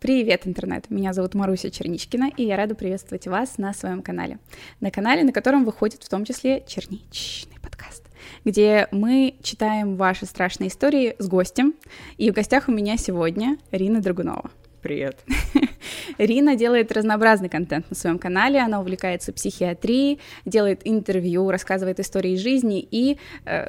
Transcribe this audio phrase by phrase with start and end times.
[0.00, 0.90] Привет, интернет!
[0.90, 4.38] Меня зовут Маруся Черничкина, и я рада приветствовать вас на своем канале.
[4.78, 8.04] На канале, на котором выходит в том числе черничный подкаст,
[8.44, 11.74] где мы читаем ваши страшные истории с гостем.
[12.16, 14.52] И в гостях у меня сегодня Рина Драгунова.
[14.82, 15.18] Привет.
[16.18, 22.86] Рина делает разнообразный контент на своем канале, она увлекается психиатрией, делает интервью, рассказывает истории жизни
[22.88, 23.66] и э,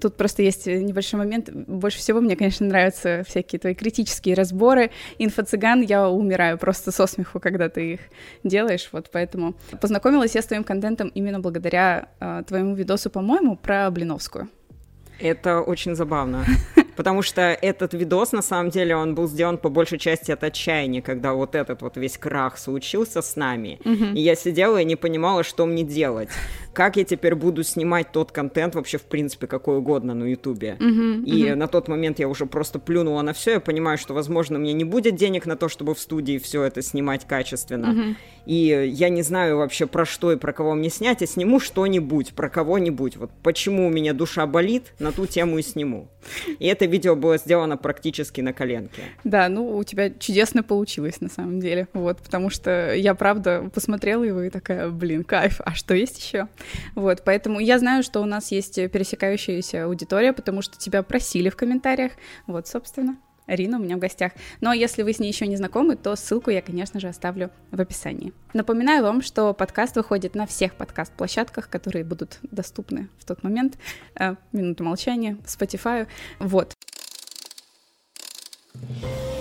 [0.00, 1.50] Тут просто есть небольшой момент.
[1.50, 4.90] Больше всего мне, конечно, нравятся всякие твои критические разборы.
[5.18, 8.00] Инфо-цыган, я умираю просто со смеху, когда ты их
[8.44, 8.88] делаешь.
[8.92, 14.48] Вот поэтому познакомилась я с твоим контентом именно благодаря э, твоему видосу, по-моему, про Блиновскую.
[15.18, 16.44] Это очень забавно.
[17.00, 21.00] Потому что этот видос, на самом деле, он был сделан по большей части от отчаяния,
[21.00, 23.80] когда вот этот вот весь крах случился с нами.
[23.86, 24.16] Угу.
[24.16, 26.28] И я сидела и не понимала, что мне делать
[26.72, 30.76] как я теперь буду снимать тот контент вообще, в принципе, какой угодно на Ютубе.
[30.78, 31.54] Uh-huh, и uh-huh.
[31.54, 34.84] на тот момент я уже просто плюнула на все, я понимаю, что, возможно, мне не
[34.84, 37.86] будет денег на то, чтобы в студии все это снимать качественно.
[37.86, 38.16] Uh-huh.
[38.46, 42.32] И я не знаю вообще про что и про кого мне снять, я сниму что-нибудь,
[42.34, 43.16] про кого-нибудь.
[43.16, 46.08] Вот почему у меня душа болит, на ту тему и сниму.
[46.58, 49.02] И это видео было сделано практически на коленке.
[49.24, 54.24] Да, ну у тебя чудесно получилось на самом деле, вот, потому что я правда посмотрела
[54.24, 56.48] его и такая, блин, кайф, а что есть еще?
[56.94, 61.56] Вот, поэтому я знаю, что у нас есть пересекающаяся аудитория, потому что тебя просили в
[61.56, 62.12] комментариях.
[62.46, 63.16] Вот, собственно,
[63.50, 64.32] Рина у меня в гостях.
[64.60, 67.80] Но если вы с ней еще не знакомы, то ссылку я, конечно же, оставлю в
[67.80, 68.32] описании.
[68.52, 73.76] Напоминаю вам, что подкаст выходит на всех подкаст-площадках, которые будут доступны в тот момент.
[74.18, 76.06] Э, минуту молчания, Spotify.
[76.38, 76.74] Вот.
[78.78, 79.39] Thank you.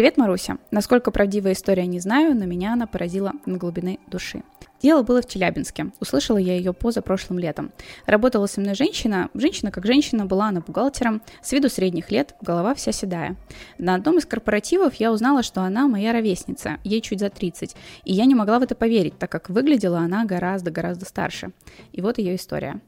[0.00, 0.56] Привет, Маруся.
[0.70, 4.42] Насколько правдивая история, не знаю, но меня она поразила на глубины души.
[4.80, 5.88] Дело было в Челябинске.
[6.00, 7.70] Услышала я ее поза прошлым летом.
[8.06, 9.28] Работала со мной женщина.
[9.34, 13.36] Женщина как женщина, была она бухгалтером, с виду средних лет, голова вся седая.
[13.76, 17.76] На одном из корпоративов я узнала, что она моя ровесница, ей чуть за 30.
[18.04, 21.50] И я не могла в это поверить, так как выглядела она гораздо-гораздо старше.
[21.92, 22.80] И вот ее история.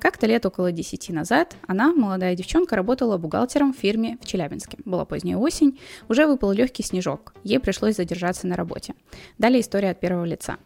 [0.00, 4.78] Как-то лет около 10 назад она, молодая девчонка, работала бухгалтером в фирме в Челябинске.
[4.86, 5.78] Была поздняя осень,
[6.08, 7.34] уже выпал легкий снежок.
[7.44, 8.94] Ей пришлось задержаться на работе.
[9.36, 10.56] Далее история от первого лица.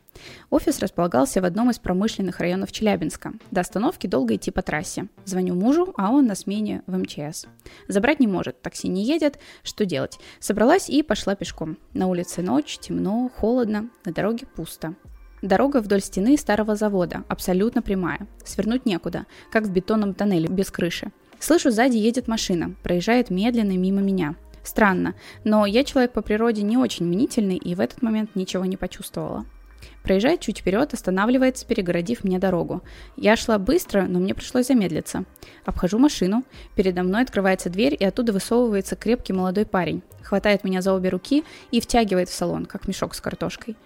[0.51, 3.33] Офис располагался в одном из промышленных районов Челябинска.
[3.51, 5.09] До остановки долго идти по трассе.
[5.25, 7.47] Звоню мужу, а он на смене в МЧС.
[7.89, 9.41] Забрать не может, такси не едет.
[9.65, 10.21] Что делать?
[10.39, 11.77] Собралась и пошла пешком.
[11.93, 14.95] На улице ночь, темно, холодно, на дороге пусто.
[15.45, 18.27] Дорога вдоль стены старого завода, абсолютно прямая.
[18.47, 21.13] Свернуть некуда, как в бетонном тоннеле, без крыши.
[21.39, 24.37] Слышу, сзади едет машина, проезжает медленно мимо меня.
[24.63, 28.79] Странно, но я человек по природе не очень мнительный и в этот момент ничего не
[28.79, 29.45] почувствовала.
[30.03, 32.83] Проезжает чуть вперед, останавливается, перегородив мне дорогу.
[33.17, 35.25] Я шла быстро, но мне пришлось замедлиться.
[35.65, 40.03] Обхожу машину, передо мной открывается дверь, и оттуда высовывается крепкий молодой парень.
[40.23, 43.77] Хватает меня за обе руки и втягивает в салон, как мешок с картошкой.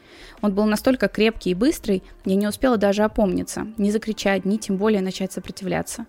[0.43, 4.77] Он был настолько крепкий и быстрый, я не успела даже опомниться, ни закричать, ни тем
[4.77, 6.07] более начать сопротивляться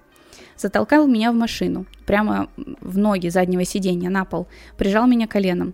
[0.59, 5.73] затолкал меня в машину, прямо в ноги заднего сиденья на пол, прижал меня коленом.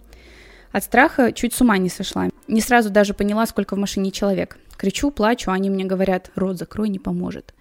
[0.75, 2.28] От страха чуть с ума не сошла.
[2.50, 4.58] Не сразу даже поняла, сколько в машине человек.
[4.75, 7.53] Кричу, плачу, они мне говорят, рот закрой, не поможет.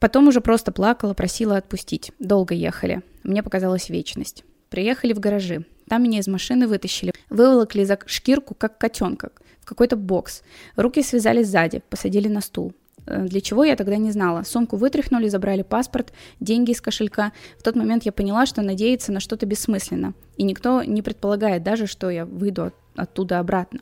[0.00, 2.10] Потом уже просто плакала, просила отпустить.
[2.18, 3.02] Долго ехали.
[3.22, 4.44] Мне показалась вечность.
[4.70, 5.66] Приехали в гаражи.
[5.90, 7.12] Там меня из машины вытащили.
[7.28, 10.42] Выволокли за шкирку, как котенка, в какой-то бокс.
[10.74, 12.72] Руки связали сзади, посадили на стул.
[13.06, 14.42] Э, для чего я тогда не знала.
[14.42, 17.32] Сумку вытряхнули, забрали паспорт, деньги из кошелька.
[17.58, 20.14] В тот момент я поняла, что надеяться на что-то бессмысленно.
[20.36, 23.80] И никто не предполагает даже, что я выйду от, оттуда обратно.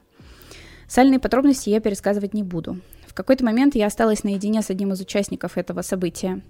[0.89, 2.79] Сальные подробности я пересказывать не буду.
[3.11, 6.43] В какой-то момент я осталась наедине с одним из участников этого события.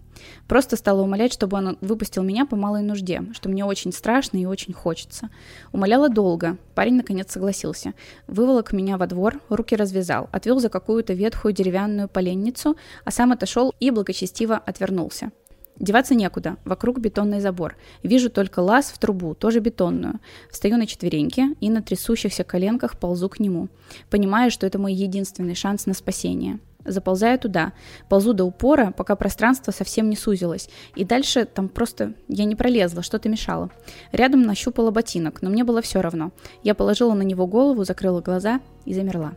[0.46, 4.44] Просто стала умолять, чтобы он выпустил меня по малой нужде, что мне очень страшно и
[4.44, 5.30] очень хочется.
[5.72, 6.58] Умоляла долго.
[6.74, 7.94] Парень наконец согласился.
[8.26, 12.76] Выволок меня во двор, руки развязал, отвел за какую-то ветхую деревянную поленницу,
[13.06, 15.32] а сам отошел и благочестиво отвернулся.
[15.80, 17.74] Деваться некуда, вокруг бетонный забор.
[18.02, 20.20] Вижу только лаз в трубу, тоже бетонную.
[20.50, 23.68] Встаю на четвереньки и на трясущихся коленках ползу к нему,
[24.10, 26.58] понимая, что это мой единственный шанс на спасение.
[26.84, 27.72] Заползаю туда,
[28.10, 30.68] ползу до упора, пока пространство совсем не сузилось.
[30.96, 33.70] И дальше там просто я не пролезла, что-то мешало.
[34.12, 36.30] Рядом нащупала ботинок, но мне было все равно.
[36.62, 39.34] Я положила на него голову, закрыла глаза и замерла.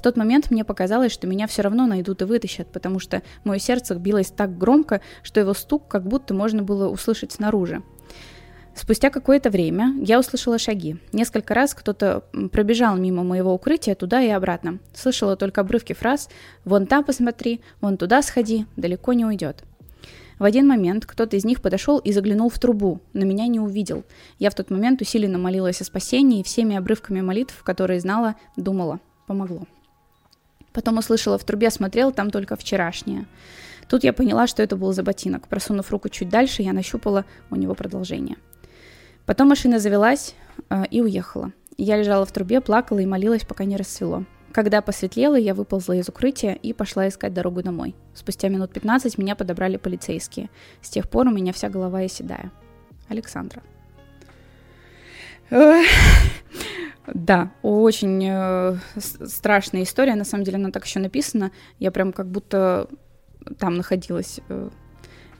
[0.00, 3.58] В тот момент мне показалось, что меня все равно найдут и вытащат, потому что мое
[3.58, 7.82] сердце билось так громко, что его стук как будто можно было услышать снаружи.
[8.74, 10.96] Спустя какое-то время я услышала шаги.
[11.12, 14.78] Несколько раз кто-то пробежал мимо моего укрытия туда и обратно.
[14.94, 16.30] Слышала только обрывки фраз
[16.64, 19.64] «Вон там посмотри», «Вон туда сходи», «Далеко не уйдет».
[20.38, 24.04] В один момент кто-то из них подошел и заглянул в трубу, но меня не увидел.
[24.38, 28.98] Я в тот момент усиленно молилась о спасении и всеми обрывками молитв, которые знала, думала.
[29.26, 29.66] Помогло.
[30.72, 33.26] Потом услышала в трубе, смотрел, там только вчерашнее.
[33.88, 35.48] Тут я поняла, что это был за ботинок.
[35.48, 38.36] Просунув руку чуть дальше, я нащупала у него продолжение.
[39.26, 40.34] Потом машина завелась
[40.68, 41.52] э, и уехала.
[41.76, 44.24] Я лежала в трубе, плакала и молилась, пока не рассвело.
[44.52, 47.94] Когда посветлело, я выползла из укрытия и пошла искать дорогу домой.
[48.14, 50.50] Спустя минут 15 меня подобрали полицейские.
[50.82, 52.50] С тех пор у меня вся голова седая.
[53.08, 53.62] Александра.
[57.14, 60.14] Да, очень э, страшная история.
[60.14, 61.50] На самом деле она так еще написана.
[61.78, 62.88] Я прям как будто
[63.58, 64.40] там находилась.
[64.48, 64.70] Э,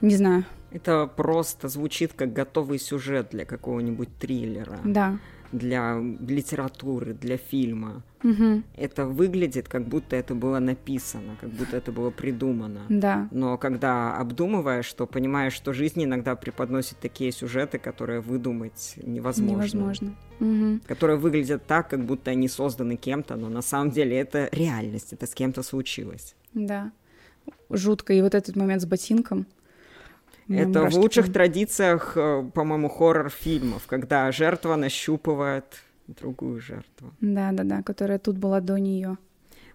[0.01, 0.45] не знаю.
[0.71, 4.79] Это просто звучит как готовый сюжет для какого-нибудь триллера.
[4.83, 5.17] Да
[5.51, 8.03] для литературы, для фильма.
[8.23, 8.63] Угу.
[8.75, 12.81] Это выглядит, как будто это было написано, как будто это было придумано.
[12.89, 13.27] Да.
[13.31, 19.51] Но когда обдумываешь, то понимаешь, что жизнь иногда преподносит такие сюжеты, которые выдумать невозможно.
[19.51, 20.15] Невозможно.
[20.39, 20.79] Угу.
[20.87, 25.25] Которые выглядят так, как будто они созданы кем-то, но на самом деле это реальность, это
[25.25, 26.35] с кем-то случилось.
[26.53, 26.91] Да.
[27.69, 28.13] Жутко.
[28.13, 29.47] И вот этот момент с ботинком.
[30.53, 37.13] Это в лучших традициях, э, по-моему, хоррор-фильмов, когда жертва нащупывает другую жертву.
[37.21, 39.17] Да, да, да, которая тут была до нее.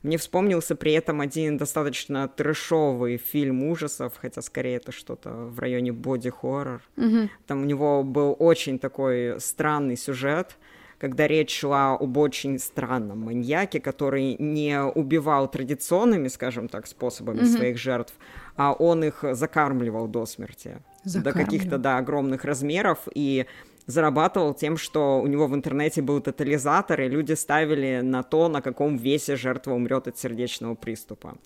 [0.02, 5.92] Мне вспомнился при этом один достаточно трешовый фильм ужасов, хотя скорее это что-то в районе
[5.92, 6.82] боди-хоррор.
[6.96, 7.28] Угу.
[7.46, 10.56] Там у него был очень такой странный сюжет,
[10.98, 17.56] когда речь шла об очень странном маньяке, который не убивал традиционными, скажем так, способами mm-hmm.
[17.56, 18.14] своих жертв,
[18.56, 20.78] а он их закармливал до смерти.
[21.04, 22.98] До каких-то, да, огромных размеров.
[23.14, 23.46] И
[23.86, 28.60] зарабатывал тем, что у него в интернете был тотализатор, и люди ставили на то, на
[28.60, 31.36] каком весе жертва умрет от сердечного приступа.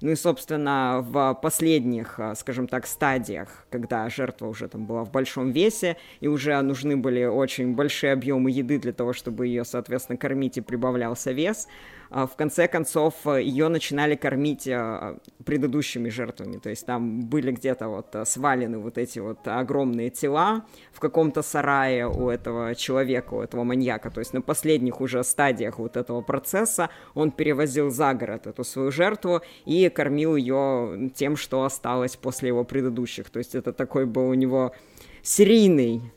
[0.00, 5.10] Ну и, собственно, в последних, а, скажем так, стадиях, когда жертва уже там была в
[5.10, 10.16] большом весе, и уже нужны были очень большие объемы еды для того, чтобы ее, соответственно,
[10.16, 11.68] кормить и прибавлялся вес,
[12.10, 18.14] в конце концов ее начинали кормить а, предыдущими жертвами, то есть там были где-то вот
[18.24, 24.10] свалены вот эти вот огромные тела в каком-то сарае у этого человека, у этого маньяка,
[24.10, 28.90] то есть на последних уже стадиях вот этого процесса он перевозил за город эту свою
[28.90, 34.28] жертву и кормил ее тем, что осталось после его предыдущих, то есть это такой был
[34.28, 34.74] у него
[35.22, 36.12] серийный,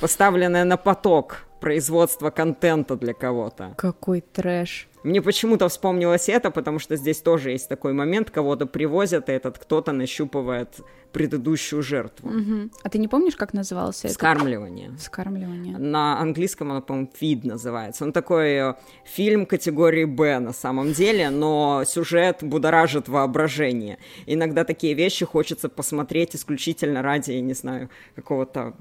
[0.00, 3.74] поставленное на поток производство контента для кого-то.
[3.76, 4.88] Какой трэш.
[5.02, 9.58] Мне почему-то вспомнилось это, потому что здесь тоже есть такой момент, кого-то привозят, и этот
[9.58, 10.80] кто-то нащупывает
[11.12, 12.28] предыдущую жертву.
[12.28, 12.70] Угу.
[12.82, 14.14] А ты не помнишь, как назывался это?
[14.14, 14.90] Вскармливание.
[14.98, 15.78] Вскармливание.
[15.78, 18.04] На английском он, по-моему, «Фид» называется.
[18.04, 23.98] Он такой э, фильм категории «Б» на самом деле, но сюжет будоражит воображение.
[24.26, 28.74] Иногда такие вещи хочется посмотреть исключительно ради, я не знаю, какого-то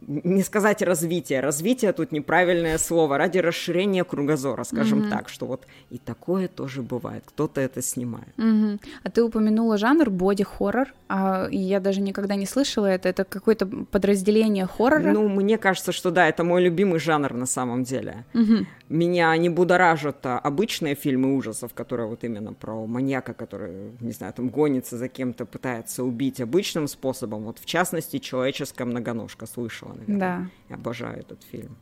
[0.00, 5.10] не сказать развитие, развитие тут неправильное слово, ради расширения кругозора, скажем mm-hmm.
[5.10, 8.28] так, что вот и такое тоже бывает, кто-то это снимает.
[8.36, 8.80] Mm-hmm.
[9.02, 14.66] А ты упомянула жанр боди-хоррор, а я даже никогда не слышала это, это какое-то подразделение
[14.66, 15.12] хоррора?
[15.12, 18.24] Ну, мне кажется, что да, это мой любимый жанр на самом деле.
[18.34, 18.66] Mm-hmm.
[18.88, 24.32] Меня не будоражат а, обычные фильмы ужасов, которые вот именно про маньяка, который, не знаю,
[24.34, 29.46] там гонится за кем-то, пытается убить обычным способом, вот в частности «Человеческая многоножка»
[29.82, 30.18] слышала наверное.
[30.18, 30.46] Да.
[30.68, 31.76] Я обожаю этот фильм.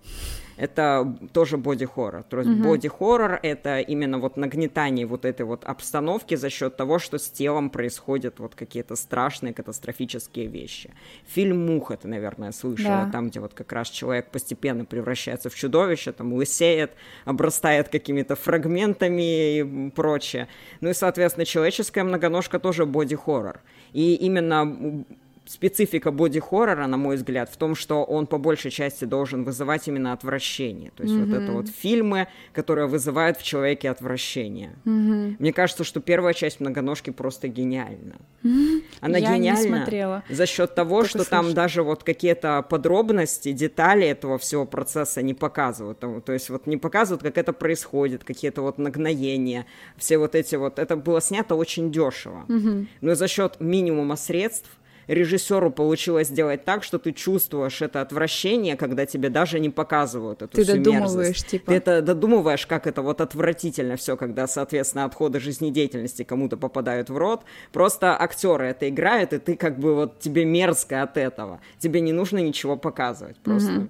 [0.56, 2.22] Это тоже боди-хоррор.
[2.24, 2.62] То есть угу.
[2.64, 7.70] боди-хоррор— это именно вот нагнетание вот этой вот обстановки за счет того, что с телом
[7.70, 10.90] происходят вот какие-то страшные катастрофические вещи.
[11.26, 13.10] Фильм «Муха» ты, наверное, слышала, да.
[13.10, 16.92] там, где вот как раз человек постепенно превращается в чудовище, там лысеет,
[17.24, 20.46] обрастает какими-то фрагментами и прочее.
[20.80, 23.60] Ну и, соответственно, человеческая многоножка тоже боди-хоррор.
[23.94, 25.04] И именно
[25.50, 30.12] специфика боди-хоррора, на мой взгляд, в том, что он по большей части должен вызывать именно
[30.12, 30.92] отвращение.
[30.96, 31.24] То есть mm-hmm.
[31.26, 34.76] вот это вот фильмы, которые вызывают в человеке отвращение.
[34.84, 35.36] Mm-hmm.
[35.40, 38.14] Мне кажется, что первая часть многоножки просто гениальна.
[38.44, 38.82] Mm-hmm.
[39.00, 41.30] Она Я гениальна за счет того, Только что слышно.
[41.30, 45.98] там даже вот какие-то подробности, детали этого всего процесса не показывают.
[45.98, 49.66] То есть вот не показывают, как это происходит, какие-то вот нагноения,
[49.96, 50.78] все вот эти вот.
[50.78, 52.44] Это было снято очень дешево.
[52.46, 52.86] Mm-hmm.
[53.00, 54.70] Но за счет минимума средств
[55.10, 60.56] режиссеру получилось сделать так, что ты чувствуешь это отвращение, когда тебе даже не показывают эту
[60.56, 61.46] ты додумываешь, мерзость.
[61.48, 61.72] типа.
[61.72, 67.16] Ты это додумываешь, как это вот отвратительно все, когда, соответственно, отходы жизнедеятельности кому-то попадают в
[67.16, 67.42] рот.
[67.72, 71.60] Просто актеры это играют, и ты как бы вот тебе мерзко от этого.
[71.78, 73.36] Тебе не нужно ничего показывать.
[73.38, 73.88] Просто угу.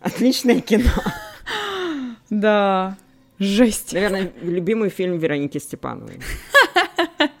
[0.00, 0.90] Отличное кино.
[2.30, 2.96] Да,
[3.38, 3.92] жесть.
[3.92, 6.20] Наверное, любимый фильм Вероники Степановой.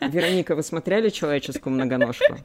[0.00, 2.36] Вероника, вы смотрели «Человеческую многоножку»?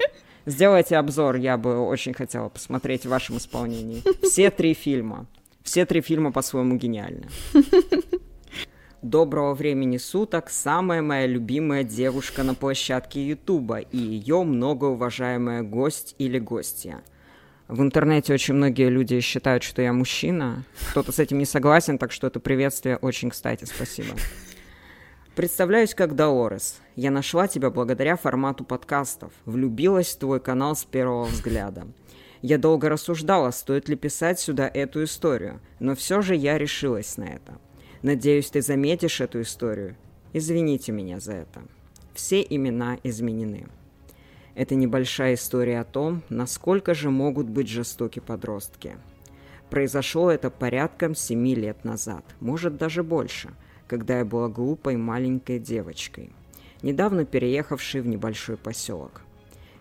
[0.46, 4.04] Сделайте обзор, я бы очень хотела посмотреть в вашем исполнении.
[4.26, 5.26] Все три фильма.
[5.64, 7.28] Все три фильма по-своему гениальны.
[9.02, 16.40] Доброго времени суток, самая моя любимая девушка на площадке Ютуба и ее многоуважаемая гость или
[16.40, 17.04] гостья.
[17.68, 20.64] В интернете очень многие люди считают, что я мужчина.
[20.92, 24.16] Кто-то с этим не согласен, так что это приветствие очень кстати, спасибо.
[25.36, 26.80] Представляюсь как Даорес.
[26.96, 29.34] Я нашла тебя благодаря формату подкастов.
[29.46, 31.88] Влюбилась в твой канал с первого взгляда.
[32.44, 37.24] Я долго рассуждала, стоит ли писать сюда эту историю, но все же я решилась на
[37.24, 37.58] это.
[38.04, 39.96] Надеюсь, ты заметишь эту историю.
[40.34, 41.64] Извините меня за это.
[42.14, 43.66] Все имена изменены.
[44.54, 48.98] Это небольшая история о том, насколько же могут быть жестоки подростки.
[49.72, 53.50] Произошло это порядком семи лет назад, может даже больше–
[53.94, 56.32] когда я была глупой маленькой девочкой,
[56.82, 59.22] недавно переехавшей в небольшой поселок.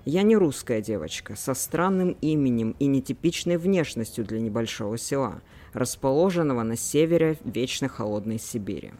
[0.05, 5.41] Я не русская девочка, со странным именем и нетипичной внешностью для небольшого села,
[5.73, 8.93] расположенного на севере вечно холодной Сибири.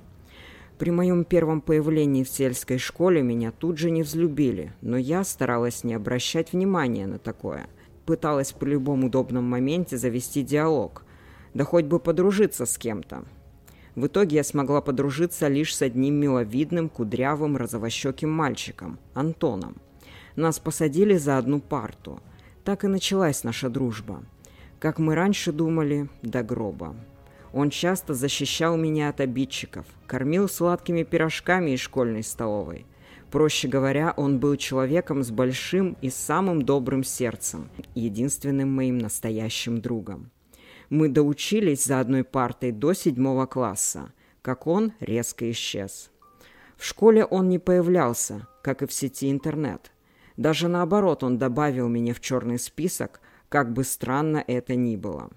[0.79, 5.85] При моем первом появлении в сельской школе меня тут же не взлюбили, но я старалась
[5.85, 7.67] не обращать внимания на такое.
[8.07, 11.05] Пыталась при любом удобном моменте завести диалог,
[11.53, 13.27] да хоть бы подружиться с кем-то.
[13.95, 19.77] В итоге я смогла подружиться лишь с одним миловидным, кудрявым, розовощеким мальчиком, Антоном.
[20.35, 22.21] Нас посадили за одну парту.
[22.65, 24.23] Так и началась наша дружба.
[24.79, 26.97] Как мы раньше думали, до гроба.
[27.53, 32.87] Он часто защищал меня от обидчиков, кормил сладкими пирожками из школьной столовой.
[33.31, 40.32] Проще говоря, он был человеком с большим и самым добрым сердцем, единственным моим настоящим другом.
[40.93, 46.11] Мы доучились за одной партой до седьмого класса, как он резко исчез.
[46.77, 49.91] В школе он не появлялся, как и в сети интернет.
[50.37, 55.31] Даже наоборот, он добавил меня в черный список, как бы странно это ни было.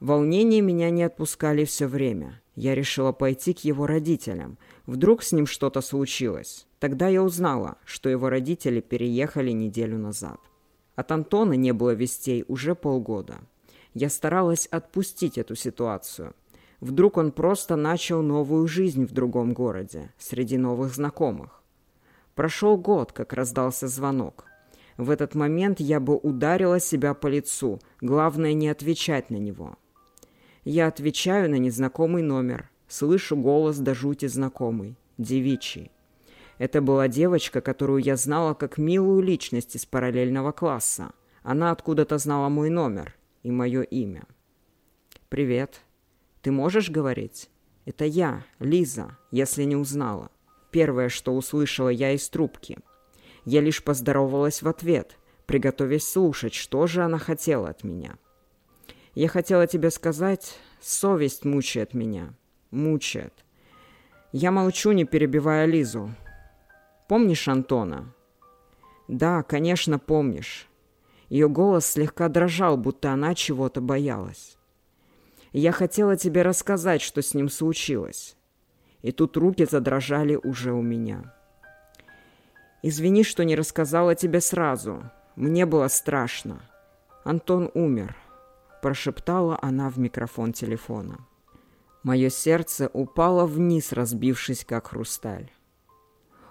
[0.00, 2.42] Волнения меня не отпускали все время.
[2.56, 4.58] Я решила пойти к его родителям.
[4.86, 6.66] Вдруг с ним что-то случилось.
[6.80, 10.40] Тогда я узнала, что его родители переехали неделю назад.
[10.96, 13.38] От Антона не было вестей уже полгода.
[13.94, 16.34] Я старалась отпустить эту ситуацию.
[16.80, 21.62] Вдруг он просто начал новую жизнь в другом городе, среди новых знакомых.
[22.34, 24.46] Прошел год, как раздался звонок.
[24.96, 29.76] В этот момент я бы ударила себя по лицу, главное не отвечать на него.
[30.64, 35.92] Я отвечаю на незнакомый номер, слышу голос до жути знакомый, девичий.
[36.58, 41.12] Это была девочка, которую я знала как милую личность из параллельного класса.
[41.42, 44.24] Она откуда-то знала мой номер и мое имя.
[45.28, 45.80] «Привет.
[46.42, 47.48] Ты можешь говорить?»
[47.84, 50.30] «Это я, Лиза, если не узнала.
[50.72, 52.78] Первое, что услышала я из трубки.
[53.44, 58.16] Я лишь поздоровалась в ответ, приготовясь слушать, что же она хотела от меня.
[59.14, 62.34] Я хотела тебе сказать, совесть мучает меня.
[62.70, 63.44] Мучает.
[64.32, 66.12] Я молчу, не перебивая Лизу.
[67.06, 68.12] Помнишь Антона?
[69.06, 70.68] Да, конечно, помнишь.
[71.28, 74.56] Ее голос слегка дрожал, будто она чего-то боялась.
[75.52, 78.36] «Я хотела тебе рассказать, что с ним случилось».
[79.02, 81.34] И тут руки задрожали уже у меня.
[82.82, 85.10] «Извини, что не рассказала тебе сразу.
[85.36, 86.62] Мне было страшно.
[87.22, 88.16] Антон умер»,–
[88.82, 91.18] прошептала она в микрофон телефона.
[92.02, 95.50] Мое сердце упало вниз, разбившись, как хрусталь.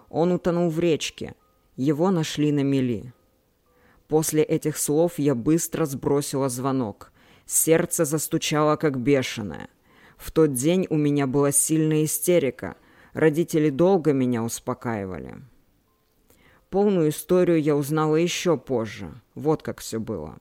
[0.09, 1.35] Он утонул в речке.
[1.75, 3.13] Его нашли на мели.
[4.13, 7.11] После этих слов я быстро сбросила звонок.
[7.47, 9.69] Сердце застучало, как бешеное.
[10.17, 12.75] В тот день у меня была сильная истерика.
[13.13, 15.37] Родители долго меня успокаивали.
[16.69, 19.19] Полную историю я узнала еще позже.
[19.33, 20.37] Вот как все было.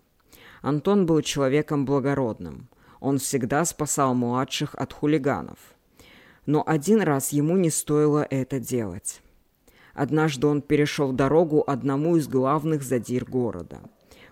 [0.61, 2.69] Антон был человеком благородным.
[3.01, 5.59] Он всегда спасал младших от хулиганов.
[6.45, 9.23] Но один раз ему не стоило это делать.
[9.95, 13.81] Однажды он перешел дорогу одному из главных задир города,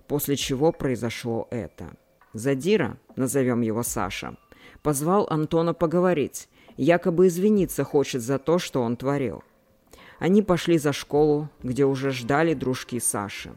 [0.07, 1.93] после чего произошло это.
[2.33, 4.37] Задира, назовем его Саша,
[4.83, 9.43] позвал Антона поговорить, якобы извиниться хочет за то, что он творил.
[10.19, 13.53] Они пошли за школу, где уже ждали дружки Саши.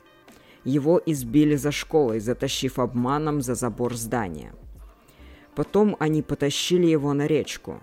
[0.63, 4.53] Его избили за школой, затащив обманом за забор здания.
[5.55, 7.81] Потом они потащили его на речку.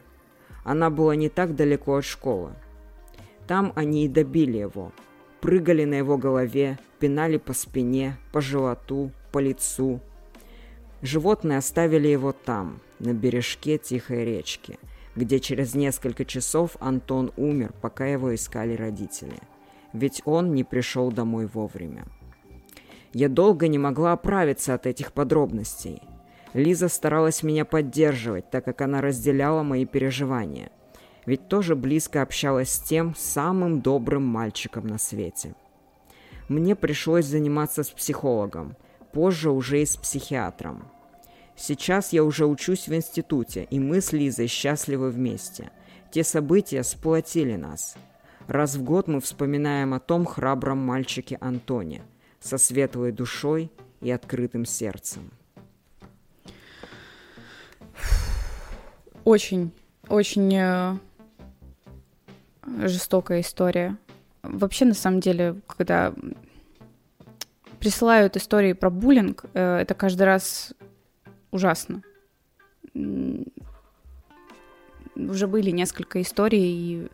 [0.65, 2.55] Она была не так далеко от школы.
[3.51, 4.93] Там они и добили его.
[5.41, 9.99] Прыгали на его голове, пинали по спине, по животу, по лицу.
[11.03, 14.79] Животные оставили его там, на бережке тихой речки,
[15.17, 19.41] где через несколько часов Антон умер, пока его искали родители.
[19.93, 22.05] Ведь он не пришел домой вовремя.
[23.13, 26.01] Я долго не могла оправиться от этих подробностей.
[26.55, 30.71] Лиза старалась меня поддерживать, так как она разделяла мои переживания.
[31.31, 35.55] Ведь тоже близко общалась с тем самым добрым мальчиком на свете.
[36.49, 38.77] Мне пришлось заниматься с психологом,
[39.13, 40.91] позже уже и с психиатром.
[41.55, 45.71] Сейчас я уже учусь в институте, и мы с Лизой счастливы вместе.
[46.11, 47.95] Те события сплотили нас.
[48.49, 52.03] Раз в год мы вспоминаем о том храбром мальчике Антоне,
[52.41, 53.71] со светлой душой
[54.01, 55.31] и открытым сердцем.
[59.23, 59.71] Очень,
[60.09, 60.97] очень э,
[62.67, 63.97] жестокая история.
[64.43, 66.15] Вообще, на самом деле, когда
[67.79, 70.75] присылают истории про буллинг, э, это каждый раз
[71.51, 72.03] ужасно.
[75.17, 77.09] Уже были несколько историй,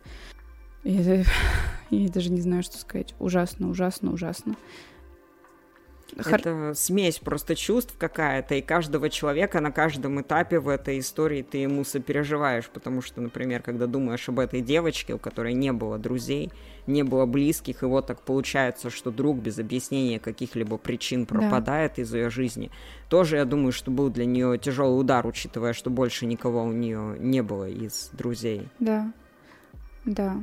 [0.83, 0.83] и
[1.89, 3.15] я, даже не знаю, что сказать.
[3.19, 4.55] Ужасно, ужасно, ужасно.
[6.15, 11.59] Это смесь просто чувств какая-то, и каждого человека на каждом этапе в этой истории ты
[11.59, 16.51] ему сопереживаешь, потому что, например, когда думаешь об этой девочке, у которой не было друзей,
[16.87, 22.01] не было близких, и вот так получается, что друг без объяснения каких-либо причин пропадает да.
[22.01, 22.71] из ее жизни,
[23.09, 27.17] тоже, я думаю, что был для нее тяжелый удар, учитывая, что больше никого у нее
[27.19, 28.67] не было из друзей.
[28.79, 29.11] Да,
[30.05, 30.37] да.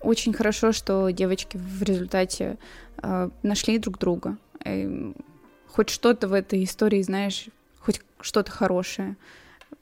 [0.00, 2.56] Очень хорошо, что девочки в результате
[3.02, 4.38] э, нашли друг друга
[5.66, 7.48] хоть что-то в этой истории, знаешь,
[7.78, 9.16] хоть что-то хорошее.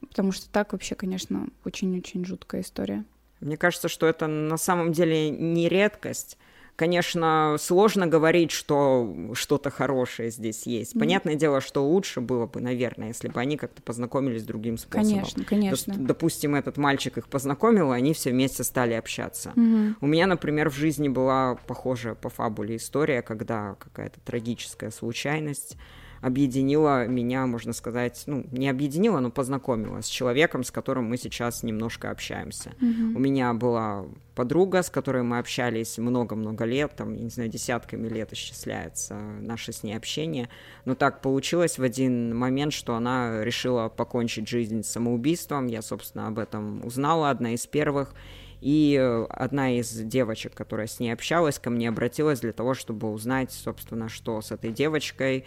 [0.07, 3.03] Потому что так вообще, конечно, очень-очень жуткая история.
[3.39, 6.37] Мне кажется, что это на самом деле не редкость.
[6.79, 10.95] Конечно, сложно говорить, что что-то хорошее здесь есть.
[10.95, 10.99] Mm.
[10.99, 15.09] Понятное дело, что лучше было бы, наверное, если бы они как-то познакомились другим способом.
[15.09, 15.93] Конечно, конечно.
[15.97, 19.51] Допустим, этот мальчик их познакомил, и они все вместе стали общаться.
[19.57, 19.95] Mm-hmm.
[19.99, 25.75] У меня, например, в жизни была похожая по фабуле история, когда какая-то трагическая случайность
[26.21, 31.63] объединила меня, можно сказать, ну, не объединила, но познакомила с человеком, с которым мы сейчас
[31.63, 32.71] немножко общаемся.
[32.81, 33.15] Mm-hmm.
[33.15, 34.05] У меня была
[34.35, 39.73] подруга, с которой мы общались много-много лет, там, я не знаю, десятками лет исчисляется наше
[39.73, 40.49] с ней общение,
[40.85, 46.39] но так получилось в один момент, что она решила покончить жизнь самоубийством, я, собственно, об
[46.39, 48.13] этом узнала, одна из первых,
[48.61, 48.97] и
[49.29, 54.09] одна из девочек, которая с ней общалась, ко мне обратилась для того, чтобы узнать, собственно,
[54.09, 55.45] что с этой девочкой,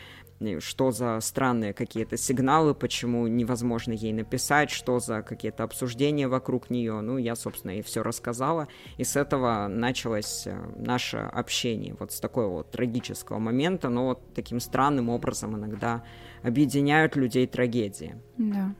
[0.60, 7.00] что за странные какие-то сигналы, почему невозможно ей написать, что за какие-то обсуждения вокруг нее.
[7.00, 12.20] Ну, я, собственно, ей все рассказала, и с этого началось э, наше общение, вот с
[12.20, 16.02] такого вот трагического момента, но вот таким странным образом иногда
[16.42, 18.16] объединяют людей трагедии.
[18.36, 18.74] Да.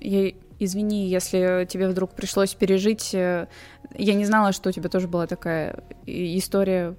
[0.00, 3.48] Я, извини, если тебе вдруг пришлось пережить, э,
[3.94, 6.96] я не знала, что у тебя тоже была такая история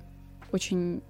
[0.51, 1.01] очень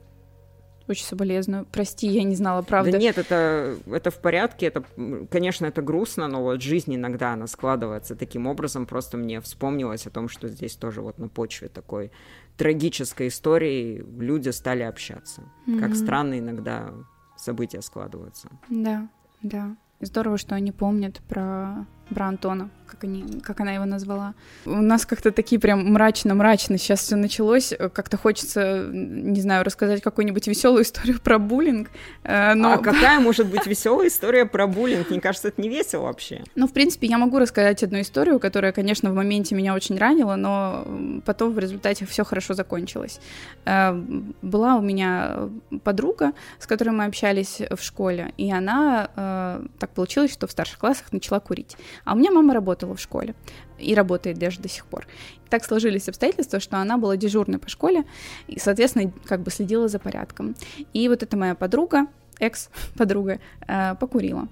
[0.87, 1.65] очень соболезную.
[1.71, 2.91] Прости, я не знала, правда.
[2.91, 4.67] Да нет, это, это в порядке.
[4.67, 4.83] Это,
[5.29, 8.85] конечно, это грустно, но вот жизнь иногда она складывается таким образом.
[8.85, 12.11] Просто мне вспомнилось о том, что здесь тоже вот на почве такой
[12.57, 15.43] трагической истории люди стали общаться.
[15.67, 15.79] Mm-hmm.
[15.79, 16.93] Как странно иногда
[17.35, 18.49] события складываются.
[18.69, 19.09] Да,
[19.41, 19.75] да.
[20.01, 24.35] Здорово, что они помнят про про Антона, как, они, как она его назвала.
[24.65, 27.73] У нас как-то такие прям мрачно-мрачно сейчас все началось.
[27.93, 31.89] Как-то хочется, не знаю, рассказать какую-нибудь веселую историю про буллинг.
[32.23, 32.73] Э, но...
[32.73, 35.09] А какая может быть веселая история про буллинг?
[35.09, 36.43] Мне кажется, это не весело вообще.
[36.55, 40.35] Ну, в принципе, я могу рассказать одну историю, которая, конечно, в моменте меня очень ранила,
[40.35, 40.87] но
[41.25, 43.19] потом в результате все хорошо закончилось.
[43.65, 43.93] Э,
[44.41, 45.49] была у меня
[45.83, 50.77] подруга, с которой мы общались в школе, и она э, так получилось, что в старших
[50.77, 51.75] классах начала курить.
[52.03, 53.35] А у меня мама работала в школе
[53.77, 55.07] и работает даже до сих пор.
[55.49, 58.03] Так сложились обстоятельства, что она была дежурной по школе
[58.47, 60.55] и, соответственно, как бы следила за порядком.
[60.93, 62.07] И вот эта моя подруга,
[62.39, 64.47] экс-подруга, э, покурила.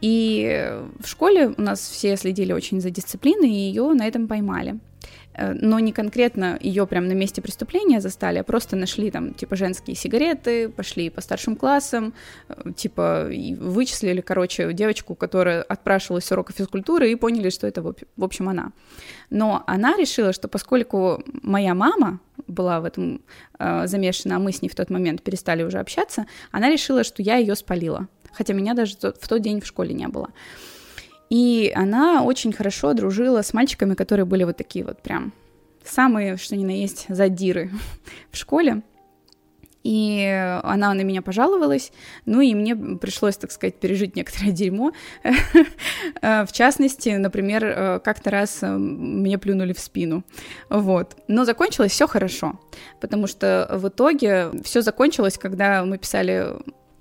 [0.00, 4.78] И в школе у нас все следили очень за дисциплиной, и ее на этом поймали.
[5.40, 9.56] Э, но не конкретно ее прям на месте преступления застали, а просто нашли там, типа,
[9.56, 12.12] женские сигареты, пошли по старшим классам,
[12.48, 18.24] э, типа, вычислили, короче, девочку, которая отпрашивалась с урока физкультуры, и поняли, что это, в
[18.24, 18.72] общем, она.
[19.30, 23.22] Но она решила, что поскольку моя мама была в этом
[23.58, 27.22] э, замешана, а мы с ней в тот момент перестали уже общаться, она решила, что
[27.22, 28.08] я ее спалила.
[28.32, 30.30] Хотя меня даже в тот день в школе не было.
[31.30, 35.32] И она очень хорошо дружила с мальчиками, которые были вот такие вот прям
[35.84, 37.70] самые, что ни на есть, задиры
[38.30, 38.82] в школе.
[39.82, 41.92] и она на меня пожаловалась,
[42.26, 44.92] ну и мне пришлось, так сказать, пережить некоторое дерьмо.
[46.20, 50.22] В частности, например, э, как-то раз э, мне плюнули в спину.
[50.68, 51.16] Вот.
[51.28, 52.60] Но закончилось все хорошо,
[53.00, 56.56] потому что в итоге все закончилось, когда мы писали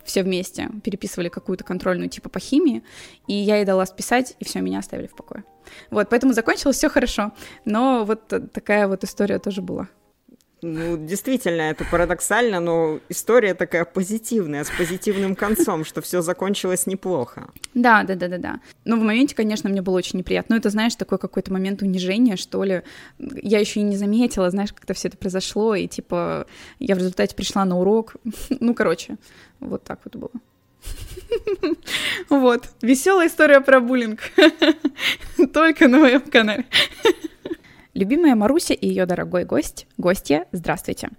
[0.09, 2.83] все вместе, переписывали какую-то контрольную типа по химии,
[3.27, 5.43] и я ей дала списать, и все, меня оставили в покое.
[5.91, 7.31] Вот, поэтому закончилось все хорошо.
[7.63, 9.87] Но вот такая вот история тоже была.
[10.61, 17.49] Ну, действительно, это парадоксально, но история такая позитивная, с позитивным концом, что все закончилось неплохо.
[17.73, 18.59] Да, да, да, да, да.
[18.83, 20.55] Но в моменте, конечно, мне было очень неприятно.
[20.55, 22.83] Ну, это, знаешь, такой какой-то момент унижения, что ли.
[23.19, 26.45] Я еще и не заметила, знаешь, как-то все это произошло, и типа
[26.79, 28.15] я в результате пришла на урок.
[28.61, 29.17] Ну, короче,
[29.59, 30.31] вот так вот было.
[32.29, 34.19] Вот, веселая история про буллинг.
[35.53, 36.65] Только на моем канале.
[37.99, 41.09] Любимая Маруся и ее дорогой гость, гостья, здравствуйте.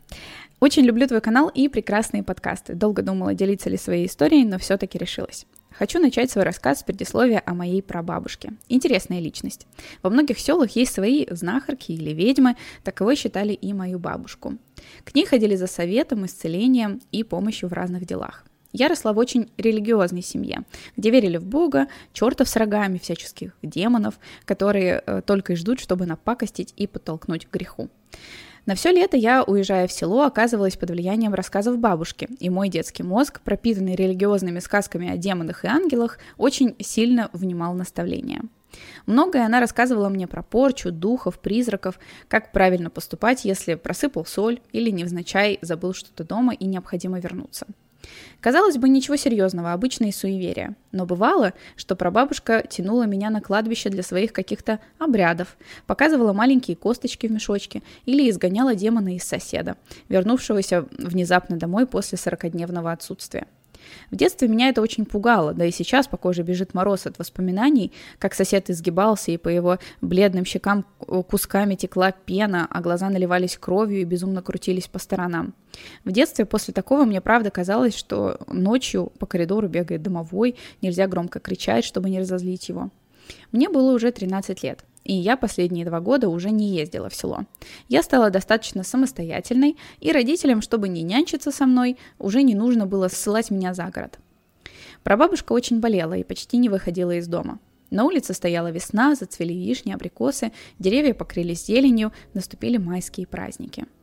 [0.61, 2.73] Очень люблю твой канал и прекрасные подкасты.
[2.73, 5.45] Долго думала, делиться ли своей историей, но все-таки решилась.
[5.73, 8.55] Хочу начать свой рассказ с предисловия о моей прабабушке.
[8.71, 9.67] Интересная личность.
[10.03, 14.55] Во многих селах есть свои знахарки или ведьмы, таковой считали и мою бабушку.
[15.05, 18.47] К ней ходили за советом, исцелением и помощью в разных делах.
[18.73, 20.63] Я росла в очень религиозной семье,
[20.97, 26.07] где верили в Бога, чертов с рогами, всяческих демонов, которые э, только и ждут, чтобы
[26.07, 27.89] напакостить и подтолкнуть к греху.
[28.67, 33.03] На все лето я, уезжая в село, оказывалась под влиянием рассказов бабушки, и мой детский
[33.03, 38.43] мозг, пропитанный религиозными сказками о демонах и ангелах, очень сильно внимал наставления.
[39.07, 44.91] Многое она рассказывала мне про порчу, духов, призраков, как правильно поступать, если просыпал соль или
[44.91, 47.67] невзначай забыл что-то дома и необходимо вернуться–
[48.41, 50.75] Казалось бы, ничего серьезного, обычные суеверия.
[50.93, 57.27] Но бывало, что прабабушка тянула меня на кладбище для своих каких-то обрядов, показывала маленькие косточки
[57.27, 59.77] в мешочке или изгоняла демона из соседа,
[60.09, 63.47] вернувшегося внезапно домой после сорокодневного отсутствия.
[64.11, 67.93] В детстве меня это очень пугало, да и сейчас по коже бежит мороз от воспоминаний,
[68.19, 70.85] как сосед изгибался, и по его бледным щекам
[71.29, 75.55] кусками текла пена, а глаза наливались кровью и безумно крутились по сторонам.
[76.05, 81.41] В детстве после такого мне правда казалось, что ночью по коридору бегает домовой, нельзя громко
[81.41, 82.91] кричать, чтобы не разозлить его.
[83.53, 87.45] Мне было уже 13 лет и я последние два года уже не ездила в село.
[87.89, 93.09] Я стала достаточно самостоятельной, и родителям, чтобы не нянчиться со мной, уже не нужно было
[93.09, 94.19] ссылать меня за город.
[95.03, 97.59] Прабабушка очень болела и почти не выходила из дома.
[97.91, 103.87] На улице стояла весна, зацвели вишни, абрикосы, деревья покрылись зеленью, наступили майские праздники–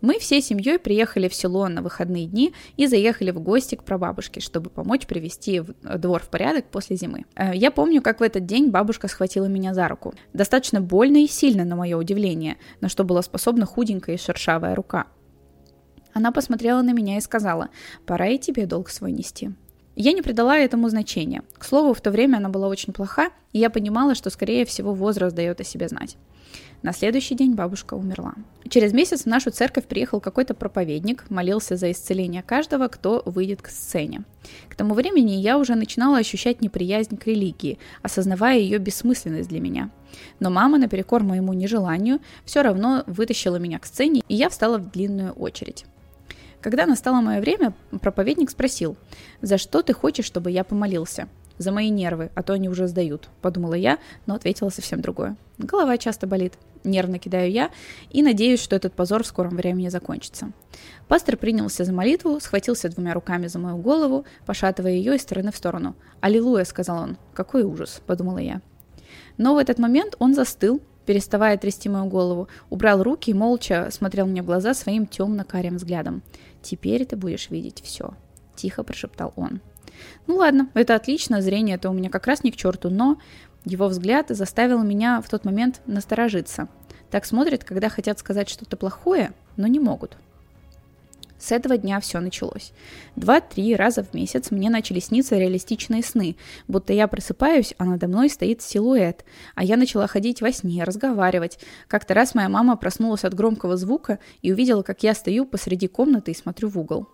[0.00, 4.40] мы всей семьей приехали в село на выходные дни и заехали в гости к прабабушке,
[4.40, 7.24] чтобы помочь привести двор в порядок после зимы.
[7.36, 10.14] Э, я помню, как в этот день бабушка схватила меня за руку.
[10.32, 15.06] Достаточно больно и сильно, на мое удивление, на что была способна худенькая и шершавая рука.
[16.14, 17.70] Она посмотрела на меня и сказала,
[18.06, 19.50] пора и тебе долг свой нести.
[19.94, 21.42] Я не придала этому значения.
[21.58, 24.94] К слову, в то время она была очень плоха, и я понимала, что, скорее всего,
[24.94, 26.16] возраст дает о себе знать.
[26.82, 28.34] На следующий день бабушка умерла.
[28.68, 33.68] Через месяц в нашу церковь приехал какой-то проповедник, молился за исцеление каждого, кто выйдет к
[33.68, 34.22] сцене.
[34.68, 39.90] К тому времени я уже начинала ощущать неприязнь к религии, осознавая ее бессмысленность для меня.
[40.40, 44.90] Но мама, наперекор моему нежеланию, все равно вытащила меня к сцене, и я встала в
[44.90, 45.84] длинную очередь.
[46.60, 48.96] Когда настало мое время, проповедник спросил,
[49.40, 53.28] «За что ты хочешь, чтобы я помолился?» «За мои нервы, а то они уже сдают»,—
[53.42, 55.36] подумала я, но ответила совсем другое.
[55.58, 56.54] «Голова часто болит».
[56.84, 57.70] Нервно кидаю я
[58.10, 60.50] и надеюсь, что этот позор в скором времени закончится.
[61.06, 65.56] Пастор принялся за молитву, схватился двумя руками за мою голову, пошатывая ее из стороны в
[65.56, 65.94] сторону.
[66.20, 67.18] «Аллилуйя!»— сказал он.
[67.34, 68.60] «Какой ужас!»— подумала я.
[69.36, 74.26] Но в этот момент он застыл, переставая трясти мою голову, убрал руки и молча смотрел
[74.26, 76.22] мне в глаза своим темно-карим взглядом.
[76.62, 78.14] «Теперь ты будешь видеть все»,—
[78.56, 79.60] тихо прошептал он.
[80.26, 83.18] Ну ладно, это отлично, зрение это у меня как раз не к черту, но
[83.64, 86.68] его взгляд заставил меня в тот момент насторожиться.
[87.10, 90.16] Так смотрят, когда хотят сказать что-то плохое, но не могут.
[91.42, 92.72] С этого дня все началось.
[93.16, 96.36] Два-три раза в месяц мне начали сниться реалистичные сны,
[96.68, 99.24] будто я просыпаюсь, а надо мной стоит силуэт,
[99.56, 101.58] а я начала ходить во сне, разговаривать.
[101.88, 106.30] Как-то раз моя мама проснулась от громкого звука и увидела, как я стою посреди комнаты
[106.30, 107.08] и смотрю в угол.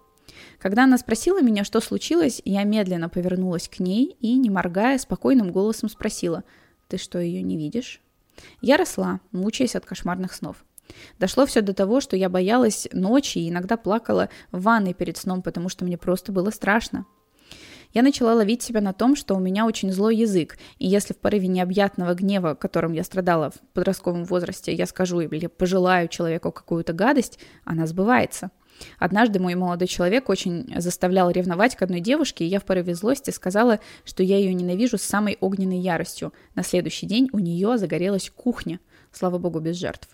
[0.58, 5.52] Когда она спросила меня, что случилось, я медленно повернулась к ней и, не моргая, спокойным
[5.52, 6.42] голосом спросила,
[6.88, 8.00] «Ты что, ее не видишь?»
[8.60, 10.64] Я росла, мучаясь от кошмарных снов.
[11.18, 15.42] Дошло все до того, что я боялась ночи и иногда плакала в ванной перед сном,
[15.42, 17.06] потому что мне просто было страшно.
[17.94, 21.18] Я начала ловить себя на том, что у меня очень злой язык, и если в
[21.18, 26.92] порыве необъятного гнева, которым я страдала в подростковом возрасте, я скажу или пожелаю человеку какую-то
[26.92, 28.50] гадость, она сбывается–
[28.98, 33.30] Однажды мой молодой человек очень заставлял ревновать к одной девушке, и я в порыве злости
[33.30, 36.32] сказала, что я ее ненавижу с самой огненной яростью.
[36.54, 38.80] На следующий день у нее загорелась кухня,
[39.12, 40.08] слава богу, без жертв.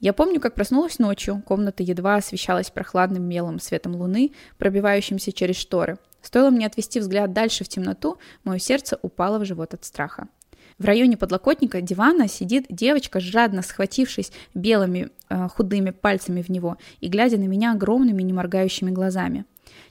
[0.00, 5.98] Я помню, как проснулась ночью, комната едва освещалась прохладным белым светом луны, пробивающимся через шторы.
[6.20, 10.28] Стоило мне отвести взгляд дальше в темноту, мое сердце упало в живот от страха.
[10.78, 17.08] В районе подлокотника дивана сидит девочка, жадно схватившись белыми э, худыми пальцами в него и
[17.08, 19.44] глядя на меня огромными неморгающими глазами.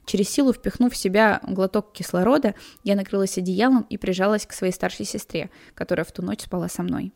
[0.06, 5.06] Через силу впихнув в себя глоток кислорода, я накрылась одеялом и прижалась к своей старшей
[5.06, 7.14] сестре, которая в ту ночь спала со мной.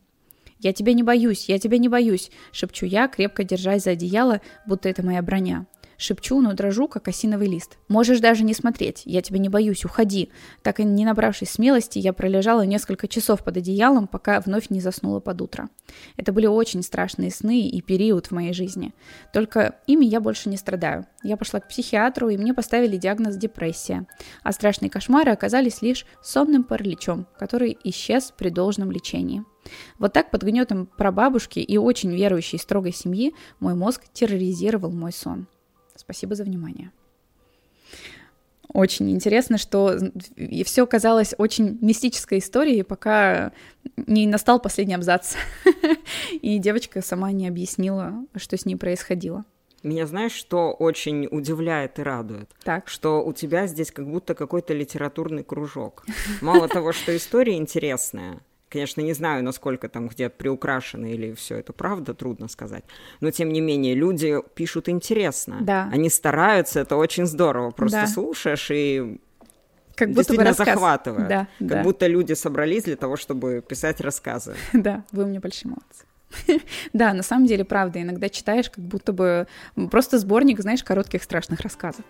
[0.60, 4.90] «Я тебя не боюсь, я тебя не боюсь»,— шепчу я, крепко держась за одеяло, будто
[4.90, 5.68] это моя броня.
[5.98, 7.78] Шепчу, но дрожу, как осиновый лист.
[7.88, 10.32] «Можешь даже не смотреть, я тебя не боюсь, уходи».
[10.62, 15.20] Так и не набравшись смелости, я пролежала несколько часов под одеялом, пока вновь не заснула
[15.20, 15.70] под утро.
[16.16, 18.94] Это были очень страшные сны и период в моей жизни.
[19.34, 21.08] Только ими я больше не страдаю.
[21.24, 24.06] Я пошла к психиатру, и мне поставили диагноз депрессия.
[24.44, 29.44] А страшные кошмары оказались лишь сонным параличом, который исчез при должном лечении.
[29.98, 35.48] Вот так под гнетом прабабушки и очень верующей строгой семьи мой мозг терроризировал мой сон.
[36.08, 36.92] Спасибо за внимание.
[38.70, 39.94] Очень интересно, что
[40.38, 43.52] и все казалось очень мистической историей, пока
[43.98, 45.36] не настал последний абзац,
[46.42, 49.44] и девочка сама не объяснила, что с ней происходило.
[49.84, 52.50] Меня знаешь, что очень удивляет и радует?
[52.64, 52.88] Так.
[52.88, 56.06] Что у тебя здесь как будто какой-то литературный кружок.
[56.40, 61.72] Мало того, что история интересная, Конечно, не знаю, насколько там где-то приукрашено или все это
[61.72, 62.84] правда, трудно сказать.
[63.22, 65.60] Но тем не менее, люди пишут интересно.
[65.62, 65.90] Да.
[65.94, 67.72] Они стараются, это очень здорово.
[67.72, 68.08] Просто да.
[68.08, 69.20] слушаешь и
[69.96, 71.28] как будто действительно бы захватывает.
[71.28, 71.84] Да, как да.
[71.84, 74.56] будто люди собрались для того, чтобы писать рассказы.
[74.74, 76.62] Да, вы у меня большие молодцы.
[76.94, 79.48] Да, на самом деле, правда, иногда читаешь, как будто бы
[79.90, 82.06] просто сборник, знаешь, коротких страшных рассказов.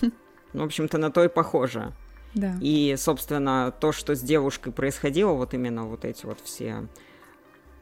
[0.00, 1.92] Ну, в общем-то, на то и похоже.
[2.38, 2.56] Да.
[2.60, 6.86] И, собственно, то, что с девушкой происходило, вот именно вот эти вот все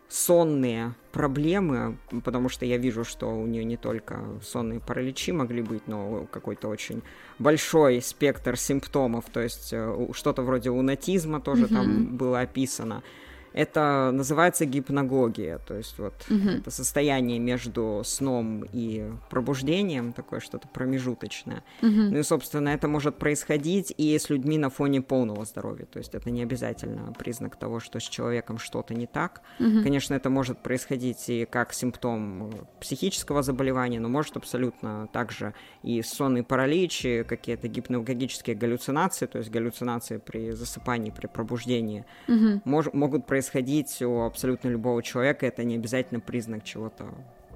[0.08, 5.88] сонные проблемы, потому что я вижу, что у нее не только сонные параличи могли быть,
[5.88, 7.02] но какой-то очень
[7.38, 11.74] большой спектр симптомов, то есть э, что-то вроде лунатизма тоже mm-hmm.
[11.74, 13.02] там было описано
[13.56, 16.50] это называется гипногогия, то есть вот угу.
[16.50, 21.64] это состояние между сном и пробуждением, такое что-то промежуточное.
[21.80, 21.88] Угу.
[21.90, 26.14] Ну и, собственно, это может происходить и с людьми на фоне полного здоровья, то есть
[26.14, 29.40] это не обязательно признак того, что с человеком что-то не так.
[29.58, 29.82] Угу.
[29.82, 36.42] Конечно, это может происходить и как симптом психического заболевания, но может абсолютно также и сонный
[36.42, 42.60] паралич, и какие-то гипногогические галлюцинации, то есть галлюцинации при засыпании, при пробуждении, угу.
[42.66, 47.04] мож- могут происходить происходить у абсолютно любого человека, это не обязательно признак чего-то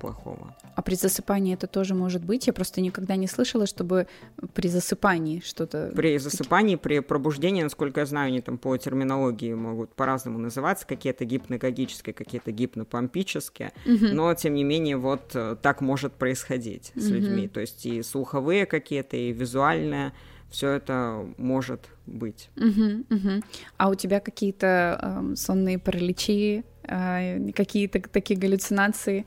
[0.00, 0.56] плохого.
[0.74, 2.46] А при засыпании это тоже может быть?
[2.46, 4.06] Я просто никогда не слышала, чтобы
[4.54, 5.92] при засыпании что-то...
[5.94, 11.26] При засыпании, при пробуждении, насколько я знаю, они там по терминологии могут по-разному называться, какие-то
[11.26, 14.06] гипногогические, какие-то гипнопомпические, угу.
[14.12, 17.16] но, тем не менее, вот э, так может происходить с угу.
[17.16, 17.48] людьми.
[17.48, 20.12] То есть и слуховые какие-то, и визуальные
[20.50, 22.50] все это может быть.
[22.56, 23.42] Угу, угу.
[23.76, 29.26] А у тебя какие-то э, сонные параличи, э, какие-то такие галлюцинации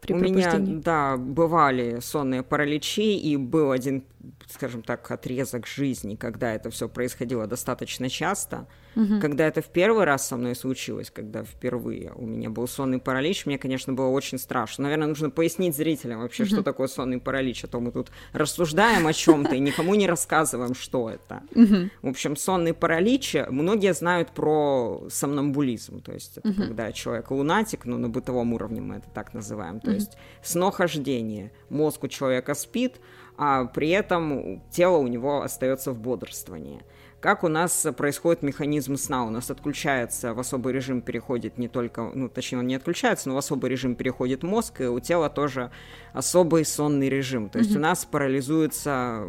[0.00, 4.04] при У меня, да, бывали сонные параличи, и был один,
[4.52, 8.66] скажем так, отрезок жизни, когда это все происходило достаточно часто.
[8.96, 9.20] Угу.
[9.20, 13.46] Когда это в первый раз со мной случилось, когда впервые у меня был сонный паралич,
[13.46, 14.84] мне, конечно, было очень страшно.
[14.84, 16.50] Наверное, нужно пояснить зрителям вообще, угу.
[16.50, 20.74] что такое сонный паралич, а то мы тут рассуждаем о чем-то и никому не рассказываем,
[20.74, 21.42] что это.
[21.54, 21.90] Угу.
[22.02, 26.62] В общем, сонный паралич, многие знают про сомнамбулизм, то есть это угу.
[26.62, 29.94] когда человек лунатик, ну, на бытовом уровне мы это так называем, то угу.
[29.96, 33.00] есть снохождение, мозг у человека спит,
[33.42, 36.82] а при этом тело у него остается в бодрствовании.
[37.20, 39.24] Как у нас происходит механизм сна?
[39.24, 43.36] У нас отключается, в особый режим переходит не только, ну, точнее, он не отключается, но
[43.36, 45.70] в особый режим переходит мозг, и у тела тоже
[46.12, 47.48] особый сонный режим.
[47.48, 47.78] То есть mm-hmm.
[47.78, 49.24] у нас парализуется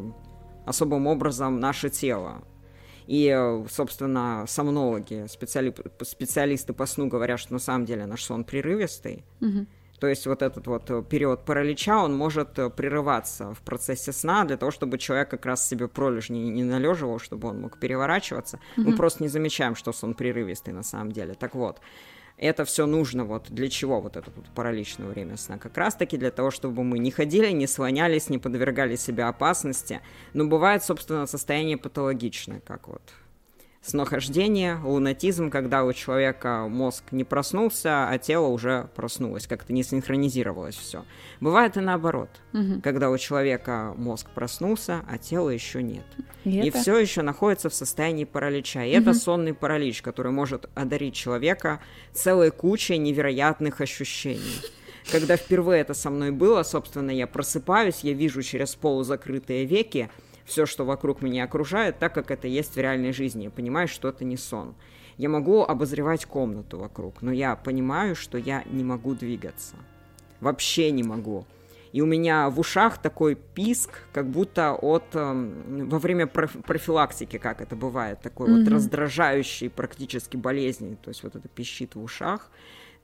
[0.65, 2.43] особым образом наше тело.
[3.07, 3.33] И,
[3.69, 5.73] собственно, сомнологи, специали...
[6.01, 9.23] специалисты по сну говорят, что на самом деле наш сон прерывистый.
[9.39, 9.67] Mm-hmm.
[10.01, 14.45] То есть вот этот вот э, период паралича, он может э, прерываться в процессе сна
[14.45, 18.57] для того, чтобы человек как раз себе пролежни не належивал, чтобы он мог переворачиваться.
[18.57, 18.83] Mm-hmm.
[18.83, 21.35] Мы просто не замечаем, что сон прерывистый на самом деле.
[21.35, 21.81] Так вот,
[22.37, 25.59] это все нужно вот для чего вот это вот параличное время сна?
[25.59, 30.01] Как раз-таки для того, чтобы мы не ходили, не слонялись, не подвергали себя опасности.
[30.33, 33.03] Но бывает, собственно, состояние патологичное, как вот
[33.83, 40.75] Снохождение, лунатизм, когда у человека мозг не проснулся, а тело уже проснулось, как-то не синхронизировалось
[40.75, 41.03] все.
[41.39, 42.79] Бывает и наоборот, угу.
[42.83, 46.05] когда у человека мозг проснулся, а тела еще нет.
[46.43, 46.79] И, и это...
[46.79, 48.83] все еще находится в состоянии паралича.
[48.83, 49.01] И угу.
[49.01, 51.81] это сонный паралич, который может одарить человека
[52.13, 54.61] целой кучей невероятных ощущений.
[55.11, 60.11] Когда впервые это со мной было, собственно, я просыпаюсь, я вижу через полузакрытые веки,
[60.51, 63.45] все, что вокруг меня окружает, так как это есть в реальной жизни.
[63.45, 64.75] Я понимаю, что это не сон.
[65.17, 69.75] Я могу обозревать комнату вокруг, но я понимаю, что я не могу двигаться.
[70.41, 71.45] Вообще не могу.
[71.93, 75.51] И у меня в ушах такой писк, как будто от э,
[75.85, 78.63] во время профилактики, как это бывает, такой mm-hmm.
[78.63, 82.49] вот раздражающий практически болезни, то есть вот это пищит в ушах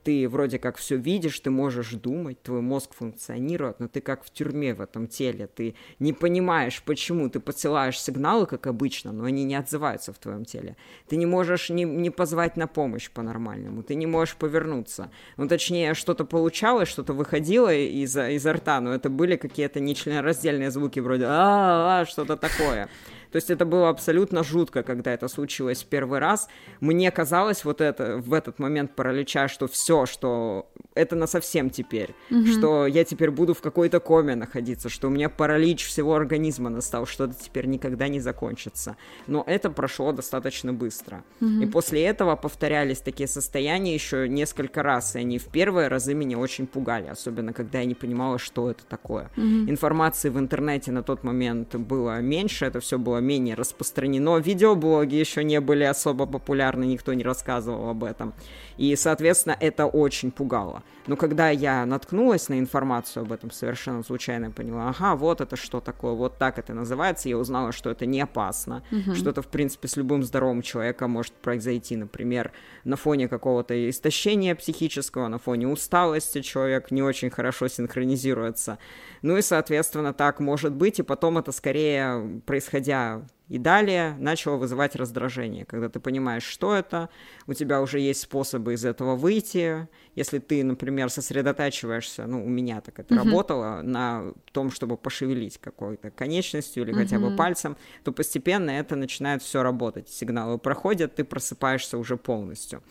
[0.03, 4.31] ты вроде как все видишь, ты можешь думать, твой мозг функционирует, но ты как в
[4.31, 9.43] тюрьме в этом теле, ты не понимаешь, почему ты посылаешь сигналы, как обычно, но они
[9.43, 10.77] не отзываются в твоем теле.
[11.07, 15.12] Ты не можешь не, не позвать на помощь по-нормальному, ты не можешь повернуться.
[15.38, 20.99] Ну, точнее, что-то получалось, что-то выходило из, изо рта, но это были какие-то нечленораздельные звуки
[20.99, 22.89] вроде а, что-то такое.
[23.31, 26.47] То есть это было абсолютно жутко, когда это случилось в первый раз.
[26.79, 32.15] Мне казалось вот это в этот момент паралича, что все, что это на совсем теперь,
[32.31, 32.45] угу.
[32.47, 37.05] что я теперь буду в какой-то коме находиться, что у меня паралич всего организма настал,
[37.05, 38.97] что это теперь никогда не закончится.
[39.27, 41.23] Но это прошло достаточно быстро.
[41.41, 41.61] Угу.
[41.61, 46.37] И после этого повторялись такие состояния еще несколько раз, и они в первые разы меня
[46.37, 49.29] очень пугали, особенно когда я не понимала, что это такое.
[49.37, 49.69] Угу.
[49.69, 54.38] Информации в интернете на тот момент было меньше, это все было менее распространено.
[54.38, 58.34] Видеоблоги еще не были особо популярны, никто не рассказывал об этом.
[58.77, 60.84] И, соответственно, это очень пугало.
[61.08, 65.80] Но когда я наткнулась на информацию об этом совершенно случайно, поняла, ага, вот это что
[65.80, 69.15] такое, вот так это называется, я узнала, что это не опасно, угу.
[69.15, 72.51] что это, в принципе, с любым здоровым человеком может произойти, например,
[72.84, 78.77] на фоне какого-то истощения психического, на фоне усталости человек не очень хорошо синхронизируется.
[79.21, 84.95] Ну и, соответственно, так может быть, и потом это скорее, происходя и далее начало вызывать
[84.95, 87.10] раздражение, когда ты понимаешь, что это,
[87.45, 89.88] у тебя уже есть способы из этого выйти.
[90.15, 93.23] Если ты, например, сосредотачиваешься, ну, у меня так это uh-huh.
[93.23, 96.97] работало, на том, чтобы пошевелить какой-то конечностью или uh-huh.
[96.97, 100.10] хотя бы пальцем, то постепенно это начинает все работать.
[100.10, 102.84] Сигналы проходят, ты просыпаешься уже полностью.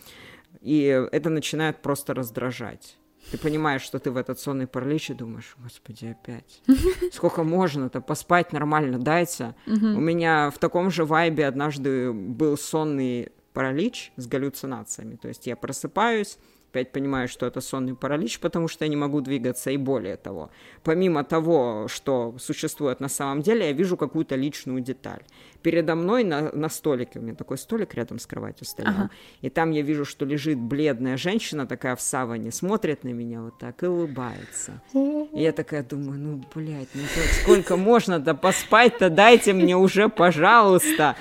[0.61, 2.97] И это начинает просто раздражать.
[3.31, 6.61] Ты понимаешь, что ты в этот сонный паралич и думаешь, господи, опять.
[7.13, 9.55] Сколько можно-то поспать нормально, дайте.
[9.65, 15.15] У меня в таком же вайбе однажды был сонный паралич с галлюцинациями.
[15.15, 16.37] То есть я просыпаюсь,
[16.69, 20.49] опять понимаю, что это сонный паралич, потому что я не могу двигаться, и более того,
[20.83, 25.21] помимо того, что существует на самом деле, я вижу какую-то личную деталь.
[25.61, 29.09] Передо мной на, на столике, у меня такой столик рядом с кроватью стоял, ага.
[29.41, 33.57] и там я вижу, что лежит бледная женщина такая в саване, смотрит на меня вот
[33.57, 34.81] так и улыбается.
[34.93, 37.01] И я такая думаю, ну, блядь, ну
[37.41, 41.15] сколько можно-то поспать-то, дайте мне уже, пожалуйста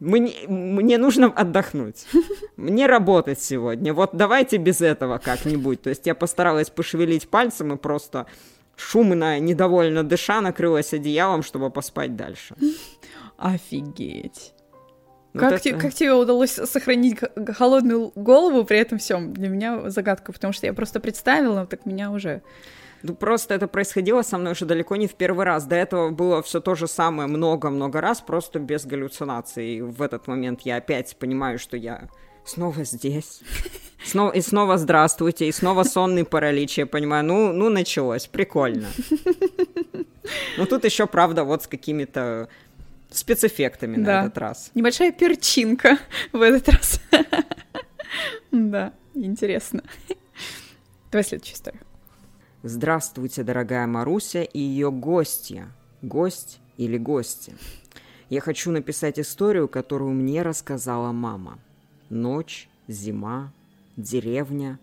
[0.00, 2.06] мне, мне нужно отдохнуть.
[2.56, 3.94] Мне работать сегодня.
[3.94, 5.82] Вот давайте без этого как-нибудь.
[5.82, 8.26] То есть я постаралась пошевелить пальцем и просто
[8.76, 12.54] шумно, недовольно дыша, накрылась одеялом, чтобы поспать дальше.
[13.38, 14.52] Офигеть.
[15.32, 15.62] Вот как, это...
[15.62, 17.18] те, как тебе удалось сохранить
[17.56, 19.32] холодную голову при этом всем?
[19.32, 22.42] Для меня загадка, потому что я просто представила, так меня уже
[23.04, 25.66] ну, просто это происходило со мной уже далеко не в первый раз.
[25.66, 29.76] До этого было все то же самое много-много раз, просто без галлюцинаций.
[29.76, 32.08] И в этот момент я опять понимаю, что я
[32.46, 33.42] снова здесь.
[34.04, 36.76] Снова, и снова здравствуйте, и снова сонный паралич.
[36.76, 38.88] Я понимаю, ну, ну началось, прикольно.
[40.56, 42.48] Ну тут еще, правда, вот с какими-то
[43.10, 44.02] спецэффектами да.
[44.02, 44.70] на этот раз.
[44.74, 45.98] Небольшая перчинка
[46.32, 47.00] в этот раз.
[48.50, 49.82] Да, интересно.
[51.10, 51.83] Давай следующую историю.
[52.66, 55.68] Здравствуйте, дорогая Маруся и ее гостья.
[56.00, 57.52] Гость или гости.
[58.30, 61.58] Я хочу написать историю, которую мне рассказала мама.
[62.08, 63.52] Ночь, зима,
[63.98, 64.78] деревня.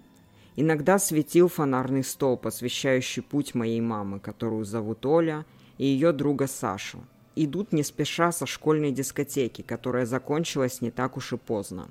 [0.55, 5.43] Иногда светил фонарный столб, освещающий путь моей мамы, которую зовут Оля,
[5.79, 7.03] и ее друга Сашу.
[7.35, 11.89] Идут не спеша со школьной дискотеки, которая закончилась не так уж и поздно.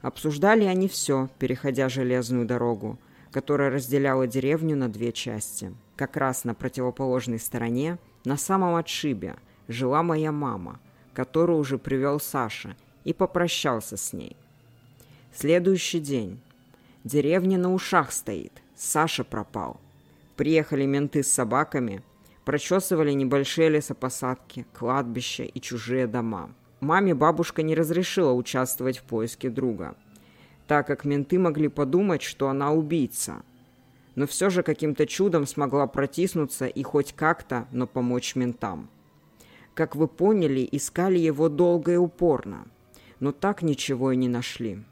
[0.00, 3.00] Обсуждали они все, переходя железную дорогу–
[3.30, 5.74] которая разделяла деревню на две части.
[5.96, 9.36] Как раз на противоположной стороне, на самом отшибе,
[9.68, 10.80] жила моя мама,
[11.12, 14.36] которую уже привел Саша, и попрощался с ней.
[15.32, 16.40] Следующий день.
[17.04, 18.52] Деревня на ушах стоит.
[18.76, 19.80] Саша пропал.
[20.36, 22.02] Приехали менты с собаками,
[22.44, 26.50] прочесывали небольшие лесопосадки, кладбища и чужие дома.
[26.80, 29.96] Маме бабушка не разрешила участвовать в поиске друга,
[30.68, 33.42] так как менты могли подумать, что она убийца.
[34.14, 38.90] Но все же каким-то чудом смогла протиснуться и хоть как-то, но помочь ментам.
[39.74, 42.66] Как вы поняли, искали его долго и упорно,
[43.18, 44.82] но так ничего и не нашли.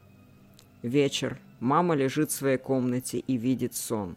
[0.83, 1.39] Вечер.
[1.59, 4.17] Мама лежит в своей комнате и видит сон.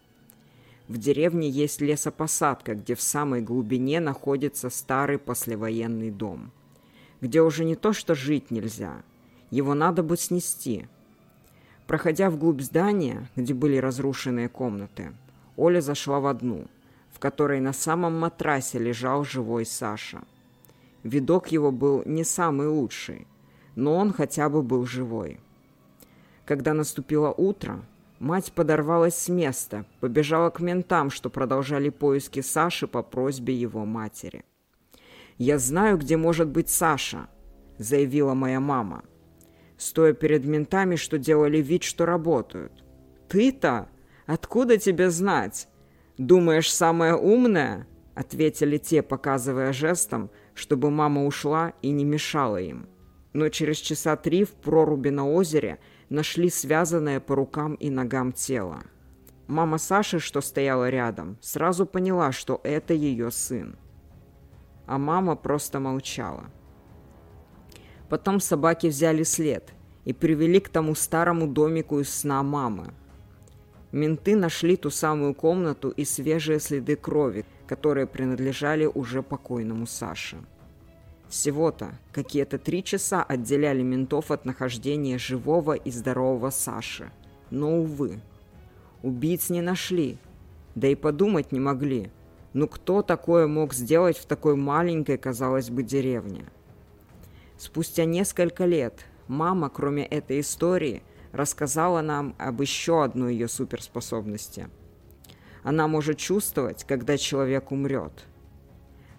[0.90, 6.52] В деревне есть лесопосадка, где в самой глубине находится старый послевоенный дом.
[7.22, 9.04] Где уже не то что жить нельзя,
[9.52, 10.88] его надо бы снести.
[11.90, 15.12] Проходя вглубь здания, где были разрушенные комнаты,
[15.58, 16.68] Оля зашла в одну,
[17.12, 20.22] в которой на самом матрасе лежал живой Саша.
[21.02, 23.26] Видок его был не самый лучший,
[23.76, 25.40] но он хотя бы был живой.
[26.46, 27.84] Когда наступило утро,
[28.20, 34.46] мать подорвалась с места, побежала к ментам, что продолжали поиски Саши по просьбе его матери.
[35.40, 37.28] «Я знаю, где может быть Саша»,—
[37.80, 39.02] заявила моя мама,
[39.80, 42.84] стоя перед ментами, что делали вид, что работают.
[43.28, 43.90] «Ты-то?
[44.28, 45.68] Откуда тебе знать?
[46.20, 52.88] Думаешь, самая умная?»— ответили те, показывая жестом, чтобы мама ушла и не мешала им.
[53.34, 58.84] Но через часа три в проруби на озере— нашли связанное по рукам и ногам тело.
[59.48, 63.78] Мама Саши, что стояла рядом, сразу поняла, что это ее сын.
[64.86, 66.46] А мама просто молчала.
[68.10, 69.74] Потом собаки взяли след
[70.06, 72.94] и привели к тому старому домику из сна мамы.
[73.92, 80.38] Менты нашли ту самую комнату и свежие следы крови, которые принадлежали уже покойному Саше.
[81.28, 87.12] Всего-то какие-то три часа отделяли ментов от нахождения живого и здорового Саши.
[87.52, 88.20] Но, увы,
[89.04, 90.18] убийц не нашли.
[90.74, 92.10] Да и подумать не могли.
[92.54, 96.46] Ну кто такое мог сделать в такой маленькой, казалось бы, деревне?
[97.60, 101.04] Спустя несколько лет мама, кроме этой истории,
[101.34, 104.70] рассказала нам об еще одной ее суперспособности.
[105.62, 108.14] Она может чувствовать, когда человек умрет.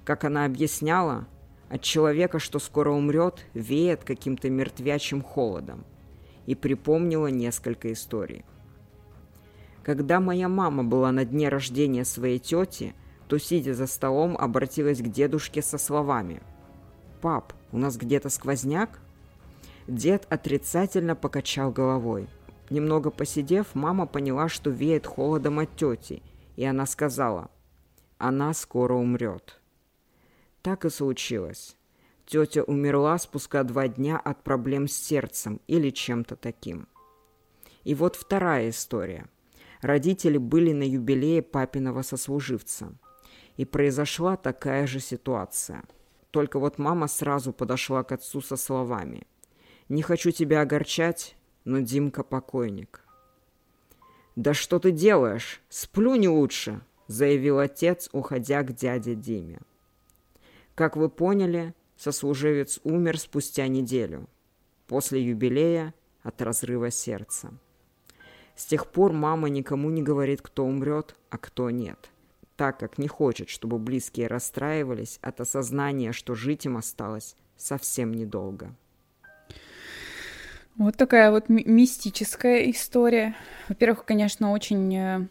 [0.07, 1.28] Как она объясняла,
[1.68, 5.84] от человека, что скоро умрет, веет каким-то мертвячим холодом.
[6.47, 8.47] И припомнила несколько историй.
[9.82, 12.95] Когда моя мама была на дне рождения своей тети,
[13.28, 16.41] то, сидя за столом, обратилась к дедушке со словами
[17.20, 18.98] «Пап, у нас где-то сквозняк?»
[19.86, 22.28] Дед отрицательно покачал головой.
[22.70, 26.22] Немного посидев, мама поняла, что веет холодом от тети,
[26.56, 27.50] и она сказала
[28.18, 29.60] «Она скоро умрет».
[30.62, 31.76] Так и случилось.
[32.26, 36.86] Тетя умерла спустя два дня от проблем с сердцем или чем-то таким.
[37.82, 39.26] И вот вторая история.
[39.80, 42.92] Родители были на юбилее папиного сослуживца.
[43.56, 45.82] И произошла такая же ситуация.
[46.31, 49.26] Только вот мама сразу подошла к отцу со словами.
[49.89, 53.05] «Не хочу тебя огорчать, но Димка покойник».
[54.37, 55.61] «Да что ты делаешь?
[55.68, 59.61] Сплю не лучше»,— заявил отец, уходя к дяде Диме.
[60.81, 64.28] Как вы поняли, сослуживец умер спустя неделю,
[64.87, 67.53] после юбилея от разрыва сердца.
[68.55, 72.11] С тех пор мама никому не говорит, кто умрет, а кто нет,
[72.61, 78.76] так как не хочет, чтобы близкие расстраивались от осознания, что жить им осталось совсем недолго.
[80.76, 83.34] Вот такая вот ми- мистическая история.
[83.70, 85.26] Во-первых, конечно, очень, э,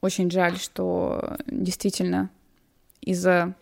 [0.00, 2.30] очень жаль, что действительно
[3.00, 3.56] из-за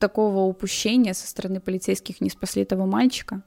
[0.00, 3.44] такого упущения со стороны полицейских не спасли этого мальчика.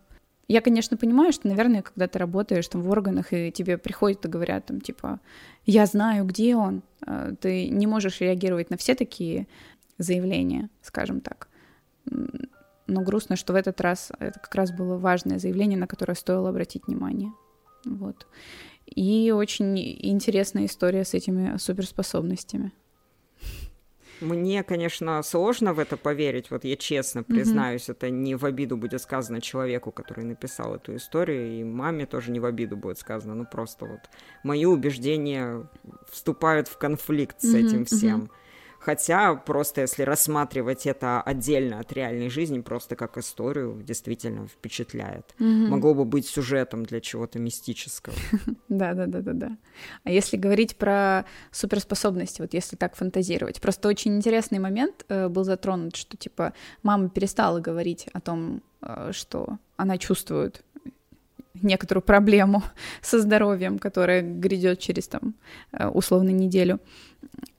[0.47, 4.29] Я, конечно, понимаю, что, наверное, когда ты работаешь там в органах, и тебе приходят и
[4.29, 5.19] говорят, там, типа,
[5.65, 9.47] я знаю, где он, а, ты не можешь реагировать на все такие
[9.97, 11.49] заявления, скажем так.
[12.05, 16.49] Но грустно, что в этот раз это как раз было важное заявление, на которое стоило
[16.49, 17.33] обратить внимание.
[17.83, 18.25] Вот.
[18.85, 22.71] И очень интересная история с этими суперспособностями.
[24.21, 27.91] Мне, конечно, сложно в это поверить, вот я честно признаюсь, mm-hmm.
[27.91, 32.39] это не в обиду будет сказано человеку, который написал эту историю, и маме тоже не
[32.39, 33.99] в обиду будет сказано, ну просто вот
[34.43, 35.67] мои убеждения
[36.11, 37.67] вступают в конфликт с mm-hmm.
[37.67, 38.21] этим всем.
[38.21, 38.31] Mm-hmm.
[38.79, 45.35] Хотя просто если рассматривать это отдельно от реальной жизни, просто как историю, действительно впечатляет.
[45.39, 45.67] Mm-hmm.
[45.67, 48.15] Могло бы быть сюжетом для чего-то мистического.
[48.69, 49.57] Да, да, да, да, да.
[50.03, 55.43] А если говорить про суперспособности, вот если так фантазировать, просто очень интересный момент э, был
[55.43, 56.53] затронут, что типа
[56.83, 60.63] мама перестала говорить о том, э, что она чувствует
[61.55, 62.63] некоторую проблему
[63.01, 65.35] со здоровьем, которая грядет через там
[65.93, 66.79] условно неделю.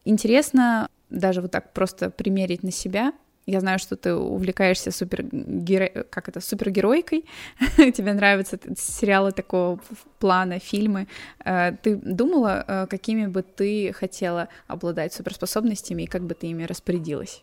[0.04, 3.12] Интересно даже вот так просто примерить на себя
[3.46, 6.04] Я знаю, что ты увлекаешься супергеро...
[6.11, 7.24] как это, супергеройкой.
[7.76, 9.80] Тебе нравятся сериалы такого
[10.18, 11.06] плана, фильмы.
[11.44, 16.64] Э, ты думала, э, какими бы ты хотела обладать суперспособностями и как бы ты ими
[16.64, 17.42] распорядилась?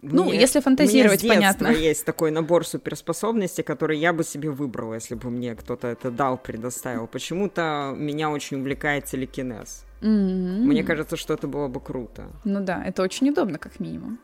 [0.00, 1.68] Ну, мне, если фантазировать, меня понятно.
[1.68, 6.38] есть такой набор суперспособностей, который я бы себе выбрала, если бы мне кто-то это дал,
[6.38, 7.08] предоставил.
[7.08, 9.84] Почему-то меня очень увлекает телекинез.
[10.00, 10.60] Mm-hmm.
[10.60, 12.28] Мне кажется, что это было бы круто.
[12.44, 14.20] Ну да, это очень удобно, как минимум.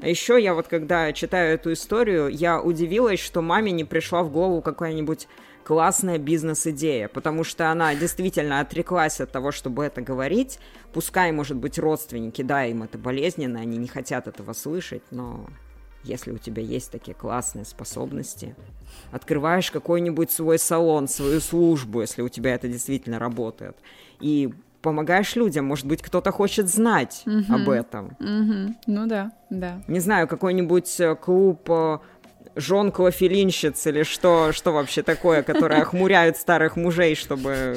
[0.00, 4.30] А еще я вот, когда читаю эту историю, я удивилась, что маме не пришла в
[4.30, 5.28] голову какая-нибудь
[5.64, 10.58] классная бизнес-идея, потому что она действительно отреклась от того, чтобы это говорить.
[10.92, 15.46] Пускай, может быть, родственники, да, им это болезненно, они не хотят этого слышать, но
[16.04, 18.56] если у тебя есть такие классные способности,
[19.12, 23.76] открываешь какой-нибудь свой салон, свою службу, если у тебя это действительно работает,
[24.20, 24.52] и
[24.82, 27.54] помогаешь людям, может быть, кто-то хочет знать угу.
[27.54, 28.16] об этом.
[28.18, 28.74] Угу.
[28.86, 29.80] Ну да, да.
[29.86, 31.70] Не знаю, какой-нибудь э, клуб
[32.56, 37.76] жен клофелинщиц или что, что вообще такое, которые охмуряют старых мужей, чтобы...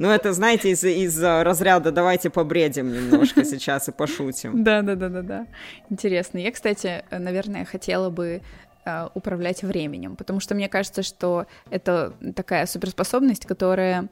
[0.00, 4.62] Ну, это, знаете, из, из разряда «давайте побредим немножко сейчас и пошутим».
[4.62, 5.46] Да-да-да-да-да.
[5.90, 6.38] Интересно.
[6.38, 8.42] Я, кстати, наверное, хотела бы
[8.84, 14.08] э, управлять временем, потому что мне кажется, что это такая суперспособность, которая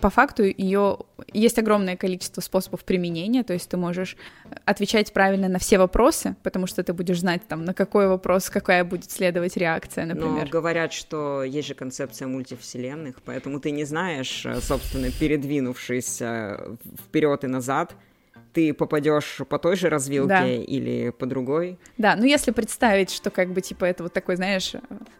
[0.00, 0.98] по факту ее
[1.32, 4.16] есть огромное количество способов применения, то есть ты можешь
[4.64, 8.84] отвечать правильно на все вопросы, потому что ты будешь знать там на какой вопрос какая
[8.84, 10.44] будет следовать реакция, например.
[10.44, 16.76] Но говорят, что есть же концепция мультивселенных, поэтому ты не знаешь, э, собственно, передвинувшись э,
[17.08, 17.94] вперед и назад,
[18.56, 20.46] ты попадешь по той же развилке да.
[20.46, 21.78] или по другой.
[21.98, 24.72] Да, ну если представить, что как бы типа это вот такой, знаешь,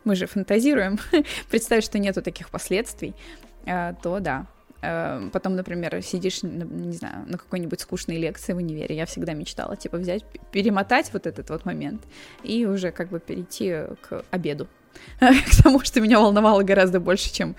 [0.05, 0.99] мы же фантазируем,
[1.51, 4.47] представить, что нету таких последствий, э, то да,
[4.83, 9.77] Э, потом, например, сидишь, не знаю, на какой-нибудь скучной лекции в универе, я всегда мечтала,
[9.77, 12.03] типа, взять, перемотать вот этот вот момент
[12.43, 14.69] и уже как бы перейти к обеду.
[15.21, 17.55] К тому, что меня волновало гораздо больше, чем...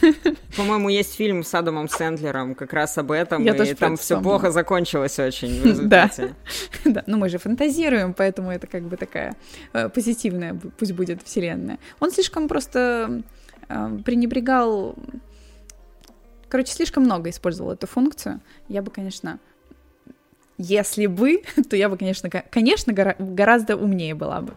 [0.56, 4.50] По-моему, есть фильм с Адамом Сэндлером как раз об этом, Я и там все плохо
[4.50, 6.34] закончилось очень в результате.
[6.84, 6.92] Да.
[6.92, 9.34] да, ну мы же фантазируем, поэтому это как бы такая
[9.72, 11.78] э, позитивная, пусть будет вселенная.
[11.98, 13.22] Он слишком просто
[13.68, 14.94] э, пренебрегал
[16.48, 18.40] Короче, слишком много использовал эту функцию.
[18.68, 19.38] Я бы, конечно,
[20.58, 24.54] если бы, то я бы, конечно, конечно, гора- гораздо умнее была бы.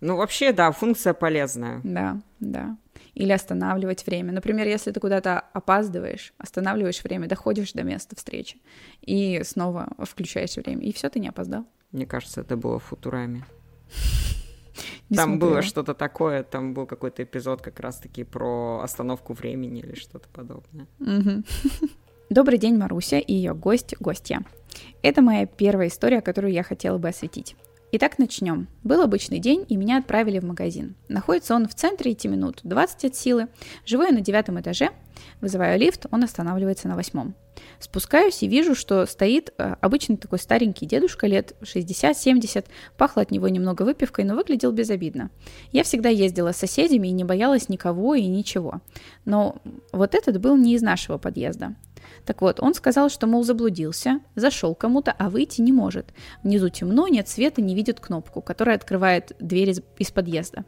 [0.00, 1.80] Ну, вообще, да, функция полезная.
[1.82, 2.76] Да, да.
[3.14, 4.32] Или останавливать время.
[4.32, 8.58] Например, если ты куда-то опаздываешь, останавливаешь время, доходишь до места встречи
[9.00, 11.64] и снова включаешь время, и все, ты не опоздал.
[11.92, 13.44] Мне кажется, это было в Футураме.
[15.08, 15.50] Не там смотрела.
[15.50, 20.86] было что-то такое, там был какой-то эпизод как раз-таки про остановку времени или что-то подобное.
[22.30, 24.44] Добрый день, Маруся и ее гость, гостья.
[25.02, 27.56] Это моя первая история, которую я хотела бы осветить.
[27.92, 28.66] Итак, начнем.
[28.82, 30.96] Был обычный день, и меня отправили в магазин.
[31.08, 33.46] Находится он в центре, идти минут 20 от силы.
[33.84, 34.90] Живу я на девятом этаже.
[35.40, 37.36] Вызываю лифт, он останавливается на восьмом.
[37.78, 42.66] Спускаюсь и вижу, что стоит э, обычный такой старенький дедушка лет 60-70.
[42.96, 45.30] Пахло от него немного выпивкой, но выглядел безобидно.
[45.70, 48.82] Я всегда ездила с соседями и не боялась никого и ничего.
[49.24, 49.62] Но
[49.92, 51.76] вот этот был не из нашего подъезда.
[52.26, 56.12] Так вот, он сказал, что, мол, заблудился, зашел кому-то, а выйти не может.
[56.42, 60.64] Внизу темно, нет света, не видит кнопку, которая открывает дверь из, из подъезда.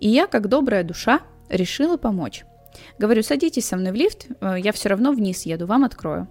[0.00, 2.44] И я, как добрая душа, решила помочь.
[2.98, 6.26] Говорю, садитесь со мной в лифт, э, я все равно вниз еду, вам открою.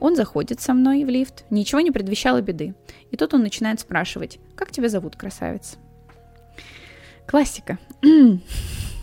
[0.00, 2.74] Он заходит со мной в лифт, ничего не предвещало беды.
[3.10, 5.76] И тут он начинает спрашивать, как тебя зовут, красавец?
[7.26, 7.78] Классика.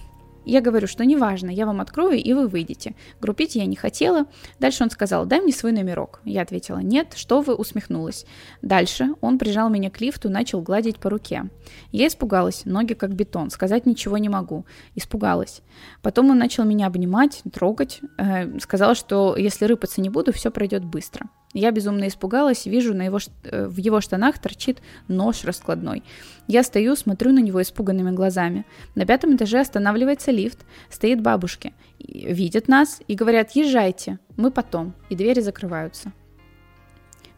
[0.45, 2.95] Я говорю, что неважно, я вам открою, и вы выйдете.
[3.19, 4.25] Группить я не хотела.
[4.59, 6.21] Дальше он сказал, дай мне свой номерок.
[6.25, 8.25] Я ответила, нет, что вы, усмехнулась.
[8.61, 11.49] Дальше он прижал меня к лифту, начал гладить по руке.
[11.91, 14.65] Я испугалась, ноги как бетон, сказать ничего не могу.
[14.95, 15.61] Испугалась.
[16.01, 18.01] Потом он начал меня обнимать, трогать.
[18.17, 21.29] Э, сказал, что если рыпаться не буду, все пройдет быстро.
[21.53, 26.03] Я безумно испугалась, вижу, на его, э, в его штанах торчит нож раскладной.
[26.47, 28.65] Я стою, смотрю на него испуганными глазами.
[28.95, 35.15] На пятом этаже останавливается лифт, стоит бабушки, видят нас и говорят «Езжайте, мы потом», и
[35.15, 36.13] двери закрываются.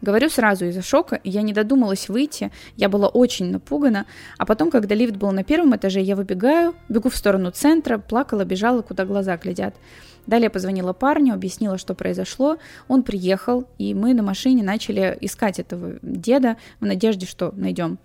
[0.04, 4.04] Говорю сразу из-за шока, я не додумалась выйти, я была очень напугана,
[4.36, 8.44] а потом, когда лифт был на первом этаже, я выбегаю, бегу в сторону центра, плакала,
[8.44, 9.74] бежала, куда глаза глядят.
[10.26, 12.58] Далее позвонила парню, объяснила, что произошло.
[12.86, 17.98] Он приехал, и мы на машине начали искать этого деда в надежде, что найдем.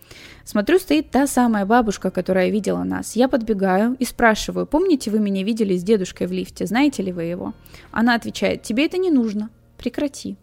[0.45, 3.17] Смотрю, стоит та самая бабушка, которая видела нас.
[3.17, 7.23] Я подбегаю и спрашиваю, помните, вы меня видели с дедушкой в лифте, знаете ли вы
[7.23, 7.53] его?
[7.91, 10.37] Она отвечает, тебе это не нужно, прекрати.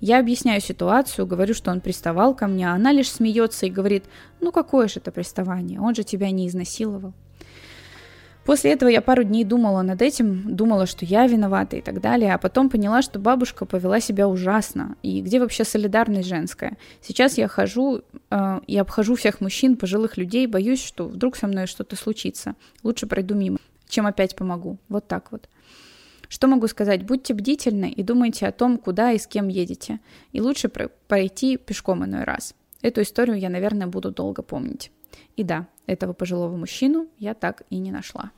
[0.00, 4.04] Я объясняю ситуацию, говорю, что он приставал ко мне, а она лишь смеется и говорит,
[4.40, 7.14] ну какое же это приставание, он же тебя не изнасиловал.
[8.46, 12.32] После этого я пару дней думала над этим, думала, что я виновата и так далее,
[12.32, 14.94] а потом поняла, что бабушка повела себя ужасно.
[15.02, 16.76] И где вообще солидарность женская?
[17.02, 21.66] Сейчас я хожу э, и обхожу всех мужчин, пожилых людей, боюсь, что вдруг со мной
[21.66, 22.54] что-то случится.
[22.84, 23.58] Лучше пройду мимо,
[23.88, 24.78] чем опять помогу.
[24.88, 25.48] Вот так вот.
[26.28, 27.04] Что могу сказать?
[27.04, 30.00] Будьте бдительны и думайте о том, куда и с кем едете.
[30.32, 32.54] И лучше пройти пешком иной раз.
[32.82, 34.90] Эту историю я, наверное, буду долго помнить.
[35.36, 38.30] И да, этого пожилого мужчину я так и не нашла.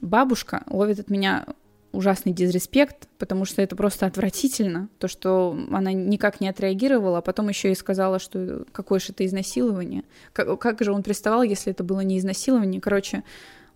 [0.00, 1.46] Бабушка ловит от меня
[1.92, 7.48] ужасный дизреспект, потому что это просто отвратительно, то, что она никак не отреагировала, а потом
[7.48, 10.04] еще и сказала, что какое же это изнасилование.
[10.32, 12.80] Как, как же он приставал, если это было не изнасилование?
[12.80, 13.24] Короче,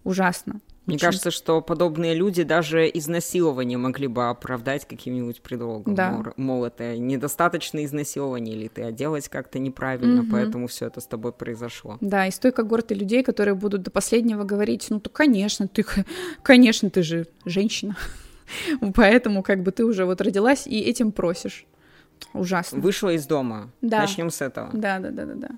[0.04, 0.60] ужасно.
[0.90, 1.06] Мне Очень...
[1.06, 5.94] кажется, что подобные люди даже изнасилование могли бы оправдать каким-нибудь предлогом.
[5.94, 6.22] Да.
[6.36, 10.30] Мол, это недостаточно изнасилование, или ты оделась как-то неправильно, угу.
[10.32, 11.96] поэтому все это с тобой произошло.
[12.00, 15.84] Да, и стойка когорты людей, которые будут до последнего говорить, ну, то, конечно, ты,
[16.42, 17.96] конечно, ты же женщина.
[18.94, 21.66] Поэтому как бы ты уже вот родилась и этим просишь.
[22.34, 22.80] Ужасно.
[22.80, 23.70] Вышла из дома.
[23.80, 24.00] Да.
[24.00, 24.70] Начнем с этого.
[24.72, 25.48] Да, да, да, да, да.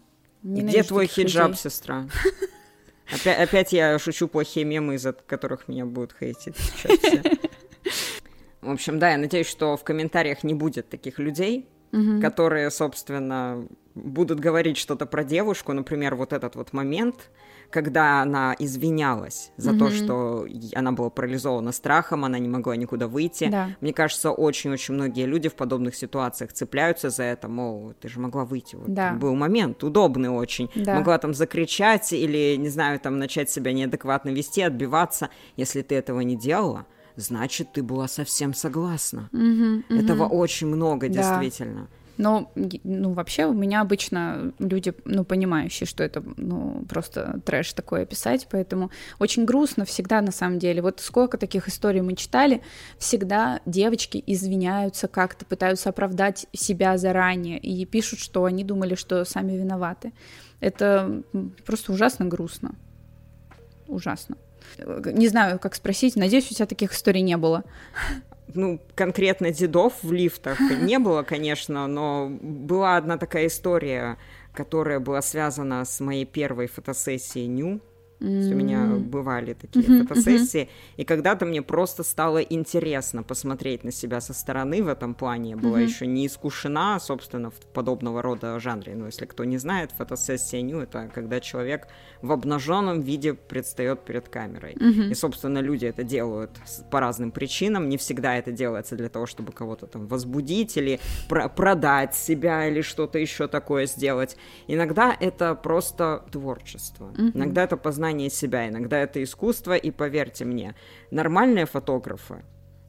[0.43, 1.63] Где твой хиджаб, людей.
[1.63, 2.07] сестра?
[3.13, 7.23] Опять, опять я шучу плохие мемы, из-за которых меня будут хейтить сейчас все.
[8.63, 12.21] В общем, да, я надеюсь, что в комментариях не будет таких людей, угу.
[12.21, 17.31] которые, собственно, будут говорить что-то про девушку, например, вот этот вот момент,
[17.73, 19.79] когда она извинялась за mm-hmm.
[19.79, 23.49] то, что она была парализована страхом, она не могла никуда выйти.
[23.51, 23.71] Да.
[23.81, 28.45] Мне кажется, очень-очень многие люди в подобных ситуациях цепляются за это, мол, ты же могла
[28.45, 28.77] выйти.
[28.77, 29.15] Вот да.
[29.15, 30.71] был момент, удобный очень.
[30.75, 30.97] Да.
[30.97, 35.31] Могла там закричать или, не знаю, там начать себя неадекватно вести, отбиваться.
[35.57, 39.31] Если ты этого не делала, значит, ты была совсем согласна.
[39.33, 40.05] Mm-hmm, mm-hmm.
[40.05, 41.15] Этого очень много, да.
[41.15, 41.89] действительно.
[42.19, 42.51] Но,
[42.85, 48.47] ну, вообще у меня обычно люди, ну, понимающие, что это, ну, просто трэш такое писать,
[48.51, 50.83] поэтому очень грустно всегда на самом деле.
[50.83, 52.63] Вот сколько таких историй мы читали,
[52.99, 59.53] всегда девочки извиняются как-то, пытаются оправдать себя заранее и пишут, что они думали, что сами
[59.53, 60.13] виноваты.
[60.61, 61.23] Это
[61.65, 62.75] просто ужасно грустно.
[63.89, 64.37] Ужасно.
[64.79, 66.17] Не знаю, как спросить.
[66.17, 67.65] Надеюсь, у тебя таких историй не было
[68.55, 74.19] ну, конкретно дедов в лифтах не было, конечно, но была одна такая история,
[74.55, 77.81] которая была связана с моей первой фотосессией Ню.
[78.23, 78.53] Mm-hmm.
[78.53, 80.07] У меня бывали такие mm-hmm.
[80.07, 80.97] фотосессии, mm-hmm.
[80.99, 85.51] и когда-то мне просто стало интересно посмотреть на себя со стороны в этом плане.
[85.51, 85.85] Я была mm-hmm.
[85.85, 88.95] еще не искушена, собственно, в подобного рода жанре.
[88.95, 91.89] Но если кто не знает, фотосессия ню это когда человек
[92.23, 94.75] в обнаженном виде предстает перед камерой.
[94.75, 95.11] Mm-hmm.
[95.11, 96.51] И, собственно, люди это делают
[96.91, 97.89] по разным причинам.
[97.89, 102.83] Не всегда это делается для того, чтобы кого-то там возбудить или про- продать себя или
[102.83, 104.37] что-то еще такое сделать.
[104.69, 107.13] Иногда это просто творчество.
[107.17, 107.33] Mm-hmm.
[107.35, 110.75] Иногда это познание познание себя, иногда это искусство, и поверьте мне,
[111.11, 112.45] нормальные фотографы,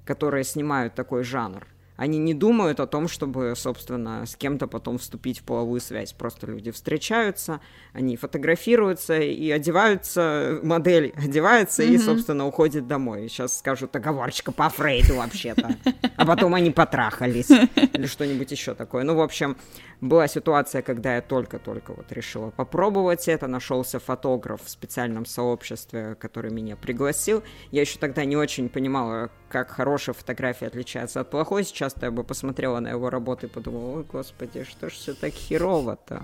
[0.06, 1.66] которые снимают такой жанр,
[1.96, 6.14] они не думают о том, чтобы, собственно, с кем-то потом вступить в половую связь.
[6.14, 7.60] Просто люди встречаются,
[7.94, 11.94] они фотографируются и одеваются, модель одевается mm-hmm.
[11.94, 13.28] и, собственно, уходит домой.
[13.30, 15.76] Сейчас скажут, оговорочка по Фрейду вообще-то.
[16.16, 17.50] А потом они потрахались.
[17.50, 19.04] Или что-нибудь еще такое.
[19.04, 19.58] Ну, в общем,
[20.02, 23.48] была ситуация, когда я только-только вот решила попробовать это.
[23.48, 27.44] Нашелся фотограф в специальном сообществе, который меня пригласил.
[27.72, 31.64] Я еще тогда не очень понимала, как хорошая фотография отличается от плохой.
[31.64, 35.34] Сейчас я бы посмотрела на его работу и подумала, ой, господи, что ж все так
[35.34, 36.24] херово-то?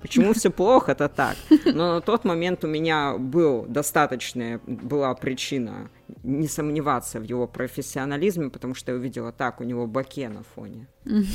[0.00, 1.36] Почему все плохо-то так?
[1.64, 5.90] Но на тот момент у меня был достаточная, была причина
[6.22, 10.86] не сомневаться в его профессионализме, потому что я увидела так, у него баке на фоне.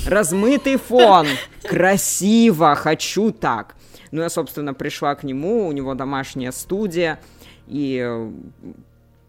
[0.07, 1.27] Размытый фон!
[1.63, 2.75] Красиво!
[2.75, 3.75] Хочу так!
[4.11, 7.19] Ну, я, собственно, пришла к нему, у него домашняя студия,
[7.67, 8.29] и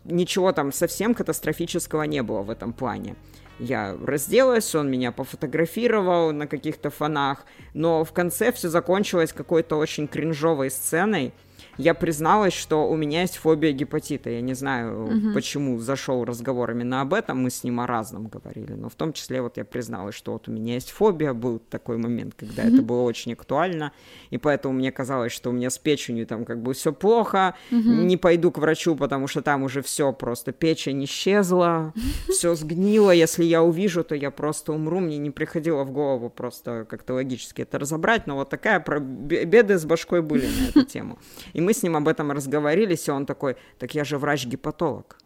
[0.04, 3.16] ничего там совсем катастрофического не было в этом плане.
[3.58, 7.44] Я разделась, он меня пофотографировал на каких-то фонах,
[7.74, 11.32] но в конце все закончилось какой-то очень кринжовой сценой,
[11.78, 14.30] я призналась, что у меня есть фобия гепатита.
[14.30, 15.34] Я не знаю, угу.
[15.34, 19.12] почему зашел разговор именно об этом, мы с ним о разном говорили, но в том
[19.12, 22.74] числе вот я призналась, что вот у меня есть фобия, был такой момент, когда угу.
[22.74, 23.92] это было очень актуально,
[24.30, 27.78] и поэтому мне казалось, что у меня с печенью там как бы все плохо, угу.
[27.78, 31.94] не пойду к врачу, потому что там уже все просто, печень исчезла,
[32.28, 36.86] все сгнило, если я увижу, то я просто умру, мне не приходило в голову просто
[36.88, 39.00] как-то логически это разобрать, но вот такая про...
[39.00, 41.18] беды с башкой были на эту тему.
[41.54, 45.18] И мы с ним об этом разговорились, и он такой, так я же врач-гепатолог.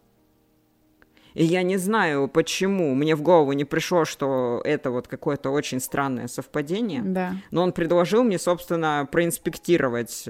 [1.37, 2.95] И я не знаю, почему.
[2.95, 7.03] Мне в голову не пришло, что это вот какое-то очень странное совпадение.
[7.03, 7.35] Да.
[7.51, 10.27] Но он предложил мне, собственно, проинспектировать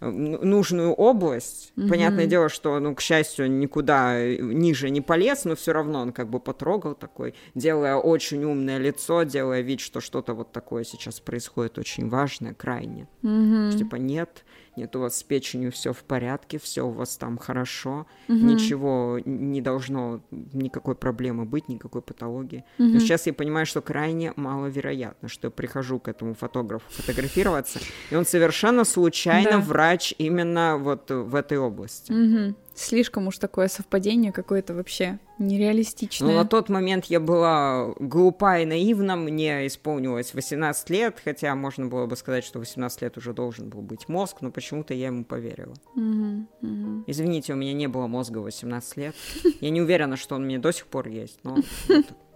[0.00, 1.72] нужную область.
[1.78, 1.88] Угу.
[1.88, 6.28] Понятное дело, что, ну, к счастью, никуда ниже не полез, но все равно он как
[6.28, 11.78] бы потрогал такой, делая очень умное лицо, делая вид, что что-то вот такое сейчас происходит
[11.78, 13.08] очень важное, крайне.
[13.22, 13.78] Угу.
[13.78, 14.44] Типа, нет,
[14.76, 18.36] нет, у вас с печенью все в порядке, все у вас там хорошо, угу.
[18.36, 22.64] ничего не должно, никакой проблемы быть, никакой патологии.
[22.78, 22.88] Угу.
[22.88, 28.16] Но сейчас я понимаю, что крайне маловероятно, что я прихожу к этому фотографу фотографироваться, и
[28.16, 29.60] он совершенно случайно да.
[29.60, 32.12] врач именно вот в этой области.
[32.12, 32.54] Угу.
[32.80, 36.30] Слишком уж такое совпадение какое-то вообще нереалистичное.
[36.30, 41.88] Ну, на тот момент я была глупа и наивна, мне исполнилось 18 лет, хотя можно
[41.88, 45.26] было бы сказать, что 18 лет уже должен был быть мозг, но почему-то я ему
[45.26, 45.74] поверила.
[45.94, 47.04] Угу, угу.
[47.06, 49.14] Извините, у меня не было мозга 18 лет.
[49.60, 51.58] Я не уверена, что он мне до сих пор есть, но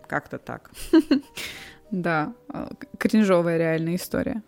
[0.06, 0.70] как-то так.
[1.90, 2.68] Да, а,
[2.98, 4.42] кринжовая реальная история.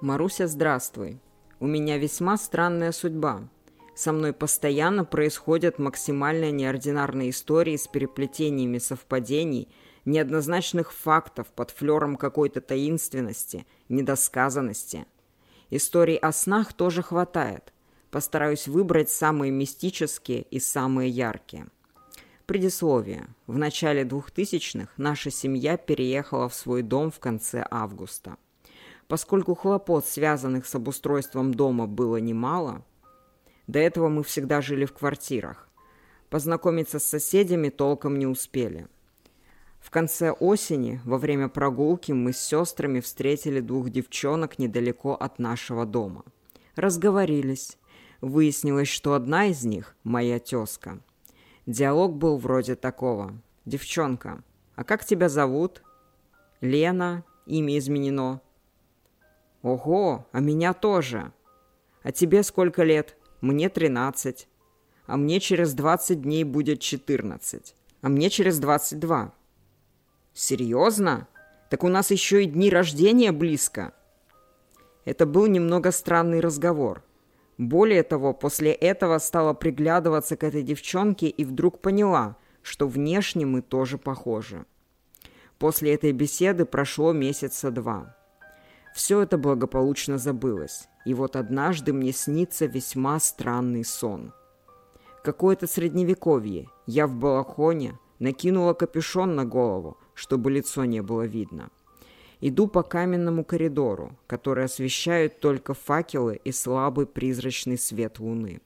[0.00, 1.20] Маруся, здравствуй.
[1.60, 3.48] У меня весьма странная судьба.
[4.00, 9.68] Со мной постоянно происходят максимально неординарные истории с переплетениями совпадений,
[10.06, 15.04] неоднозначных фактов под флером какой-то таинственности, недосказанности.
[15.68, 17.74] Историй о снах тоже хватает.
[18.10, 21.66] Постараюсь выбрать самые мистические и самые яркие.
[22.46, 23.28] Предисловие.
[23.46, 28.38] В начале 2000-х наша семья переехала в свой дом в конце августа.
[29.08, 32.82] Поскольку хлопот, связанных с обустройством дома, было немало,
[33.70, 35.68] до этого мы всегда жили в квартирах.
[36.28, 38.88] Познакомиться с соседями толком не успели.
[39.80, 45.86] В конце осени, во время прогулки, мы с сестрами встретили двух девчонок недалеко от нашего
[45.86, 46.24] дома.
[46.76, 47.78] Разговорились.
[48.20, 51.00] Выяснилось, что одна из них– моя тезка.
[51.66, 53.40] Диалог был вроде такого.
[53.64, 54.42] «Девчонка,
[54.74, 55.82] а как тебя зовут?»
[56.60, 57.24] «Лена.
[57.46, 58.40] Имя изменено».
[59.62, 61.32] «Ого, а меня тоже».
[62.02, 64.48] «А тебе сколько лет?» Мне 13,
[65.06, 69.32] а мне через 20 дней будет 14, а мне через 22.
[70.32, 71.28] Серьезно?
[71.68, 73.92] Так у нас еще и дни рождения близко.
[75.04, 77.02] Это был немного странный разговор.
[77.58, 83.62] Более того, после этого стала приглядываться к этой девчонке и вдруг поняла, что внешне мы
[83.62, 84.64] тоже похожи.
[85.58, 88.16] После этой беседы прошло месяца два.
[88.94, 90.88] Все это благополучно забылось.
[91.04, 94.32] И вот однажды мне снится весьма странный сон.
[95.22, 96.68] Какое-то средневековье.
[96.86, 101.70] Я в балахоне, накинула капюшон на голову, чтобы лицо не было видно.
[102.40, 108.62] Иду по каменному коридору, который освещают только факелы и слабый призрачный свет луны,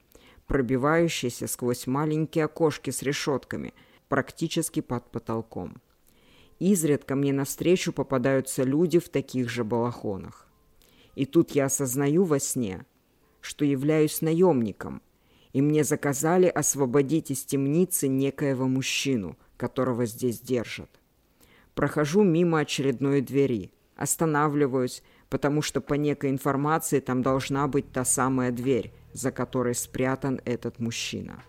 [0.47, 3.73] пробивающийся сквозь маленькие окошки с решетками,
[4.07, 5.81] практически под потолком.
[6.59, 10.44] Изредка мне навстречу попадаются люди в таких же балахонах.
[11.15, 12.85] И тут я осознаю во сне,
[13.41, 15.01] что являюсь наемником,
[15.53, 20.89] и мне заказали освободить из темницы некоего мужчину, которого здесь держат.
[21.73, 28.51] Прохожу мимо очередной двери, останавливаюсь, потому что по некой информации там должна быть та самая
[28.51, 31.43] дверь, за которой спрятан этот мужчина.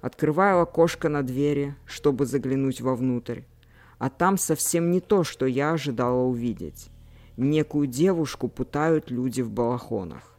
[0.00, 3.42] Открываю окошко на двери, чтобы заглянуть вовнутрь,
[3.98, 6.90] а там совсем не то, что я ожидала увидеть.
[7.42, 10.34] Некую девушку путают люди в балахонах.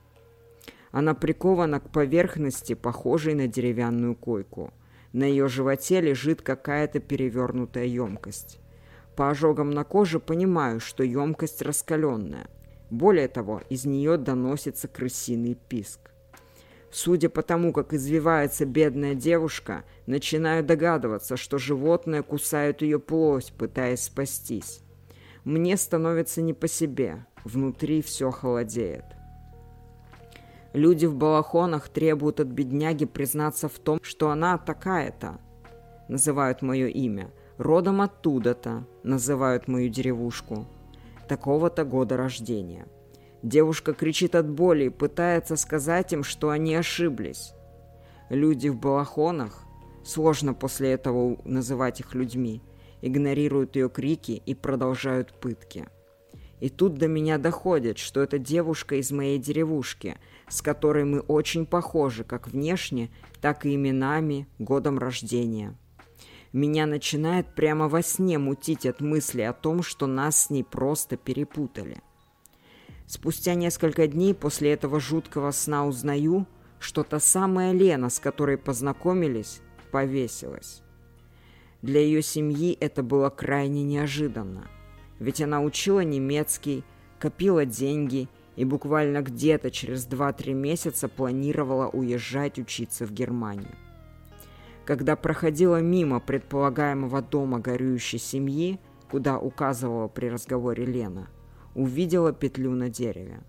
[0.91, 4.71] Она прикована к поверхности, похожей на деревянную койку.
[5.11, 8.59] На ее животе лежит какая-то перевернутая емкость.
[9.15, 12.47] По ожогам на коже понимаю, что емкость раскаленная.
[12.91, 16.11] Более того, из нее доносится крысиный писк.
[16.91, 24.03] Судя по тому, как извивается бедная девушка, начинаю догадываться, что животное кусает ее плоть, пытаясь
[24.03, 24.83] спастись.
[25.43, 29.05] Мне становится не по себе, внутри все холодеет.
[30.73, 35.39] Люди в балахонах требуют от бедняги признаться в том, что она такая-то.
[36.07, 37.31] Называют мое имя.
[37.57, 38.85] Родом оттуда-то.
[39.03, 40.67] Называют мою деревушку.
[41.27, 42.85] Такого-то года рождения.
[43.43, 47.53] Девушка кричит от боли и пытается сказать им, что они ошиблись.
[48.29, 49.65] Люди в балахонах,
[50.05, 52.61] сложно после этого называть их людьми,
[53.01, 55.87] игнорируют ее крики и продолжают пытки.
[56.59, 61.65] И тут до меня доходит, что это девушка из моей деревушки, с которой мы очень
[61.65, 63.09] похожи как внешне,
[63.41, 65.75] так и именами, годом рождения.
[66.53, 71.17] Меня начинает прямо во сне мутить от мысли о том, что нас с ней просто
[71.17, 72.01] перепутали–
[73.11, 76.47] Спустя несколько дней после этого жуткого сна узнаю,
[76.79, 79.59] что та самая Лена, с которой познакомились,
[79.91, 80.81] повесилась.
[81.81, 84.67] Для ее семьи это было крайне неожиданно.
[85.19, 86.83] Ведь она учила немецкий,
[87.19, 93.75] копила деньги и буквально где-то через 2-3 месяца планировала уезжать учиться в Германию.
[94.85, 98.79] Когда проходила мимо предполагаемого дома горюющей семьи,
[99.09, 101.29] куда указывала при разговоре Лена,
[101.75, 103.41] увидела петлю на дереве.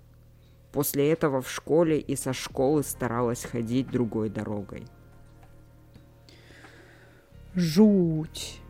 [0.72, 4.87] После этого в школе и со школы старалась ходить другой дорогой.
[7.55, 8.61] Жуть.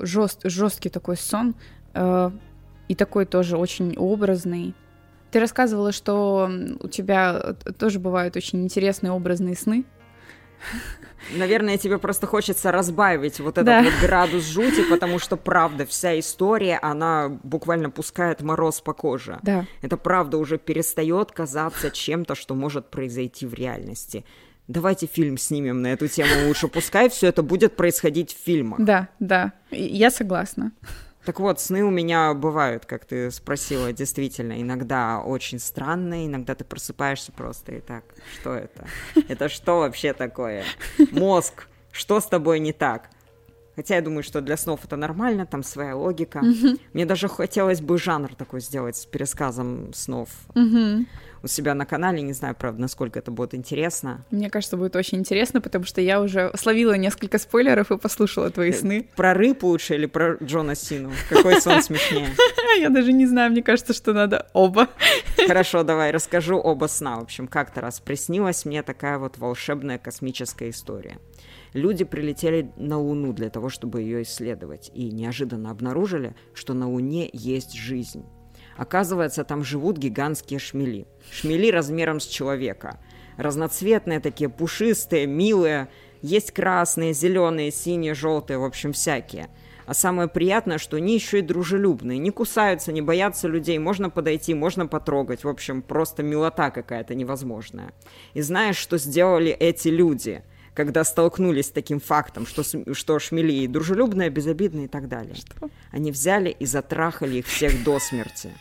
[0.00, 1.54] Жест, жесткий такой сон.
[1.94, 2.30] Э,
[2.88, 4.74] и такой тоже очень образный.
[5.30, 9.84] Ты рассказывала, что у тебя тоже бывают очень интересные образные сны.
[11.34, 13.82] Наверное, тебе просто хочется разбавить вот этот да.
[13.82, 19.38] вот градус жути, потому что, правда, вся история, она буквально пускает мороз по коже.
[19.42, 19.66] Да.
[19.82, 24.24] Это, правда, уже перестает казаться чем-то, что может произойти в реальности.
[24.70, 26.68] Давайте фильм снимем на эту тему лучше.
[26.68, 28.80] Пускай все это будет происходить в фильмах.
[28.80, 30.70] Да, да, я согласна.
[31.24, 36.64] Так вот, сны у меня бывают, как ты спросила, действительно, иногда очень странные, иногда ты
[36.64, 38.04] просыпаешься просто и так,
[38.40, 38.86] что это?
[39.28, 40.64] Это что вообще такое?
[41.10, 43.10] Мозг, что с тобой не так?
[43.76, 46.40] Хотя я думаю, что для снов это нормально, там своя логика.
[46.40, 46.80] Mm-hmm.
[46.92, 50.28] Мне даже хотелось бы жанр такой сделать с пересказом снов.
[50.54, 51.06] Mm-hmm
[51.42, 52.22] у себя на канале.
[52.22, 54.24] Не знаю, правда, насколько это будет интересно.
[54.30, 58.72] Мне кажется, будет очень интересно, потому что я уже словила несколько спойлеров и послушала твои
[58.72, 59.08] сны.
[59.16, 61.12] Про рыб лучше или про Джона Сину?
[61.28, 62.28] Какой сон смешнее?
[62.78, 64.88] Я даже не знаю, мне кажется, что надо оба.
[65.46, 67.16] Хорошо, давай расскажу оба сна.
[67.16, 71.18] В общем, как-то раз приснилась мне такая вот волшебная космическая история.
[71.72, 77.30] Люди прилетели на Луну для того, чтобы ее исследовать, и неожиданно обнаружили, что на Луне
[77.32, 78.24] есть жизнь.
[78.76, 81.06] Оказывается, там живут гигантские шмели.
[81.30, 82.98] Шмели размером с человека.
[83.36, 85.88] Разноцветные такие, пушистые, милые.
[86.22, 89.48] Есть красные, зеленые, синие, желтые, в общем, всякие.
[89.86, 92.18] А самое приятное, что они еще и дружелюбные.
[92.18, 93.78] Не кусаются, не боятся людей.
[93.78, 95.44] Можно подойти, можно потрогать.
[95.44, 97.92] В общем, просто милота какая-то невозможная.
[98.34, 100.42] И знаешь, что сделали эти люди?
[100.74, 102.62] Когда столкнулись с таким фактом, что,
[102.94, 105.34] что шмели дружелюбные, безобидные и так далее.
[105.34, 105.70] Что?
[105.90, 108.52] Они взяли и затрахали их всех до смерти.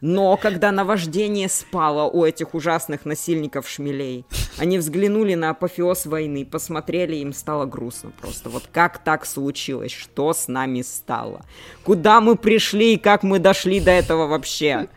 [0.00, 4.24] Но когда наваждение спало у этих ужасных насильников шмелей,
[4.56, 8.48] они взглянули на апофеоз войны, посмотрели, им стало грустно просто.
[8.48, 9.90] Вот как так случилось?
[9.90, 11.44] Что с нами стало?
[11.82, 14.88] Куда мы пришли и как мы дошли до этого вообще?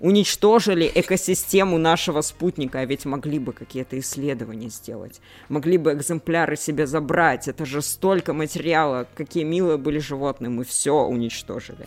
[0.00, 5.20] Уничтожили экосистему нашего спутника, а ведь могли бы какие-то исследования сделать.
[5.48, 7.48] Могли бы экземпляры себе забрать.
[7.48, 9.06] Это же столько материала.
[9.14, 10.50] Какие милые были животные.
[10.50, 11.86] Мы все уничтожили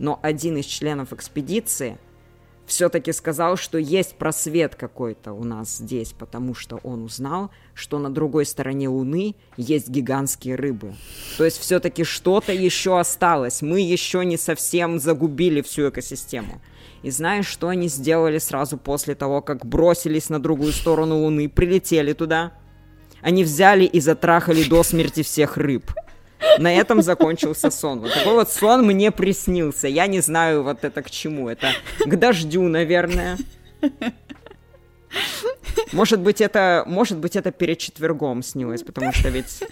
[0.00, 1.98] но один из членов экспедиции
[2.66, 8.10] все-таки сказал, что есть просвет какой-то у нас здесь, потому что он узнал, что на
[8.10, 10.94] другой стороне Луны есть гигантские рыбы.
[11.36, 13.60] То есть все-таки что-то еще осталось.
[13.60, 16.60] Мы еще не совсем загубили всю экосистему.
[17.02, 22.12] И знаешь, что они сделали сразу после того, как бросились на другую сторону Луны, прилетели
[22.12, 22.52] туда?
[23.22, 25.92] Они взяли и затрахали до смерти всех рыб.
[26.58, 28.00] На этом закончился сон.
[28.00, 29.88] Вот такой вот сон мне приснился.
[29.88, 31.48] Я не знаю вот это к чему.
[31.48, 33.36] Это к дождю, наверное.
[35.92, 39.64] Может быть, это, может быть, это перед четвергом снилось, потому что ведь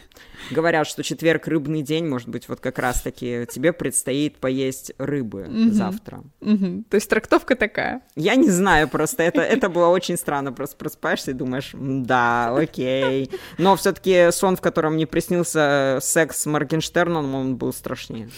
[0.51, 6.23] говорят, что четверг рыбный день, может быть, вот как раз-таки тебе предстоит поесть рыбы завтра.
[6.41, 8.03] То есть трактовка такая?
[8.17, 10.53] Я не знаю, просто это, это было очень странно.
[10.53, 13.31] Просто просыпаешься и думаешь, да, окей.
[13.59, 18.31] Но все-таки сон, в котором мне приснился секс с Моргенштерном, он был страшнее.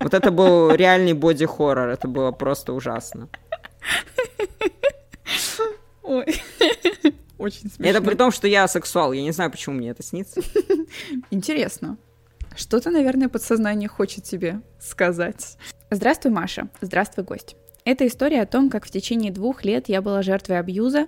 [0.00, 3.28] Вот это был реальный боди-хоррор, это было просто ужасно.
[6.02, 6.42] Ой.
[7.38, 7.86] Очень смешно.
[7.86, 9.12] Это при том, что я сексуал.
[9.12, 10.40] Я не знаю, почему мне это снится.
[11.30, 11.96] Интересно.
[12.56, 15.56] Что-то, наверное, подсознание хочет тебе сказать.
[15.90, 16.68] Здравствуй, Маша.
[16.80, 17.54] Здравствуй, гость.
[17.84, 21.06] Это история о том, как в течение двух лет я была жертвой абьюза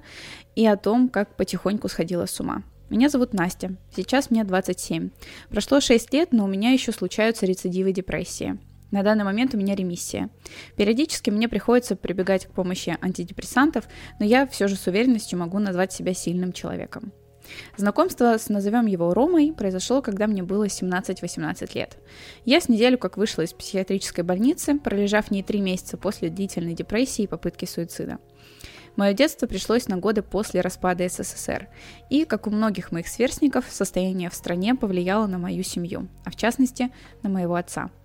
[0.54, 2.62] и о том, как потихоньку сходила с ума.
[2.88, 3.76] Меня зовут Настя.
[3.94, 5.10] Сейчас мне 27.
[5.48, 8.58] Прошло 6 лет, но у меня еще случаются рецидивы депрессии.
[8.90, 10.30] На данный момент у меня ремиссия.
[10.76, 13.84] Периодически мне приходится прибегать к помощи антидепрессантов,
[14.18, 17.12] но я все же с уверенностью могу назвать себя сильным человеком.
[17.76, 21.96] Знакомство с, назовем его Ромой, произошло, когда мне было 17-18 лет.
[22.44, 26.74] Я с неделю как вышла из психиатрической больницы, пролежав в ней три месяца после длительной
[26.74, 28.18] депрессии и попытки суицида.
[28.96, 31.68] Мое детство пришлось на годы после распада СССР,
[32.10, 36.36] и, как у многих моих сверстников, состояние в стране повлияло на мою семью, а в
[36.36, 36.90] частности,
[37.22, 37.90] на моего отца–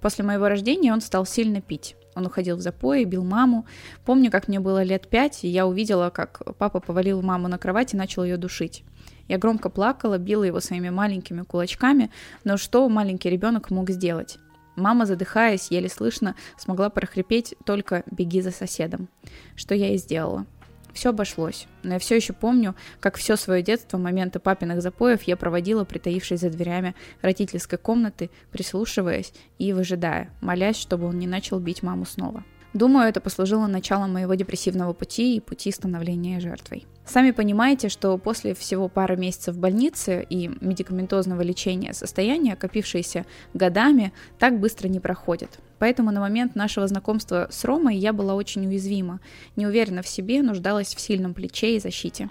[0.00, 1.96] После моего рождения он стал сильно пить.
[2.14, 3.66] Он уходил в запой, бил маму.
[4.04, 7.94] Помню, как мне было лет пять, и я увидела, как папа повалил маму на кровать
[7.94, 8.84] и начал ее душить.
[9.28, 12.10] Я громко плакала, била его своими маленькими кулачками,
[12.42, 14.38] но что маленький ребенок мог сделать?
[14.74, 19.08] Мама, задыхаясь, еле слышно, смогла прохрипеть только «беги за соседом»,
[19.54, 20.46] что я и сделала.
[20.92, 25.36] Все обошлось, но я все еще помню, как все свое детство, моменты папиных запоев я
[25.36, 31.82] проводила, притаившись за дверями родительской комнаты, прислушиваясь и выжидая, молясь, чтобы он не начал бить
[31.82, 32.44] маму снова.
[32.72, 36.86] Думаю, это послужило началом моего депрессивного пути и пути становления жертвой.
[37.04, 44.12] Сами понимаете, что после всего пары месяцев в больнице и медикаментозного лечения состояние, копившееся годами,
[44.38, 45.58] так быстро не проходит.
[45.80, 49.18] Поэтому на момент нашего знакомства с Ромой я была очень уязвима,
[49.56, 52.30] не уверена в себе, нуждалась в сильном плече и защите.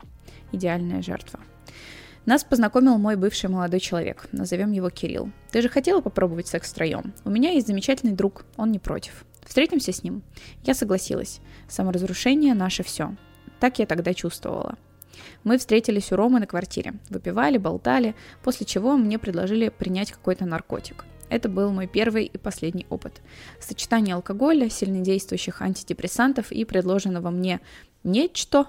[0.53, 1.41] Идеальная жертва.
[2.25, 5.31] Нас познакомил мой бывший молодой человек, назовем его Кирилл.
[5.51, 7.13] Ты же хотела попробовать секс втроем?
[7.25, 9.25] У меня есть замечательный друг, он не против.
[9.49, 10.21] Встретимся с ним.
[10.63, 11.39] Я согласилась.
[11.67, 13.15] Саморазрушение– наше все.
[13.59, 14.77] Так я тогда чувствовала.
[15.43, 21.03] Мы встретились у Ромы на квартире, выпивали, болтали, после чего мне предложили принять какой-то наркотик.
[21.29, 23.23] Это был мой первый и последний опыт.
[23.59, 27.59] Сочетание алкоголя, сильнодействующих антидепрессантов и предложенного мне
[28.03, 28.67] нечто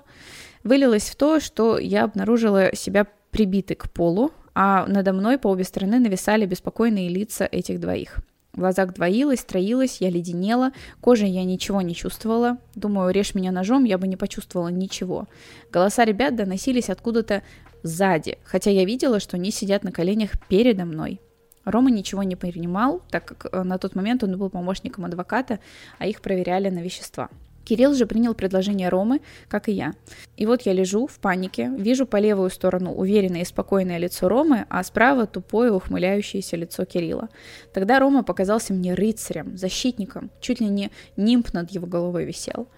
[0.64, 5.64] вылилось в то, что я обнаружила себя прибитой к полу, а надо мной по обе
[5.64, 8.16] стороны нависали беспокойные лица этих двоих–
[8.52, 12.58] в глазах двоилась, троилась, я леденела, кожей я ничего не чувствовала.
[12.74, 15.28] Думаю, режь меня ножом, я бы не почувствовала ничего.
[15.72, 17.42] Голоса ребят доносились откуда-то
[17.82, 21.20] сзади, хотя я видела, что они сидят на коленях передо мной.
[21.64, 25.60] Рома ничего не принимал, так как э, на тот момент он был помощником адвоката,
[25.98, 27.28] а их проверяли на вещества.
[27.64, 29.94] Кирилл же принял предложение Ромы, как и я.
[30.36, 34.66] И вот я лежу в панике, вижу по левую сторону уверенное и спокойное лицо Ромы,
[34.68, 37.28] а справа тупое ухмыляющееся лицо Кирилла.
[37.72, 42.68] Тогда Рома показался мне рыцарем, защитником, чуть ли не нимб над его головой висел.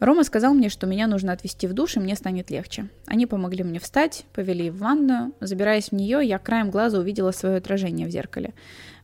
[0.00, 2.88] Рома сказал мне, что меня нужно отвезти в душ, и мне станет легче.
[3.06, 5.32] Они помогли мне встать, повели в ванную.
[5.40, 8.54] Забираясь в нее, я краем глаза увидела свое отражение в зеркале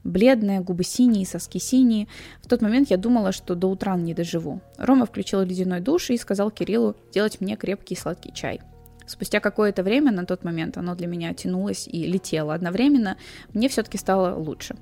[0.06, 2.08] бледная, губы синие, соски синие.
[2.42, 4.60] В тот момент я думала, что до утра не доживу.
[4.78, 8.60] Рома включил ледяной душ и сказал Кириллу делать мне крепкий сладкий чай.
[9.06, 13.16] Спустя какое-то время, на тот момент оно для меня тянулось и летело одновременно,
[13.52, 14.76] мне все-таки стало лучше.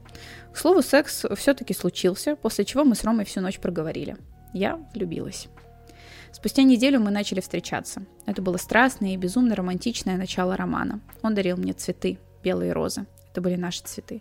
[0.53, 4.17] К слову, секс все-таки случился, после чего мы с Ромой всю ночь проговорили.
[4.55, 5.49] Я влюбилась.
[6.35, 8.05] Спустя неделю мы начали встречаться.
[8.27, 11.01] Это было страстное и безумно романтичное начало романа.
[11.23, 13.07] Он дарил мне цветы, белые розы.
[13.31, 14.21] Это были наши цветы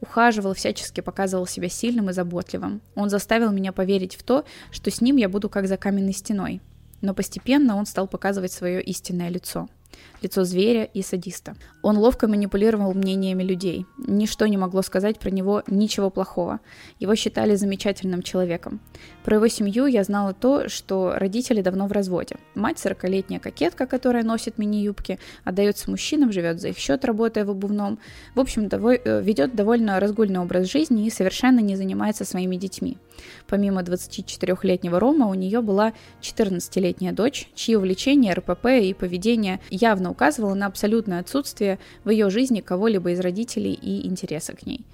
[0.00, 2.80] ухаживал, всячески показывал себя сильным и заботливым.
[2.94, 6.60] Он заставил меня поверить в то, что с ним я буду как за каменной стеной.
[7.00, 9.68] Но постепенно он стал показывать свое истинное лицо–
[10.22, 11.56] лицо зверя и садиста.
[11.82, 13.86] Он ловко манипулировал мнениями людей.
[13.98, 16.60] Ничто не могло сказать про него ничего плохого.
[16.98, 18.80] Его считали замечательным человеком.
[19.24, 22.36] Про его семью я знала то, что родители давно в разводе.
[22.54, 27.98] Мать 40-летняя кокетка, которая носит мини-юбки, отдается мужчинам, живет за их счет, работая в обувном.
[28.34, 32.98] В общем, дово- э, ведет довольно разгульный образ жизни и совершенно не занимается своими детьми.
[33.46, 40.54] Помимо 24-летнего Рома, у нее была 14-летняя дочь, чьи увлечения, РПП и поведение явно указывало
[40.54, 44.86] на абсолютное отсутствие в ее жизни кого-либо из родителей и интереса к ней.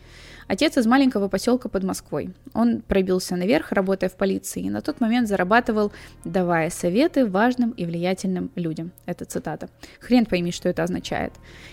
[0.49, 2.31] Отец из маленького поселка под Москвой.
[2.55, 5.93] Он пробился наверх, работая в полиции, и на тот момент зарабатывал,
[6.25, 8.93] давая советы важным и влиятельным людям.
[9.07, 9.69] Это цитата.
[9.99, 11.33] Хрен пойми, что это означает.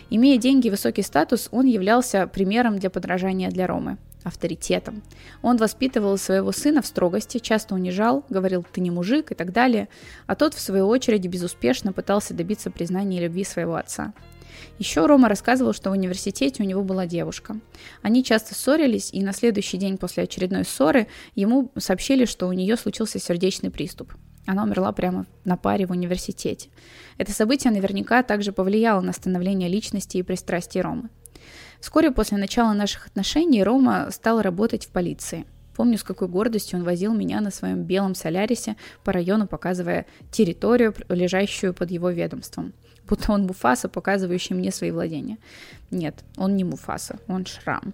[0.09, 5.03] Имея деньги и высокий статус, он являлся примером для подражания для Ромы авторитетом.
[5.41, 9.89] Он воспитывал своего сына в строгости, часто унижал, говорил «ты не мужик» и так далее,
[10.27, 14.13] а тот, в свою очередь, безуспешно пытался добиться признания и любви своего отца.
[14.79, 17.59] Еще Рома рассказывал, что в университете у него была девушка.
[18.01, 22.77] Они часто ссорились, и на следующий день после очередной ссоры ему сообщили, что у нее
[22.77, 24.13] случился сердечный приступ.
[24.45, 26.69] Она умерла прямо на паре в университете.
[27.17, 31.09] Это событие наверняка также повлияло на становление личности и пристрастий Ромы.
[31.83, 35.45] Вскоре после начала наших отношений Рома стал работать в полиции.
[35.75, 40.95] Помню, с какой гордостью он возил меня на своем белом солярисе по району, показывая территорию,
[41.09, 42.71] лежащую под его ведомством.
[43.05, 45.39] Будто он Муфаса, показывающий мне свои владения.
[45.91, 47.93] Нет, он не Муфаса, он Шрам.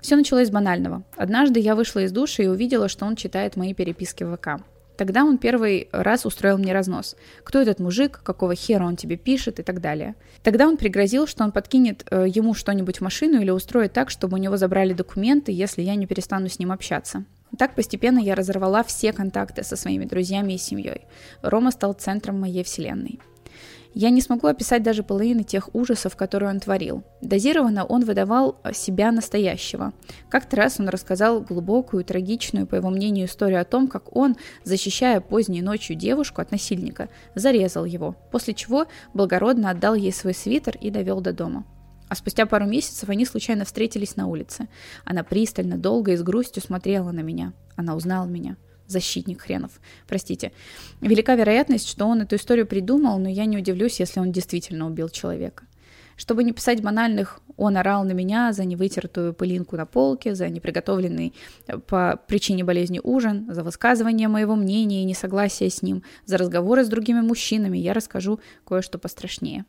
[0.00, 1.02] Все началось с банального.
[1.16, 4.62] Однажды я вышла из души и увидела, что он читает мои переписки в ВК.
[5.00, 7.16] Тогда он первый раз устроил мне разнос.
[7.42, 10.14] Кто этот мужик, какого хера он тебе пишет и так далее.
[10.42, 14.34] Тогда он пригрозил, что он подкинет э, ему что-нибудь в машину или устроит так, чтобы
[14.34, 17.24] у него забрали документы, если я не перестану с ним общаться.
[17.56, 21.06] Так постепенно я разорвала все контакты со своими друзьями и семьей.
[21.40, 23.20] Рома стал центром моей вселенной.
[23.92, 27.02] Я не смогу описать даже половины тех ужасов, которые он творил.
[27.22, 29.92] Дозированно он выдавал себя настоящего.
[30.28, 35.20] Как-то раз он рассказал глубокую, трагичную, по его мнению, историю о том, как он, защищая
[35.20, 40.90] поздней ночью девушку от насильника, зарезал его, после чего благородно отдал ей свой свитер и
[40.90, 41.66] довел до дома.
[42.08, 44.68] А спустя пару месяцев они случайно встретились на улице.
[45.04, 47.54] Она пристально, долго и с грустью смотрела на меня.
[47.76, 48.56] Она узнала меня
[48.90, 50.52] защитник хренов, простите.
[51.00, 55.08] Велика вероятность, что он эту историю придумал, но я не удивлюсь, если он действительно убил
[55.08, 55.64] человека.
[56.20, 61.32] Чтобы не писать банальных, он орал на меня за невытертую пылинку на полке, за неприготовленный
[61.66, 66.84] э, по причине болезни ужин, за высказывание моего мнения и несогласие с ним, за разговоры
[66.84, 69.64] с другими мужчинами, я расскажу кое-что пострашнее.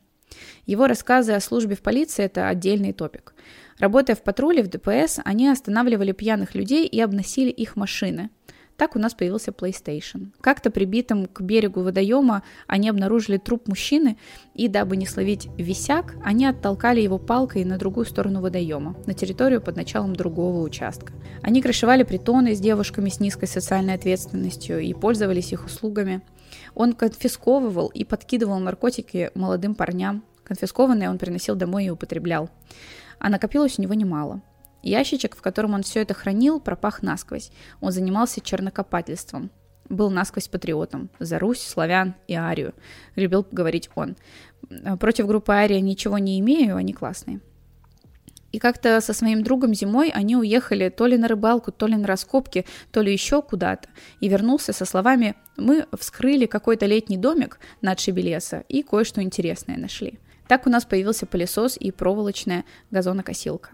[0.66, 3.34] Его рассказы о службе в полиции– это отдельный топик.
[3.78, 8.28] Работая в патруле в ДПС, они останавливали пьяных людей и обносили их машины–
[8.82, 10.32] так у нас появился PlayStation.
[10.40, 14.18] Как-то прибитым к берегу водоема они обнаружили труп мужчины,
[14.54, 19.60] и дабы не словить висяк, они оттолкали его палкой на другую сторону водоема, на территорию
[19.60, 21.12] под началом другого участка.
[21.42, 26.20] Они крышевали притоны с девушками с низкой социальной ответственностью и пользовались их услугами.
[26.74, 30.24] Он конфисковывал и подкидывал наркотики молодым парням.
[30.42, 32.50] Конфискованные он приносил домой и употреблял.
[33.20, 34.42] А накопилось у него немало–
[34.82, 37.50] Ящичек, в котором он все это хранил, пропах насквозь.
[37.80, 39.50] Он занимался чернокопательством.
[39.88, 41.10] Был насквозь патриотом.
[41.18, 42.74] За Русь, славян и Арию.
[43.14, 44.16] Любил говорить он.
[44.98, 47.40] Против группы Ария ничего не имею, они классные.
[48.52, 52.06] И как-то со своим другом зимой они уехали то ли на рыбалку, то ли на
[52.06, 53.88] раскопки, то ли еще куда-то.
[54.20, 59.78] И вернулся со словами «Мы вскрыли какой-то летний домик на отшибе леса и кое-что интересное
[59.78, 60.18] нашли».
[60.48, 63.70] Так у нас появился пылесос и проволочная газонокосилка.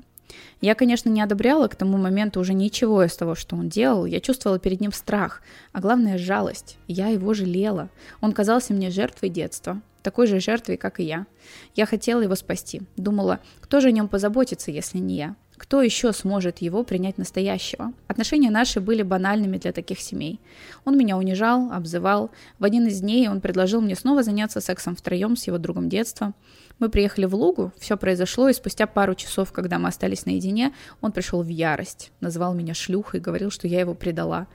[0.60, 4.06] Я, конечно, не одобряла к тому моменту уже ничего из того, что он делал.
[4.06, 6.78] Я чувствовала перед ним страх, а главное жалость.
[6.86, 7.88] Я его жалела.
[8.20, 11.26] Он казался мне жертвой детства, такой же жертвой, как и я.
[11.74, 12.82] Я хотела его спасти.
[12.96, 15.36] Думала, кто же о нем позаботится, если не я?
[15.58, 17.92] Кто еще сможет его принять настоящего?
[18.06, 20.40] Отношения наши были банальными для таких семей.
[20.84, 22.30] Он меня унижал, обзывал.
[22.60, 26.32] В один из дней он предложил мне снова заняться сексом втроем с его другом детства.
[26.78, 31.10] Мы приехали в Лугу, все произошло, и спустя пару часов, когда мы остались наедине, он
[31.10, 34.46] пришел в ярость, назвал меня шлюхой, говорил, что я его предала.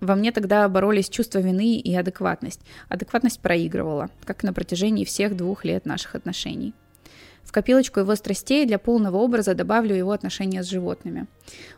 [0.00, 2.60] Во мне тогда боролись чувство вины и адекватность.
[2.88, 6.74] Адекватность проигрывала, как на протяжении всех двух лет наших отношений.
[7.42, 11.26] В копилочку его страстей для полного образа добавлю его отношения с животными.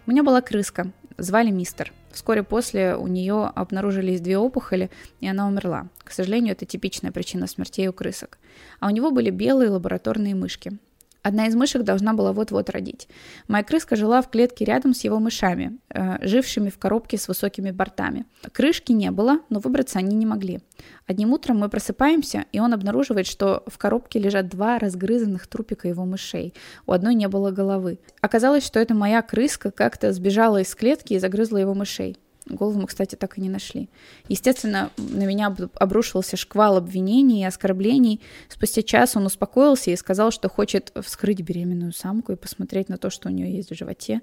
[0.07, 1.93] У меня была крыска, звали Мистер.
[2.11, 4.91] Вскоре после у нее обнаружились две опухоли,
[5.21, 5.89] и она умерла.
[6.05, 8.39] К сожалению, это типичная причина смертей у крысок.
[8.81, 10.79] А у него были белые лабораторные мышки.
[11.23, 13.09] Одна из мышек должна была вот-вот родить.
[13.47, 17.71] Моя крыска жила в клетке рядом с его мышами, э, жившими в коробке с высокими
[17.71, 18.27] бортами.
[18.53, 20.61] Крышки не было, но выбраться они не могли.
[21.07, 26.05] Одним утром мы просыпаемся, и он обнаруживает, что в коробке лежат два разгрызанных трупика его
[26.05, 26.55] мышей.
[26.87, 28.01] У одной не было головы.
[28.21, 32.19] Оказалось, что это моя крыска как-то сбежала из клетки и загрызла его мышей.
[32.47, 33.89] Голову мы, кстати, так и не нашли.
[34.29, 38.21] Естественно, на меня обрушился шквал обвинений и оскорблений.
[38.49, 43.11] Спустя час он успокоился и сказал, что хочет вскрыть беременную самку и посмотреть на то,
[43.11, 44.23] что у нее есть в животе.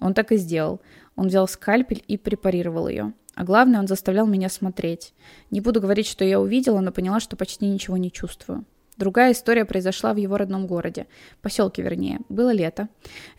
[0.00, 0.80] Он так и сделал.
[1.16, 3.14] Он взял скальпель и препарировал ее.
[3.34, 5.12] А главное, он заставлял меня смотреть.
[5.50, 8.64] Не буду говорить, что я увидела, но поняла, что почти ничего не чувствую.
[8.96, 11.06] Другая история произошла в его родном городе,
[11.42, 12.20] поселке вернее.
[12.30, 12.88] Было лето.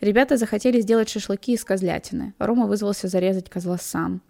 [0.00, 2.34] Ребята захотели сделать шашлыки из козлятины.
[2.38, 4.22] Рома вызвался зарезать козла сам.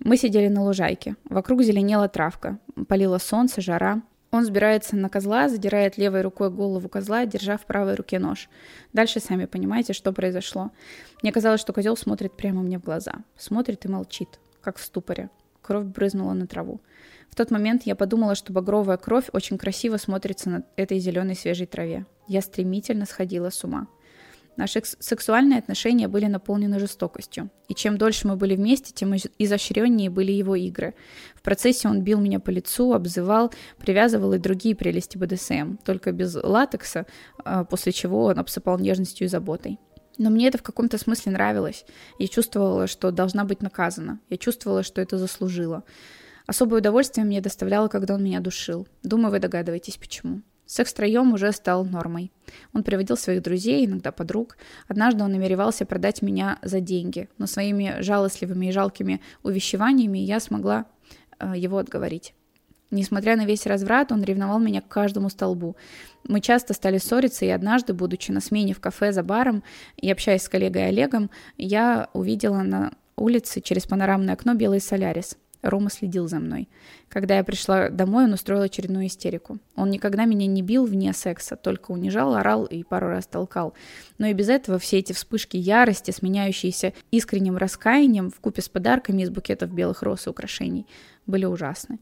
[0.00, 1.16] Мы сидели на лужайке.
[1.30, 2.58] Вокруг зеленела травка.
[2.88, 4.02] Полило солнце, жара.
[4.30, 8.50] Он сбирается на козла, задирает левой рукой голову козла, держа в правой руке нож.
[8.92, 10.72] Дальше сами понимаете, что произошло.
[11.22, 13.14] Мне казалось, что козел смотрит прямо мне в глаза.
[13.38, 15.30] Смотрит и молчит, как в ступоре.
[15.62, 16.80] Кровь брызнула на траву.
[17.30, 21.66] В тот момент я подумала, что багровая кровь очень красиво смотрится на этой зеленой свежей
[21.66, 22.06] траве.
[22.28, 23.88] Я стремительно сходила с ума.
[24.56, 27.50] Наши сексуальные отношения были наполнены жестокостью.
[27.68, 30.94] И чем дольше мы были вместе, тем изощреннее были его игры.
[31.34, 36.36] В процессе он бил меня по лицу, обзывал, привязывал и другие прелести БДСМ, только без
[36.36, 37.06] латекса,
[37.44, 39.80] а, после чего он обсыпал нежностью и заботой.
[40.18, 41.84] Но мне это в каком-то смысле нравилось.
[42.20, 44.20] Я чувствовала, что должна быть наказана.
[44.30, 45.82] Я чувствовала, что это заслужила.
[46.46, 48.86] Особое удовольствие мне доставляло, когда он меня душил.
[49.02, 50.42] Думаю, вы догадываетесь, почему.
[50.66, 52.32] Секс втроем уже стал нормой.
[52.72, 54.56] Он приводил своих друзей, иногда подруг.
[54.88, 60.86] Однажды он намеревался продать меня за деньги, но своими жалостливыми и жалкими увещеваниями я смогла
[61.38, 62.34] э, его отговорить.
[62.90, 65.76] Несмотря на весь разврат, он ревновал меня к каждому столбу.
[66.28, 69.64] Мы часто стали ссориться, и однажды, будучи на смене в кафе за баром
[69.96, 75.36] и общаясь с коллегой Олегом, я увидела на улице через панорамное окно белый солярис.
[75.64, 76.68] Рома следил за мной.
[77.08, 79.58] Когда я пришла домой, он устроил очередную истерику.
[79.76, 83.74] Он никогда меня не бил вне секса, только унижал, орал и пару раз толкал.
[84.18, 89.22] Но и без этого все эти вспышки ярости, сменяющиеся искренним раскаянием в купе с подарками
[89.22, 90.86] из букетов белых роз и украшений,
[91.26, 91.98] были ужасны.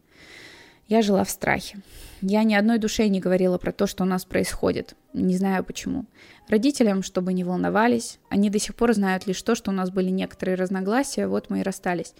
[0.88, 1.78] Я жила в страхе.
[2.20, 4.94] Я ни одной душе не говорила про то, что у нас происходит.
[5.14, 6.04] Не знаю почему.
[6.48, 10.10] Родителям, чтобы не волновались, они до сих пор знают лишь то, что у нас были
[10.10, 12.14] некоторые разногласия, вот мы и расстались.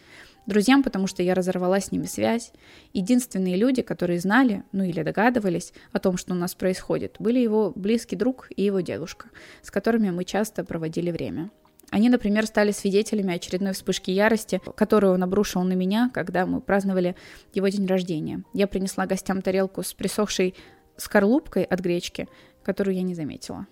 [0.46, 2.52] Друзьям, потому что я разорвала с ними связь.
[2.92, 7.72] Единственные люди, которые знали, ну или догадывались о том, что у нас происходит, были его
[7.76, 9.28] близкий друг и его дедушка,
[9.62, 11.50] с которыми мы часто проводили время.
[11.90, 17.14] Они, например, стали свидетелями очередной вспышки ярости, которую он обрушил на меня, когда мы праздновали
[17.52, 18.42] его день рождения.
[18.54, 20.54] Я принесла гостям тарелку с присохшей
[20.96, 22.28] скорлупкой от гречки,
[22.64, 23.66] которую я не заметила.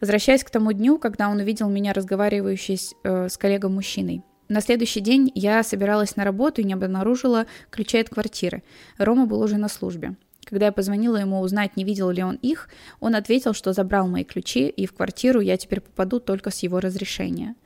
[0.00, 4.22] Возвращаясь к тому дню, когда он увидел меня разговаривающей с, э, с коллегом-мужчиной.
[4.48, 8.62] На следующий день я собиралась на работу и не обнаружила ключей от квартиры.
[8.96, 10.14] Рома был уже на службе.
[10.44, 12.68] Когда я позвонила ему узнать, не видел ли он их,
[13.00, 16.78] он ответил, что забрал мои ключи, и в квартиру я теперь попаду только с его
[16.78, 17.56] разрешения.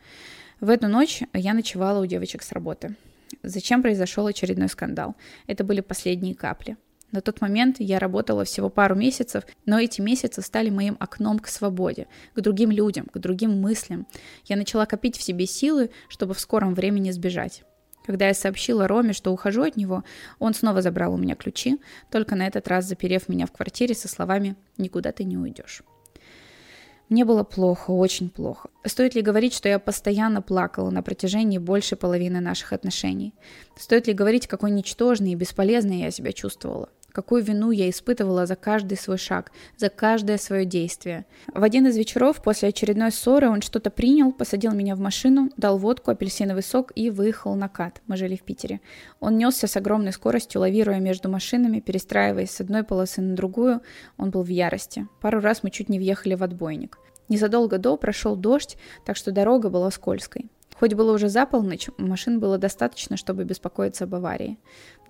[0.61, 2.97] В эту ночь я ночевала у девочек с работы.
[3.43, 5.15] Зачем произошел очередной скандал?
[5.47, 6.79] Это были последние капли.
[7.13, 11.49] На тот момент я работала всего пару месяцев, но эти месяцы стали моим окном к
[11.49, 14.07] свободе, к другим людям, к другим мыслям.
[14.45, 17.65] Я начала копить в себе силы, чтобы в скором времени сбежать.
[18.07, 20.05] Когда я сообщила Роме, что ухожу от него,
[20.39, 21.79] он снова забрал у меня ключи,
[22.11, 25.83] только на этот раз заперев меня в квартире со словами «Никуда ты не уйдешь».
[27.11, 28.71] Мне было плохо, очень плохо.
[28.87, 33.35] Стоит ли говорить, что я постоянно плакала на протяжении большей половины наших отношений?
[33.77, 36.89] Стоит ли говорить, какой ничтожной и бесполезной я себя чувствовала?
[37.13, 41.27] Какую вину я испытывала за каждый свой шаг, за каждое свое действие.
[41.53, 45.79] В один из вечеров после очередной ссоры он что-то принял, посадил меня в машину, дал
[45.79, 48.01] водку, апельсиновый сок и выехал на кат.
[48.07, 48.81] Мы жили в Питере.
[49.21, 53.81] Он несся с огромной скоростью, лавируя между машинами, перестраиваясь с одной полосы на другую.
[54.17, 55.07] Он был в ярости.
[55.21, 56.99] Пару раз мы чуть не въехали в отбойник.
[57.29, 60.51] Незадолго до прошел дождь, так что дорога была скользкой.
[60.81, 64.59] Хоть было уже за полночь, машин было достаточно, чтобы беспокоиться об аварии.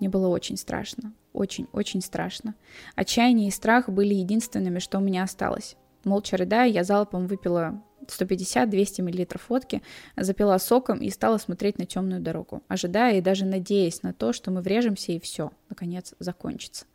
[0.01, 1.13] Мне было очень страшно.
[1.31, 2.55] Очень-очень страшно.
[2.95, 5.77] Отчаяние и страх были единственными, что у меня осталось.
[6.03, 9.83] Молча рыдая, я залпом выпила 150-200 мл водки,
[10.17, 14.49] запила соком и стала смотреть на темную дорогу, ожидая и даже надеясь на то, что
[14.49, 16.85] мы врежемся и все, наконец, закончится.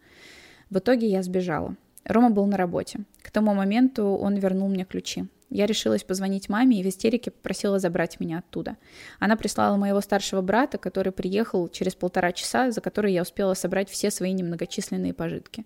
[0.68, 1.76] В итоге я сбежала.
[2.04, 3.04] Рома был на работе.
[3.22, 5.26] К тому моменту он вернул мне ключи.
[5.50, 8.76] Я решилась позвонить маме и в истерике попросила забрать меня оттуда.
[9.20, 13.88] Она прислала моего старшего брата, который приехал через полтора часа, за которые я успела собрать
[13.88, 15.64] все свои немногочисленные пожитки.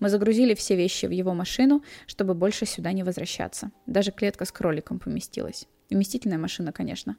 [0.00, 3.70] Мы загрузили все вещи в его машину, чтобы больше сюда не возвращаться.
[3.86, 5.66] Даже клетка с кроликом поместилась.
[5.90, 7.16] Вместительная машина, конечно.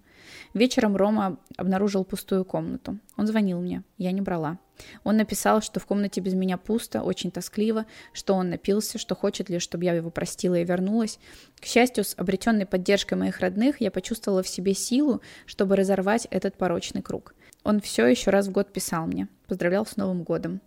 [0.54, 2.98] Вечером Рома обнаружил пустую комнату.
[3.18, 3.84] Он звонил мне.
[3.98, 4.60] Я не брала.
[5.04, 9.50] Он написал, что в комнате без меня пусто, очень тоскливо, что он напился, что хочет
[9.50, 11.20] лишь, чтобы я его простила и вернулась.
[11.60, 16.56] К счастью, с обретенной поддержкой моих родных я почувствовала в себе силу, чтобы разорвать этот
[16.56, 17.36] порочный круг.
[17.64, 19.28] Он все еще раз в год писал мне.
[19.48, 20.62] Поздравлял с Новым годом.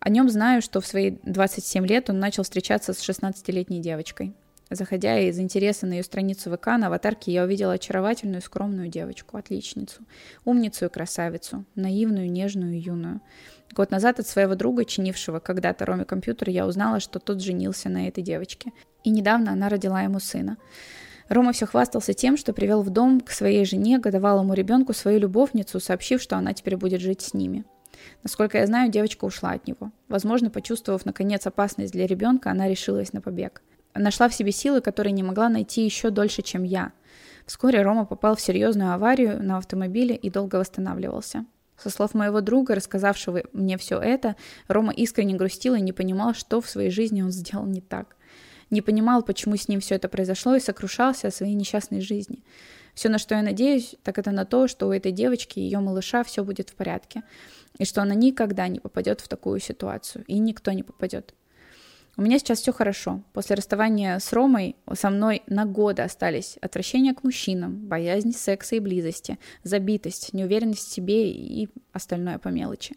[0.00, 4.34] О нем знаю, что в свои 27 лет он начал встречаться с 16-летней девочкой.
[4.70, 10.02] Заходя из интереса на ее страницу ВК, на аватарке я увидела очаровательную, скромную девочку, отличницу,
[10.44, 13.22] умницу и красавицу, наивную, нежную и юную.
[13.72, 18.08] Год назад от своего друга, чинившего когда-то Роме компьютер, я узнала, что тот женился на
[18.08, 18.72] этой девочке.
[19.04, 20.58] И недавно она родила ему сына.
[21.30, 25.80] Рома все хвастался тем, что привел в дом к своей жене, годовалому ребенку, свою любовницу,
[25.80, 27.64] сообщив, что она теперь будет жить с ними.
[28.22, 29.92] Насколько я знаю, девочка ушла от него.
[30.08, 33.62] Возможно, почувствовав наконец опасность для ребенка, она решилась на побег
[33.94, 36.92] нашла в себе силы, которые не могла найти еще дольше, чем я.
[37.46, 41.46] Вскоре Рома попал в серьезную аварию на автомобиле и долго восстанавливался.
[41.78, 44.36] Со слов моего друга, рассказавшего мне все это,
[44.66, 48.16] Рома искренне грустил и не понимал, что в своей жизни он сделал не так.
[48.70, 52.44] Не понимал, почему с ним все это произошло, и сокрушался о своей несчастной жизни.
[52.94, 55.78] Все, на что я надеюсь, так это на то, что у этой девочки и ее
[55.78, 57.22] малыша все будет в порядке,
[57.78, 61.32] и что она никогда не попадет в такую ситуацию, и никто не попадет.
[62.18, 63.22] У меня сейчас все хорошо.
[63.32, 68.80] После расставания с Ромой со мной на годы остались отвращение к мужчинам, боязнь секса и
[68.80, 72.96] близости, забитость, неуверенность в себе и остальное по мелочи.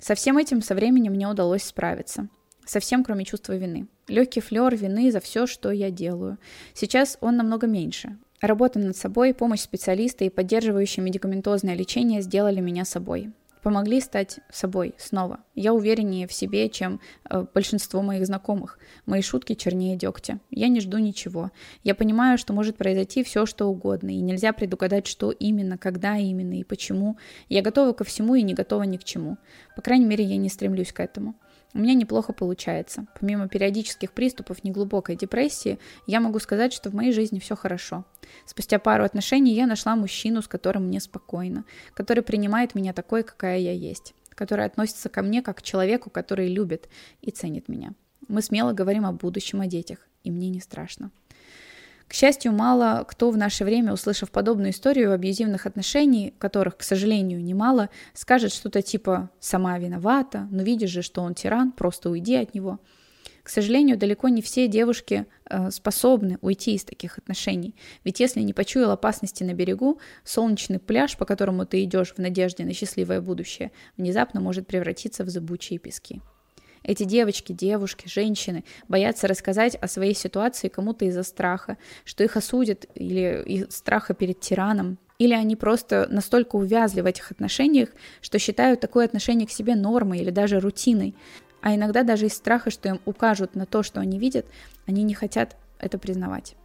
[0.00, 2.28] Со всем этим со временем мне удалось справиться.
[2.66, 3.86] Совсем кроме чувства вины.
[4.08, 6.36] Легкий флер вины за все, что я делаю.
[6.74, 8.18] Сейчас он намного меньше.
[8.40, 13.30] Работа над собой, помощь специалиста и поддерживающее медикаментозное лечение сделали меня собой.
[13.68, 15.40] Помогли стать собой снова.
[15.54, 18.78] Я увереннее в себе, чем э, большинство моих знакомых.
[19.04, 20.40] Мои шутки чернее дегтя.
[20.50, 21.50] Я не жду ничего.
[21.84, 26.58] Я понимаю, что может произойти все, что угодно, и нельзя предугадать, что именно, когда именно
[26.58, 27.18] и почему.
[27.50, 29.36] Я готова ко всему и не готова ни к чему.
[29.76, 31.34] По крайней мере, я не стремлюсь к этому.
[31.74, 33.06] У меня неплохо получается.
[33.20, 38.04] Помимо периодических приступов неглубокой депрессии, я могу сказать, что в моей жизни все хорошо.
[38.46, 41.64] Спустя пару отношений я нашла мужчину, с которым мне спокойно,
[41.94, 46.48] который принимает меня такой, какая я есть, который относится ко мне как к человеку, который
[46.48, 46.88] любит
[47.20, 47.92] и ценит меня.
[48.28, 51.10] Мы смело говорим о будущем, о детях, и мне не страшно.
[52.08, 57.44] К счастью, мало кто в наше время, услышав подобную историю абьюзивных отношений, которых, к сожалению,
[57.44, 62.54] немало, скажет что-то типа «сама виновата», «ну видишь же, что он тиран, просто уйди от
[62.54, 62.80] него».
[63.42, 67.74] К сожалению, далеко не все девушки э, способны уйти из таких отношений.
[68.04, 72.64] Ведь если не почуял опасности на берегу, солнечный пляж, по которому ты идешь в надежде
[72.64, 76.20] на счастливое будущее, внезапно может превратиться в зыбучие пески.
[76.88, 82.86] Эти девочки, девушки, женщины боятся рассказать о своей ситуации кому-то из-за страха, что их осудят
[82.94, 87.90] или из страха перед тираном, или они просто настолько увязли в этих отношениях,
[88.22, 91.14] что считают такое отношение к себе нормой или даже рутиной.
[91.60, 94.46] А иногда даже из страха, что им укажут на то, что они видят,
[94.86, 96.56] они не хотят это признавать.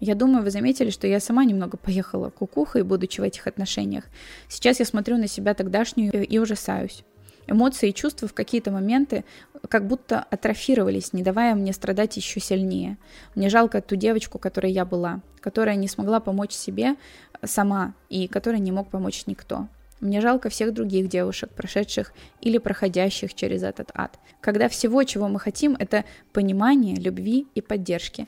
[0.00, 4.04] Я думаю, вы заметили, что я сама немного поехала кукухой, будучи в этих отношениях.
[4.50, 7.04] Сейчас я смотрю на себя тогдашнюю и ужасаюсь.
[7.46, 9.24] Эмоции и чувства в какие-то моменты
[9.68, 12.98] как будто атрофировались, не давая мне страдать еще сильнее.
[13.34, 16.96] Мне жалко ту девочку, которой я была, которая не смогла помочь себе
[17.44, 19.68] сама и которой не мог помочь никто.
[20.00, 24.18] Мне жалко всех других девушек, прошедших или проходящих через этот ад.
[24.40, 28.26] Когда всего, чего мы хотим, это понимание, любви и поддержки.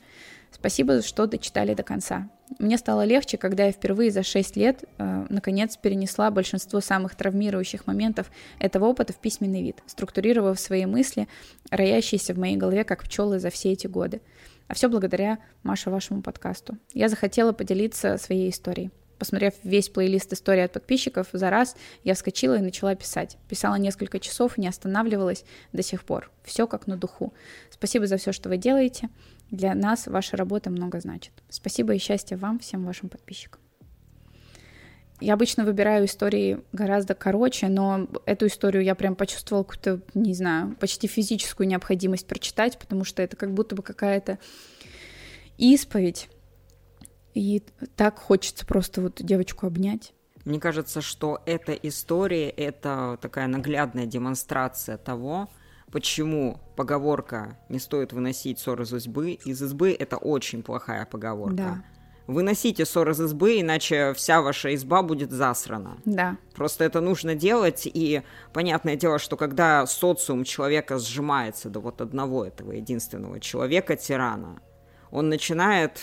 [0.54, 2.28] Спасибо, что дочитали до конца.
[2.60, 7.88] Мне стало легче, когда я впервые за 6 лет э, наконец перенесла большинство самых травмирующих
[7.88, 11.26] моментов этого опыта в письменный вид, структурировав свои мысли,
[11.70, 14.20] роящиеся в моей голове как пчелы за все эти годы.
[14.68, 16.78] А все благодаря, Маша, вашему подкасту.
[16.92, 18.90] Я захотела поделиться своей историей.
[19.18, 23.38] Посмотрев весь плейлист истории от подписчиков за раз, я вскочила и начала писать.
[23.48, 26.30] Писала несколько часов и не останавливалась до сих пор.
[26.44, 27.32] Все как на духу.
[27.70, 29.08] Спасибо за все, что вы делаете.
[29.50, 31.32] Для нас ваша работа много значит.
[31.48, 33.60] Спасибо и счастья вам, всем вашим подписчикам.
[35.20, 40.76] Я обычно выбираю истории гораздо короче, но эту историю я прям почувствовала какую-то, не знаю,
[40.80, 44.38] почти физическую необходимость прочитать, потому что это как будто бы какая-то
[45.56, 46.28] исповедь.
[47.32, 47.62] И
[47.96, 50.12] так хочется просто вот девочку обнять.
[50.44, 55.48] Мне кажется, что эта история— это такая наглядная демонстрация того,
[55.94, 61.56] почему поговорка «не стоит выносить ссор из избы» из избы— это очень плохая поговорка.
[61.56, 61.84] Да.
[62.26, 65.98] Выносите ссор из избы, иначе вся ваша изба будет засрана.
[66.04, 66.36] Да.
[66.56, 68.22] Просто это нужно делать, и
[68.52, 74.60] понятное дело, что когда социум человека сжимается до вот одного этого единственного человека-тирана,
[75.12, 76.00] он начинает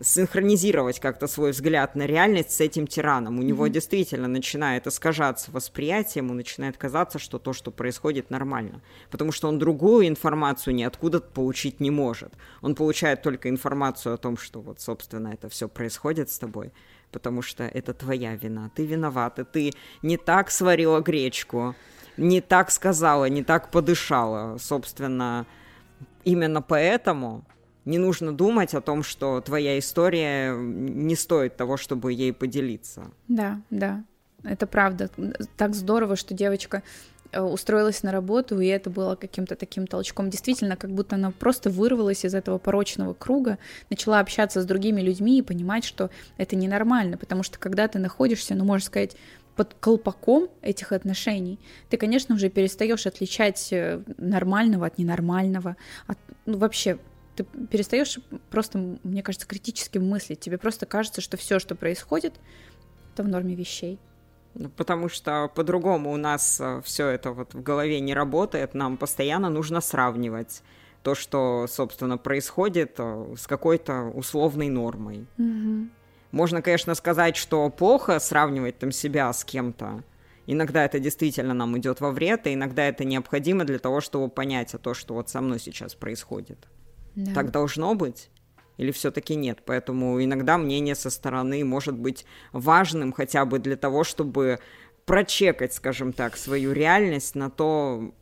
[0.00, 3.38] синхронизировать как-то свой взгляд на реальность с этим тираном.
[3.38, 3.44] У mm-hmm.
[3.44, 8.80] него действительно начинает искажаться восприятие, ему начинает казаться, что то, что происходит, нормально.
[9.10, 12.32] Потому что он другую информацию ниоткуда получить не может.
[12.62, 16.72] Он получает только информацию о том, что вот, собственно, это все происходит с тобой,
[17.10, 18.70] потому что это твоя вина.
[18.74, 19.72] Ты виновата, ты
[20.02, 21.74] не так сварила гречку,
[22.16, 24.58] не так сказала, не так подышала.
[24.58, 25.46] Собственно,
[26.24, 27.44] именно поэтому
[27.88, 33.10] не нужно думать о том, что твоя история не стоит того, чтобы ей поделиться.
[33.28, 34.04] Да, да,
[34.44, 35.10] это правда.
[35.56, 36.82] Так здорово, что девочка
[37.32, 40.28] э, устроилась на работу, и это было каким-то таким толчком.
[40.28, 43.58] Действительно, как будто она просто вырвалась из этого порочного круга,
[43.88, 48.54] начала общаться с другими людьми и понимать, что это ненормально, потому что когда ты находишься,
[48.54, 49.16] ну, можно сказать,
[49.56, 51.58] под колпаком этих отношений,
[51.88, 56.98] ты, конечно, уже перестаешь отличать э, нормального от ненормального, от, ну, вообще
[57.38, 58.18] ты перестаешь
[58.50, 60.40] просто, мне кажется, критически мыслить.
[60.40, 62.34] Тебе просто кажется, что все, что происходит,
[63.14, 64.00] это в норме вещей.
[64.54, 68.74] Ну, потому что по-другому у нас э, все это вот в голове не работает.
[68.74, 70.62] Нам постоянно нужно сравнивать
[71.04, 75.26] то, что, собственно, происходит э, с какой-то условной нормой.
[75.38, 75.88] Угу.
[76.32, 80.02] Можно, конечно, сказать, что плохо сравнивать там себя с кем-то.
[80.46, 84.74] Иногда это действительно нам идет во вред, и иногда это необходимо для того, чтобы понять
[84.74, 86.58] а то, что вот со мной сейчас происходит.
[87.18, 87.34] Да.
[87.34, 88.30] Так должно быть?
[88.76, 89.58] Или все-таки нет?
[89.66, 94.60] Поэтому иногда мнение со стороны может быть важным хотя бы для того, чтобы
[95.04, 98.14] прочекать, скажем так, свою реальность на то,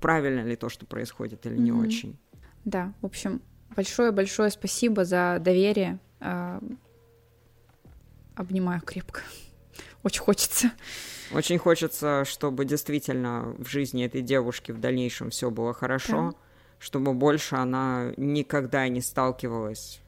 [0.00, 1.60] правильно ли то, что происходит, или mm-hmm.
[1.60, 2.18] не очень.
[2.66, 3.40] Да, в общем,
[3.74, 5.98] большое-большое спасибо за доверие.
[6.20, 6.60] А,
[8.34, 9.22] обнимаю крепко.
[10.02, 10.72] очень хочется.
[11.32, 16.38] Очень хочется, чтобы действительно в жизни этой девушки в дальнейшем все было хорошо, да.
[16.82, 20.00] Чтобы больше она никогда не сталкивалась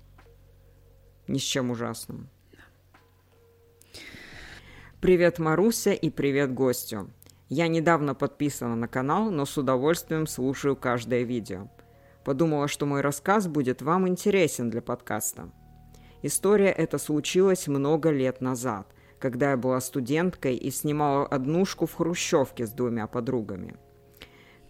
[1.28, 2.28] ни с чем ужасным.
[5.00, 7.10] Привет, Маруся, и привет гостю.
[7.48, 11.68] Я недавно подписана на канал, но с удовольствием слушаю каждое видео.
[12.24, 15.52] Подумала, что мой рассказ будет вам интересен для подкаста.
[16.22, 18.88] История эта случилась много лет назад,
[19.20, 23.76] когда я была студенткой и снимала однушку в хрущевке с двумя подругами.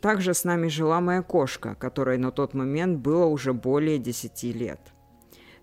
[0.05, 4.79] Также с нами жила моя кошка, которой на тот момент было уже более 10 лет.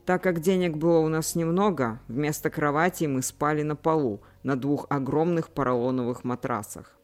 [0.03, 4.87] Так как денег было у нас немного, вместо кровати мы спали на полу, на двух
[4.89, 6.97] огромных поролоновых матрасах.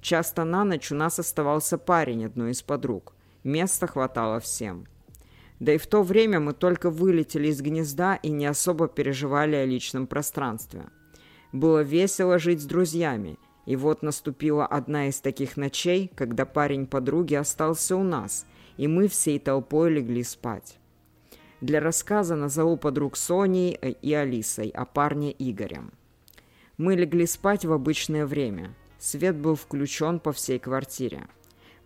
[0.00, 3.12] Часто на ночь у нас оставался парень одной из подруг.
[3.44, 4.86] Места хватало всем.
[5.60, 9.66] Да и в то время мы только вылетели из гнезда и не особо переживали о
[9.66, 10.86] личном пространстве.
[11.52, 13.36] Было весело жить с друзьями,
[13.68, 18.46] и вот наступила одна из таких ночей, когда парень подруги остался у нас,
[18.78, 20.78] и мы всей толпой легли спать.
[21.60, 25.92] Для рассказа назову подруг Соней и Алисой, а парня Игорем.
[26.78, 28.74] Мы легли спать в обычное время.
[28.98, 31.28] Свет был включен по всей квартире.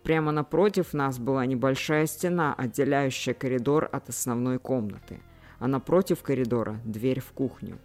[0.03, 5.19] Прямо напротив нас была небольшая стена, отделяющая коридор от основной комнаты,
[5.59, 7.77] а напротив коридора дверь в кухню.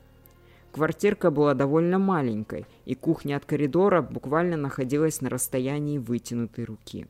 [0.79, 7.09] Квартирка была довольно маленькой, и кухня от коридора буквально находилась на расстоянии вытянутой руки.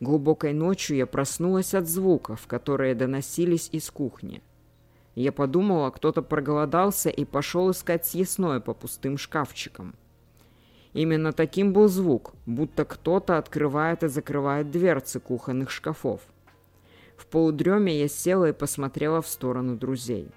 [0.00, 4.40] Глубокой ночью я проснулась от звуков, которые доносились из кухни.
[5.14, 9.94] Я подумала, кто-то проголодался и пошел искать съестное по пустым шкафчикам.
[10.94, 16.22] Именно таким был звук, будто кто-то открывает и закрывает дверцы кухонных шкафов.
[17.18, 20.30] В полудреме я села и посмотрела в сторону друзей.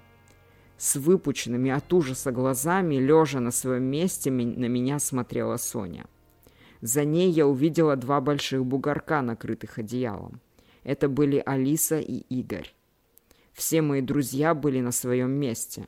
[0.80, 6.06] С выпученными от ужаса глазами, лежа на своем месте, на меня смотрела Соня.
[6.80, 10.40] За ней я увидела два больших бугорка, накрытых одеялом.
[10.82, 12.74] Это были Алиса и Игорь.
[13.52, 15.84] Все мои друзья были на своем месте.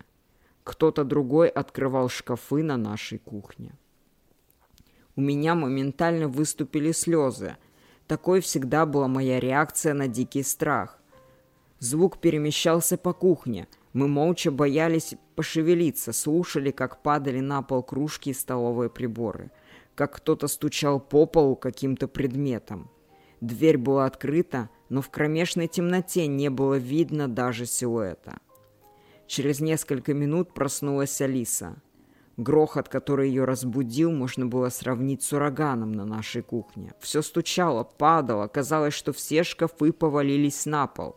[0.63, 3.73] Кто-то другой открывал шкафы на нашей кухне.
[5.17, 7.57] У меня моментально выступили слезы.
[8.07, 10.99] Такой всегда была моя реакция на дикий страх.
[11.79, 13.67] Звук перемещался по кухне.
[13.93, 19.51] Мы молча боялись пошевелиться, слушали, как падали на пол кружки и столовые приборы–
[19.95, 22.91] как кто-то стучал по полу каким-то предметом.
[23.41, 28.39] Дверь была открыта, но в кромешной темноте не было видно даже силуэта.
[29.27, 31.77] Через несколько минут проснулась Алиса.
[32.37, 36.95] Грохот, который ее разбудил, можно было сравнить с ураганом на нашей кухне.
[36.99, 41.17] Все стучало, падало, казалось, что все шкафы повалились на пол.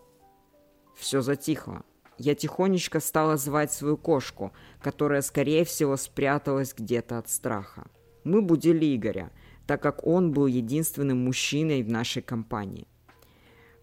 [0.95, 1.83] Все затихло.
[2.17, 7.87] Я тихонечко стала звать свою кошку, которая, скорее всего, спряталась где-то от страха.
[8.23, 9.31] Мы будили Игоря,
[9.67, 12.87] так как он был единственным мужчиной в нашей компании.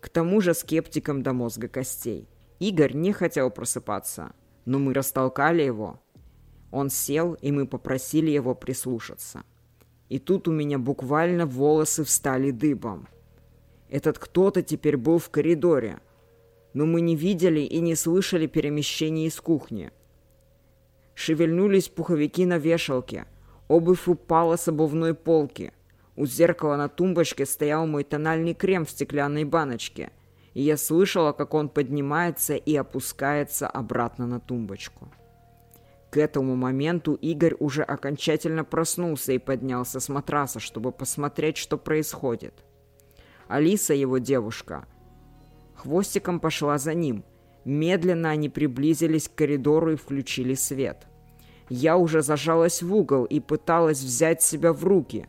[0.00, 2.28] К тому же скептиком до мозга костей.
[2.58, 4.32] Игорь не хотел просыпаться,
[4.64, 6.00] но мы растолкали его.
[6.70, 9.42] Он сел, и мы попросили его прислушаться.
[10.08, 13.08] И тут у меня буквально волосы встали дыбом.
[13.88, 16.00] Этот кто-то теперь был в коридоре,
[16.74, 19.90] но мы не видели и не слышали перемещений из кухни.
[21.14, 23.26] Шевельнулись пуховики на вешалке,
[23.72, 25.72] Обувь упала с обувной полки.
[26.14, 30.10] У зеркала на тумбочке стоял мой тональный крем в стеклянной баночке,
[30.52, 35.10] и я слышала, как он поднимается и опускается обратно на тумбочку.
[36.10, 42.52] К этому моменту Игорь уже окончательно проснулся и поднялся с матраса, чтобы посмотреть, что происходит.
[43.48, 44.86] Алиса, его девушка,
[45.82, 47.24] хвостиком пошла за ним.
[47.64, 51.06] Медленно они приблизились к коридору и включили свет–
[51.74, 55.26] я уже зажалась в угол и пыталась взять себя в руки.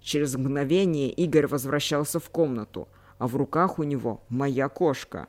[0.00, 2.88] Через мгновение Игорь возвращался в комнату,
[3.18, 5.26] а в руках у него моя кошка.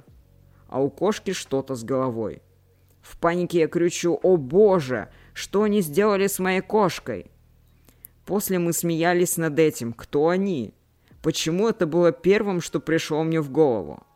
[0.69, 2.41] А у кошки что-то с головой.
[3.01, 5.09] В панике я кричу «О боже!
[5.33, 7.29] Что они сделали с моей кошкой?»
[8.25, 9.91] После мы смеялись над этим.
[9.91, 10.73] Кто они?
[11.21, 14.06] Почему это было первым, что пришло мне в голову?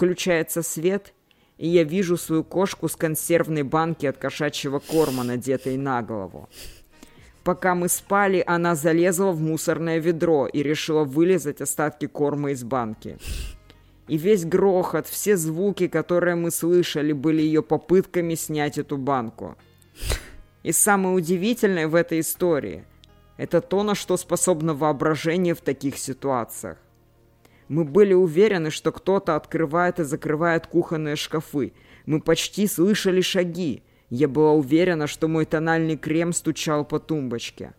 [0.00, 1.12] Включается свет,
[1.58, 6.48] и я вижу свою кошку с консервной банки от кошачьего корма, надетой на голову.
[7.44, 13.18] Пока мы спали, она залезла в мусорное ведро и решила вылезать остатки корма из банки.
[14.08, 19.58] И весь грохот, все звуки, которые мы слышали, были ее попытками снять эту банку.
[20.62, 22.86] И самое удивительное в этой истории–
[23.36, 26.78] это то, на что способно воображение в таких ситуациях.
[27.70, 31.72] Мы были уверены, что кто-то открывает и закрывает кухонные шкафы.
[32.04, 33.84] Мы почти слышали шаги.
[34.08, 37.72] Я была уверена, что мой тональный крем стучал по тумбочке.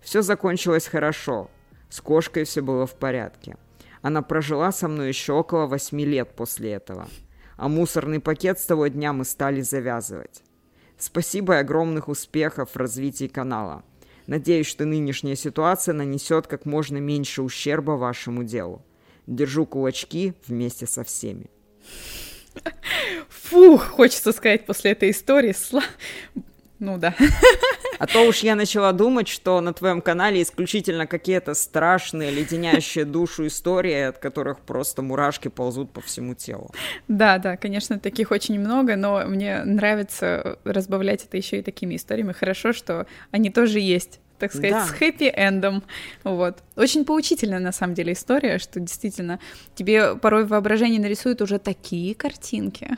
[0.00, 1.48] Все закончилось хорошо.
[1.90, 3.56] С кошкой все было в порядке.
[4.02, 7.06] Она прожила со мной еще около восьми лет после этого.
[7.56, 10.42] А мусорный пакет с того дня мы стали завязывать.
[10.98, 13.84] Спасибо и огромных успехов в развитии канала.
[14.26, 18.82] Надеюсь, что нынешняя ситуация нанесет как можно меньше ущерба вашему делу.
[19.26, 21.46] Держу кулачки вместе со всеми.
[23.28, 25.52] Фух, хочется сказать после этой истории.
[25.52, 25.82] Сла...
[26.78, 27.14] Ну да.
[28.00, 33.46] А то уж я начала думать, что на твоем канале исключительно какие-то страшные, леденящие душу
[33.46, 36.72] истории, от которых просто мурашки ползут по всему телу.
[37.06, 42.32] Да, да, конечно, таких очень много, но мне нравится разбавлять это еще и такими историями.
[42.32, 44.86] Хорошо, что они тоже есть так сказать, да.
[44.86, 45.82] с хэппи-эндом.
[46.22, 46.58] Вот.
[46.76, 49.40] Очень поучительная, на самом деле, история, что действительно
[49.74, 52.90] тебе порой воображение нарисует уже такие картинки,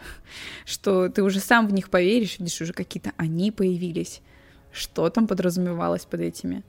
[0.65, 4.21] что ты уже сам в них поверишь, видишь, уже какие-то они появились.
[4.73, 6.63] Что там подразумевалось под этими?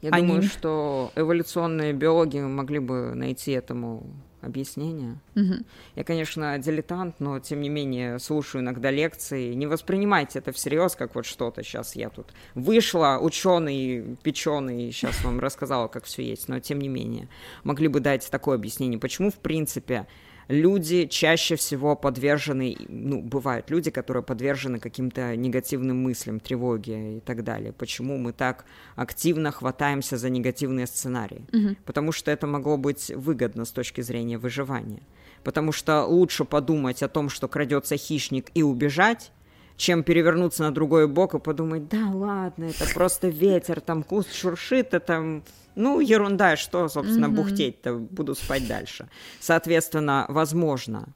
[0.00, 0.26] Я они...
[0.26, 4.04] думаю, что эволюционные биологи могли бы найти этому
[4.42, 5.16] объяснения.
[5.34, 5.54] Угу.
[5.96, 9.54] Я, конечно, дилетант, но тем не менее слушаю иногда лекции.
[9.54, 11.62] Не воспринимайте это всерьез, как вот что-то.
[11.62, 16.48] Сейчас я тут вышла, ученый, печеный, сейчас вам рассказала, как все есть.
[16.48, 17.28] Но тем не менее,
[17.64, 20.06] могли бы дать такое объяснение, почему, в принципе,
[20.48, 27.44] люди чаще всего подвержены, ну, бывают люди, которые подвержены каким-то негативным мыслям, тревоге и так
[27.44, 27.72] далее.
[27.72, 28.64] Почему мы так
[28.96, 31.46] активно хватаемся за негативные сценарии?
[31.52, 31.76] Угу.
[31.84, 35.02] Потому что это могло быть выгодно с точки зрения выживания.
[35.44, 39.32] Потому что лучше подумать о том, что крадется хищник и убежать,
[39.76, 44.94] чем перевернуться на другой бок и подумать, да ладно, это просто ветер, там куст шуршит,
[44.94, 45.42] это
[45.74, 47.36] ну, ерунда, что, собственно, mm-hmm.
[47.36, 49.08] бухтеть-то, буду спать дальше.
[49.40, 51.14] Соответственно, возможно,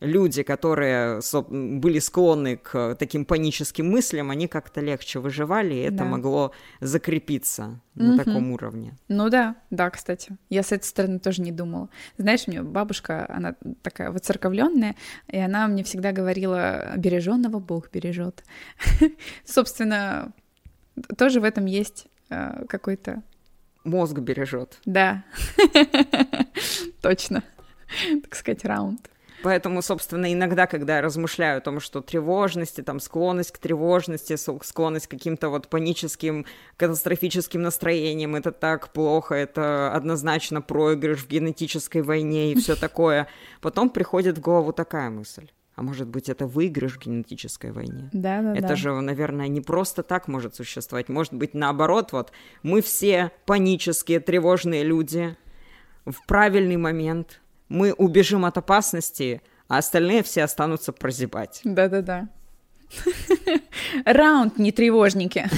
[0.00, 1.20] люди, которые
[1.50, 6.04] были склонны к таким паническим мыслям, они как-то легче выживали, и это да.
[6.04, 8.02] могло закрепиться mm-hmm.
[8.02, 8.96] на таком уровне.
[9.08, 10.36] Ну да, да, кстати.
[10.48, 11.88] Я с этой стороны тоже не думала.
[12.16, 14.94] Знаешь, у меня бабушка, она такая воцерковленная,
[15.28, 18.44] и она мне всегда говорила, береженного Бог бережет.
[19.44, 20.32] Собственно,
[21.16, 23.22] тоже в этом есть э, какой-то
[23.88, 24.78] мозг бережет.
[24.84, 25.24] Да,
[27.02, 27.42] точно,
[28.22, 29.10] так сказать, раунд.
[29.42, 35.06] Поэтому, собственно, иногда, когда я размышляю о том, что тревожности, там, склонность к тревожности, склонность
[35.06, 36.44] к каким-то вот паническим,
[36.76, 43.28] катастрофическим настроениям, это так плохо, это однозначно проигрыш в генетической войне и все такое,
[43.60, 45.48] потом приходит в голову такая мысль
[45.78, 48.10] а может быть, это выигрыш в генетической войне.
[48.12, 48.74] Да, да, это да.
[48.74, 51.08] же, наверное, не просто так может существовать.
[51.08, 52.32] Может быть, наоборот, вот
[52.64, 55.36] мы все панические, тревожные люди
[56.04, 57.40] в правильный момент.
[57.68, 61.60] Мы убежим от опасности, а остальные все останутся прозябать.
[61.62, 62.28] Да-да-да.
[64.04, 65.48] Раунд, не тревожники.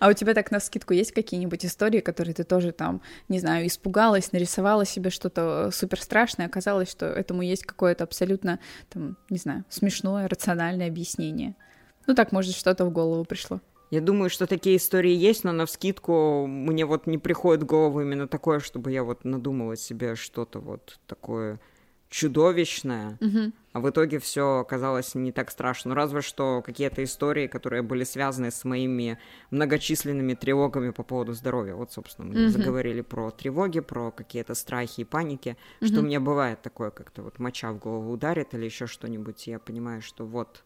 [0.00, 3.66] А у тебя так на скидку есть какие-нибудь истории, которые ты тоже там, не знаю,
[3.66, 8.58] испугалась, нарисовала себе что-то супер страшное, оказалось, что этому есть какое-то абсолютно,
[8.90, 11.56] там, не знаю, смешное, рациональное объяснение.
[12.06, 13.60] Ну так, может, что-то в голову пришло.
[13.90, 18.00] Я думаю, что такие истории есть, но на вскидку мне вот не приходит в голову
[18.00, 21.60] именно такое, чтобы я вот надумала себе что-то вот такое
[22.12, 23.52] чудовищное, угу.
[23.72, 25.88] а в итоге все оказалось не так страшно.
[25.88, 29.18] Ну, разве что какие-то истории, которые были связаны с моими
[29.50, 31.74] многочисленными тревогами по поводу здоровья.
[31.74, 32.50] Вот, собственно, мы угу.
[32.50, 35.88] заговорили про тревоги, про какие-то страхи и паники, угу.
[35.88, 39.58] что мне бывает такое, как-то вот моча в голову ударит или еще что-нибудь, и я
[39.58, 40.64] понимаю, что вот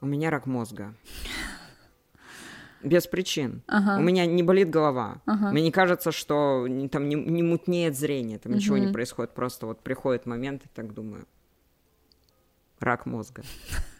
[0.00, 0.94] у меня рак мозга
[2.84, 3.62] без причин.
[3.66, 3.98] Ага.
[3.98, 5.22] У меня не болит голова.
[5.26, 5.50] Ага.
[5.50, 8.58] Мне не кажется, что там не, не мутнеет зрение, там угу.
[8.58, 9.32] ничего не происходит.
[9.34, 11.26] Просто вот приходит момент и так думаю.
[12.80, 13.42] Рак мозга.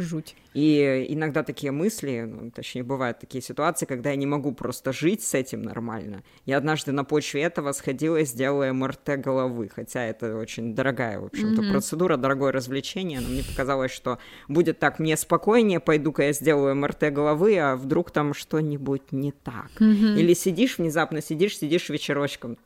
[0.00, 0.34] Жуть.
[0.54, 5.22] И иногда такие мысли, ну, точнее, бывают такие ситуации, когда я не могу просто жить
[5.22, 6.22] с этим нормально.
[6.46, 11.26] Я однажды на почве этого сходила и сделала МРТ головы, хотя это очень дорогая, в
[11.26, 11.70] общем-то, mm-hmm.
[11.70, 14.18] процедура, дорогое развлечение, но мне показалось, что
[14.48, 19.70] будет так мне спокойнее, пойду-ка я сделаю МРТ головы, а вдруг там что-нибудь не так.
[19.78, 20.18] Mm-hmm.
[20.18, 22.56] Или сидишь, внезапно сидишь, сидишь вечерочком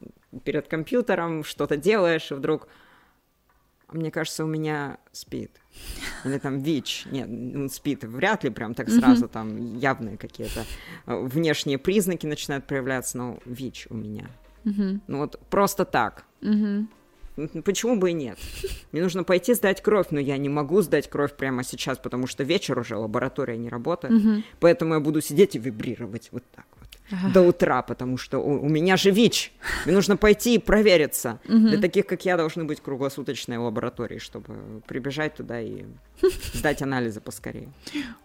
[0.45, 2.69] перед компьютером, что-то делаешь, и вдруг
[3.93, 5.61] мне кажется, у меня спит.
[6.25, 7.07] Или там ВИЧ.
[7.11, 8.05] Нет, он спит.
[8.05, 10.65] Вряд ли прям так сразу там явные какие-то
[11.07, 14.29] э, внешние признаки начинают проявляться, но ВИЧ у меня.
[15.07, 16.25] Ну вот просто так.
[17.65, 18.39] Почему бы и нет?
[18.93, 22.45] Мне нужно пойти сдать кровь, но я не могу сдать кровь прямо сейчас, потому что
[22.45, 24.13] вечер уже, лаборатория не работает.
[24.61, 26.84] Поэтому я буду сидеть и вибрировать вот так вот.
[27.11, 27.33] Ага.
[27.33, 29.53] до утра, потому что у, у меня же ВИЧ,
[29.85, 31.41] мне нужно пойти и провериться.
[31.45, 35.85] Для таких, как я, должны быть круглосуточные лаборатории, чтобы прибежать туда и
[36.55, 37.69] сдать анализы поскорее.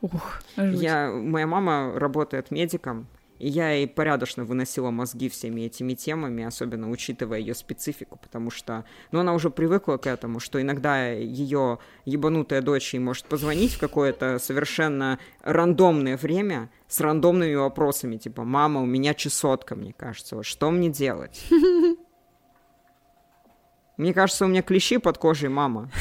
[0.02, 3.08] Ух, я, моя мама работает медиком,
[3.40, 8.86] и я ей порядочно выносила мозги всеми этими темами, особенно учитывая ее специфику, потому что,
[9.12, 13.80] ну, она уже привыкла к этому, что иногда ее ебанутая дочь ей может позвонить в
[13.80, 20.70] какое-то совершенно рандомное время с рандомными вопросами, типа, мама, у меня чесотка, мне кажется, что
[20.70, 21.46] мне делать?
[23.98, 25.92] Мне кажется, у меня клещи под кожей, мама.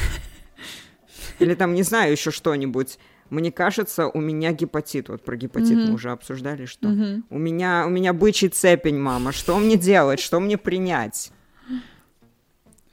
[1.39, 2.97] Или там, не знаю, еще что-нибудь.
[3.29, 5.09] Мне кажется, у меня гепатит.
[5.09, 5.87] Вот про гепатит mm-hmm.
[5.87, 7.23] мы уже обсуждали, что mm-hmm.
[7.29, 9.31] у меня у меня бычий цепень, мама.
[9.31, 10.19] Что мне делать?
[10.19, 11.31] Что мне принять?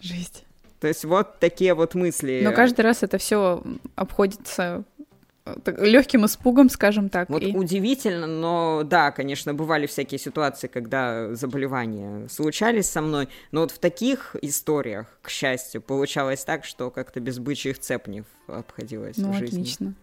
[0.00, 0.44] Жесть.
[0.80, 2.42] То есть вот такие вот мысли.
[2.44, 3.62] Но каждый раз это все
[3.94, 4.84] обходится
[5.78, 7.28] легким испугом, скажем так.
[7.28, 7.55] Вот и...
[7.55, 13.78] удивительно, но да, конечно, бывали всякие ситуации, когда заболевания случались со мной, но вот в
[13.78, 19.60] таких историях, к счастью, получалось так, что как-то без бычьих цепнев обходилось ну, в жизни.
[19.60, 19.94] отлично.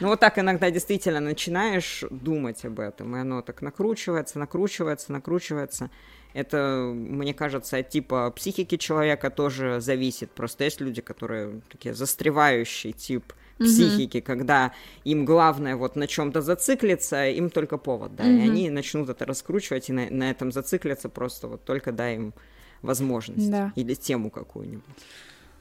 [0.00, 5.90] Ну вот так иногда действительно начинаешь думать об этом, и оно так накручивается, накручивается, накручивается.
[6.32, 10.30] Это, мне кажется, от типа психики человека тоже зависит.
[10.30, 14.22] Просто есть люди, которые такие застревающий тип психики, mm-hmm.
[14.22, 14.72] когда
[15.04, 18.38] им главное вот на чем-то зациклиться, им только повод, да, mm-hmm.
[18.38, 22.34] и они начнут это раскручивать и на, на этом зациклиться просто вот только дай им
[22.82, 23.72] возможность да.
[23.76, 24.84] или тему какую-нибудь.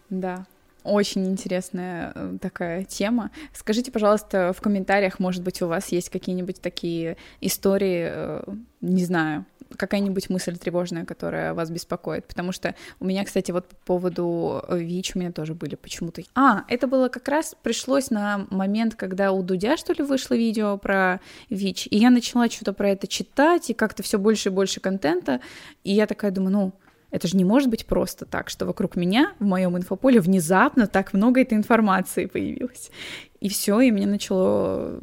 [0.09, 0.45] Да.
[0.85, 3.31] Очень интересная э, такая тема.
[3.53, 8.43] Скажите, пожалуйста, в комментариях, может быть, у вас есть какие-нибудь такие истории, э,
[8.79, 12.25] не знаю, какая-нибудь мысль тревожная, которая вас беспокоит?
[12.25, 16.21] Потому что у меня, кстати, вот по поводу ВИЧ у меня тоже были почему-то...
[16.35, 20.77] А, это было как раз пришлось на момент, когда у Дудя, что ли, вышло видео
[20.77, 21.19] про
[21.49, 25.41] ВИЧ, и я начала что-то про это читать, и как-то все больше и больше контента,
[25.83, 26.73] и я такая думаю, ну,
[27.11, 31.13] это же не может быть просто так, что вокруг меня, в моем инфополе, внезапно так
[31.13, 32.91] много этой информации появилось.
[33.39, 34.99] И все, и мне начало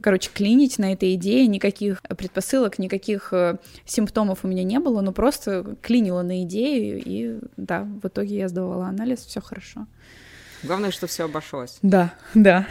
[0.00, 5.12] короче, клинить на этой идее, никаких предпосылок, никаких э, симптомов у меня не было, но
[5.12, 9.86] просто клинила на идею, и да, в итоге я сдавала анализ, все хорошо.
[10.66, 11.78] Главное, что все обошлось.
[11.82, 12.66] Да, да.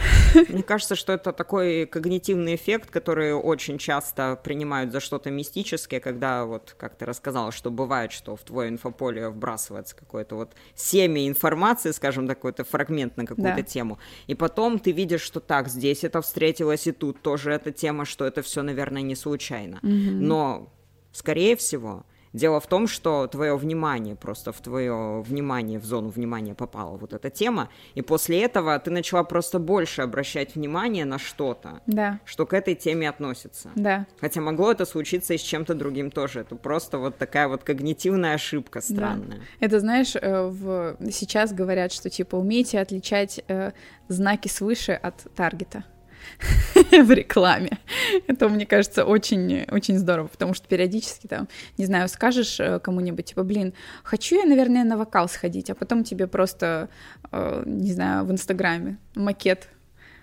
[0.50, 6.46] Мне кажется, что это такой когнитивный эффект, который очень часто принимают за что-то мистическое, когда
[6.46, 11.92] вот, как ты рассказала, что бывает, что в твое инфополе вбрасывается какое-то вот семя информации,
[11.92, 13.64] скажем, такой-то фрагмент на какую-то да.
[13.64, 18.06] тему, и потом ты видишь, что так, здесь это встретилось, и тут тоже эта тема,
[18.06, 19.78] что это все, наверное, не случайно.
[19.78, 19.92] Угу.
[19.92, 20.74] Но,
[21.12, 22.06] скорее всего,
[22.36, 27.14] Дело в том, что твое внимание, просто в твое внимание, в зону внимания попала вот
[27.14, 32.20] эта тема, и после этого ты начала просто больше обращать внимание на что-то, да.
[32.26, 33.72] что к этой теме относится.
[33.76, 34.06] Да.
[34.20, 36.42] Хотя могло это случиться и с чем-то другим тоже.
[36.42, 39.38] Это просто вот такая вот когнитивная ошибка странная.
[39.38, 39.44] Да.
[39.62, 40.98] Это знаешь, э, в...
[41.12, 43.72] сейчас говорят, что типа умейте отличать э,
[44.10, 45.86] знаки свыше от таргета.
[46.76, 47.80] в рекламе.
[48.28, 51.48] Это, мне кажется, очень, очень здорово, потому что периодически там,
[51.78, 53.74] не знаю, скажешь э, кому-нибудь, типа, блин,
[54.04, 56.90] хочу я, наверное, на вокал сходить, а потом тебе просто,
[57.32, 59.70] э, не знаю, в Инстаграме макет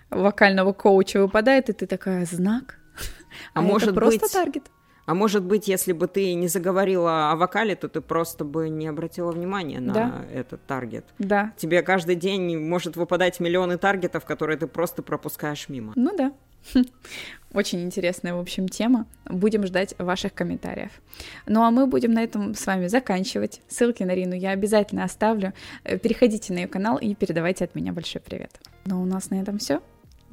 [0.09, 2.79] вокального коуча выпадает, и ты такая, знак?
[3.55, 4.31] А, а может это просто быть...
[4.31, 4.63] таргет?
[5.05, 8.87] А может быть, если бы ты не заговорила о вокале, то ты просто бы не
[8.87, 10.25] обратила внимания на да.
[10.33, 11.05] этот таргет.
[11.19, 11.53] Да.
[11.57, 15.93] Тебе каждый день может выпадать миллионы таргетов, которые ты просто пропускаешь мимо.
[15.95, 16.31] Ну да.
[17.53, 19.05] Очень интересная, в общем, тема.
[19.25, 20.91] Будем ждать ваших комментариев.
[21.45, 23.61] Ну а мы будем на этом с вами заканчивать.
[23.67, 25.53] Ссылки на Рину я обязательно оставлю.
[25.83, 28.59] Э, переходите на ее канал и передавайте от меня большой привет.
[28.85, 29.81] Ну у нас на этом все.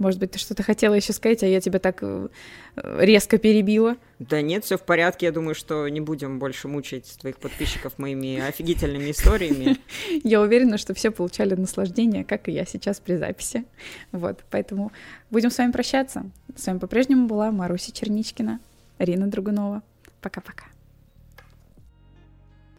[0.00, 2.28] Может быть, ты что-то хотела еще сказать, а я тебя так э,
[2.74, 3.98] резко перебила.
[4.18, 5.26] Да нет, все в порядке.
[5.26, 9.76] Я думаю, что не будем больше мучить твоих подписчиков моими офигительными историями.
[10.24, 13.66] Я уверена, что все получали наслаждение, как и я сейчас при записи.
[14.10, 14.90] Вот, поэтому
[15.30, 16.24] будем с вами прощаться.
[16.56, 18.58] С вами по-прежнему была Маруся Черничкина,
[18.98, 19.82] Рина Другунова.
[20.22, 20.64] Пока-пока.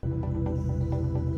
[0.04, 1.31] thank you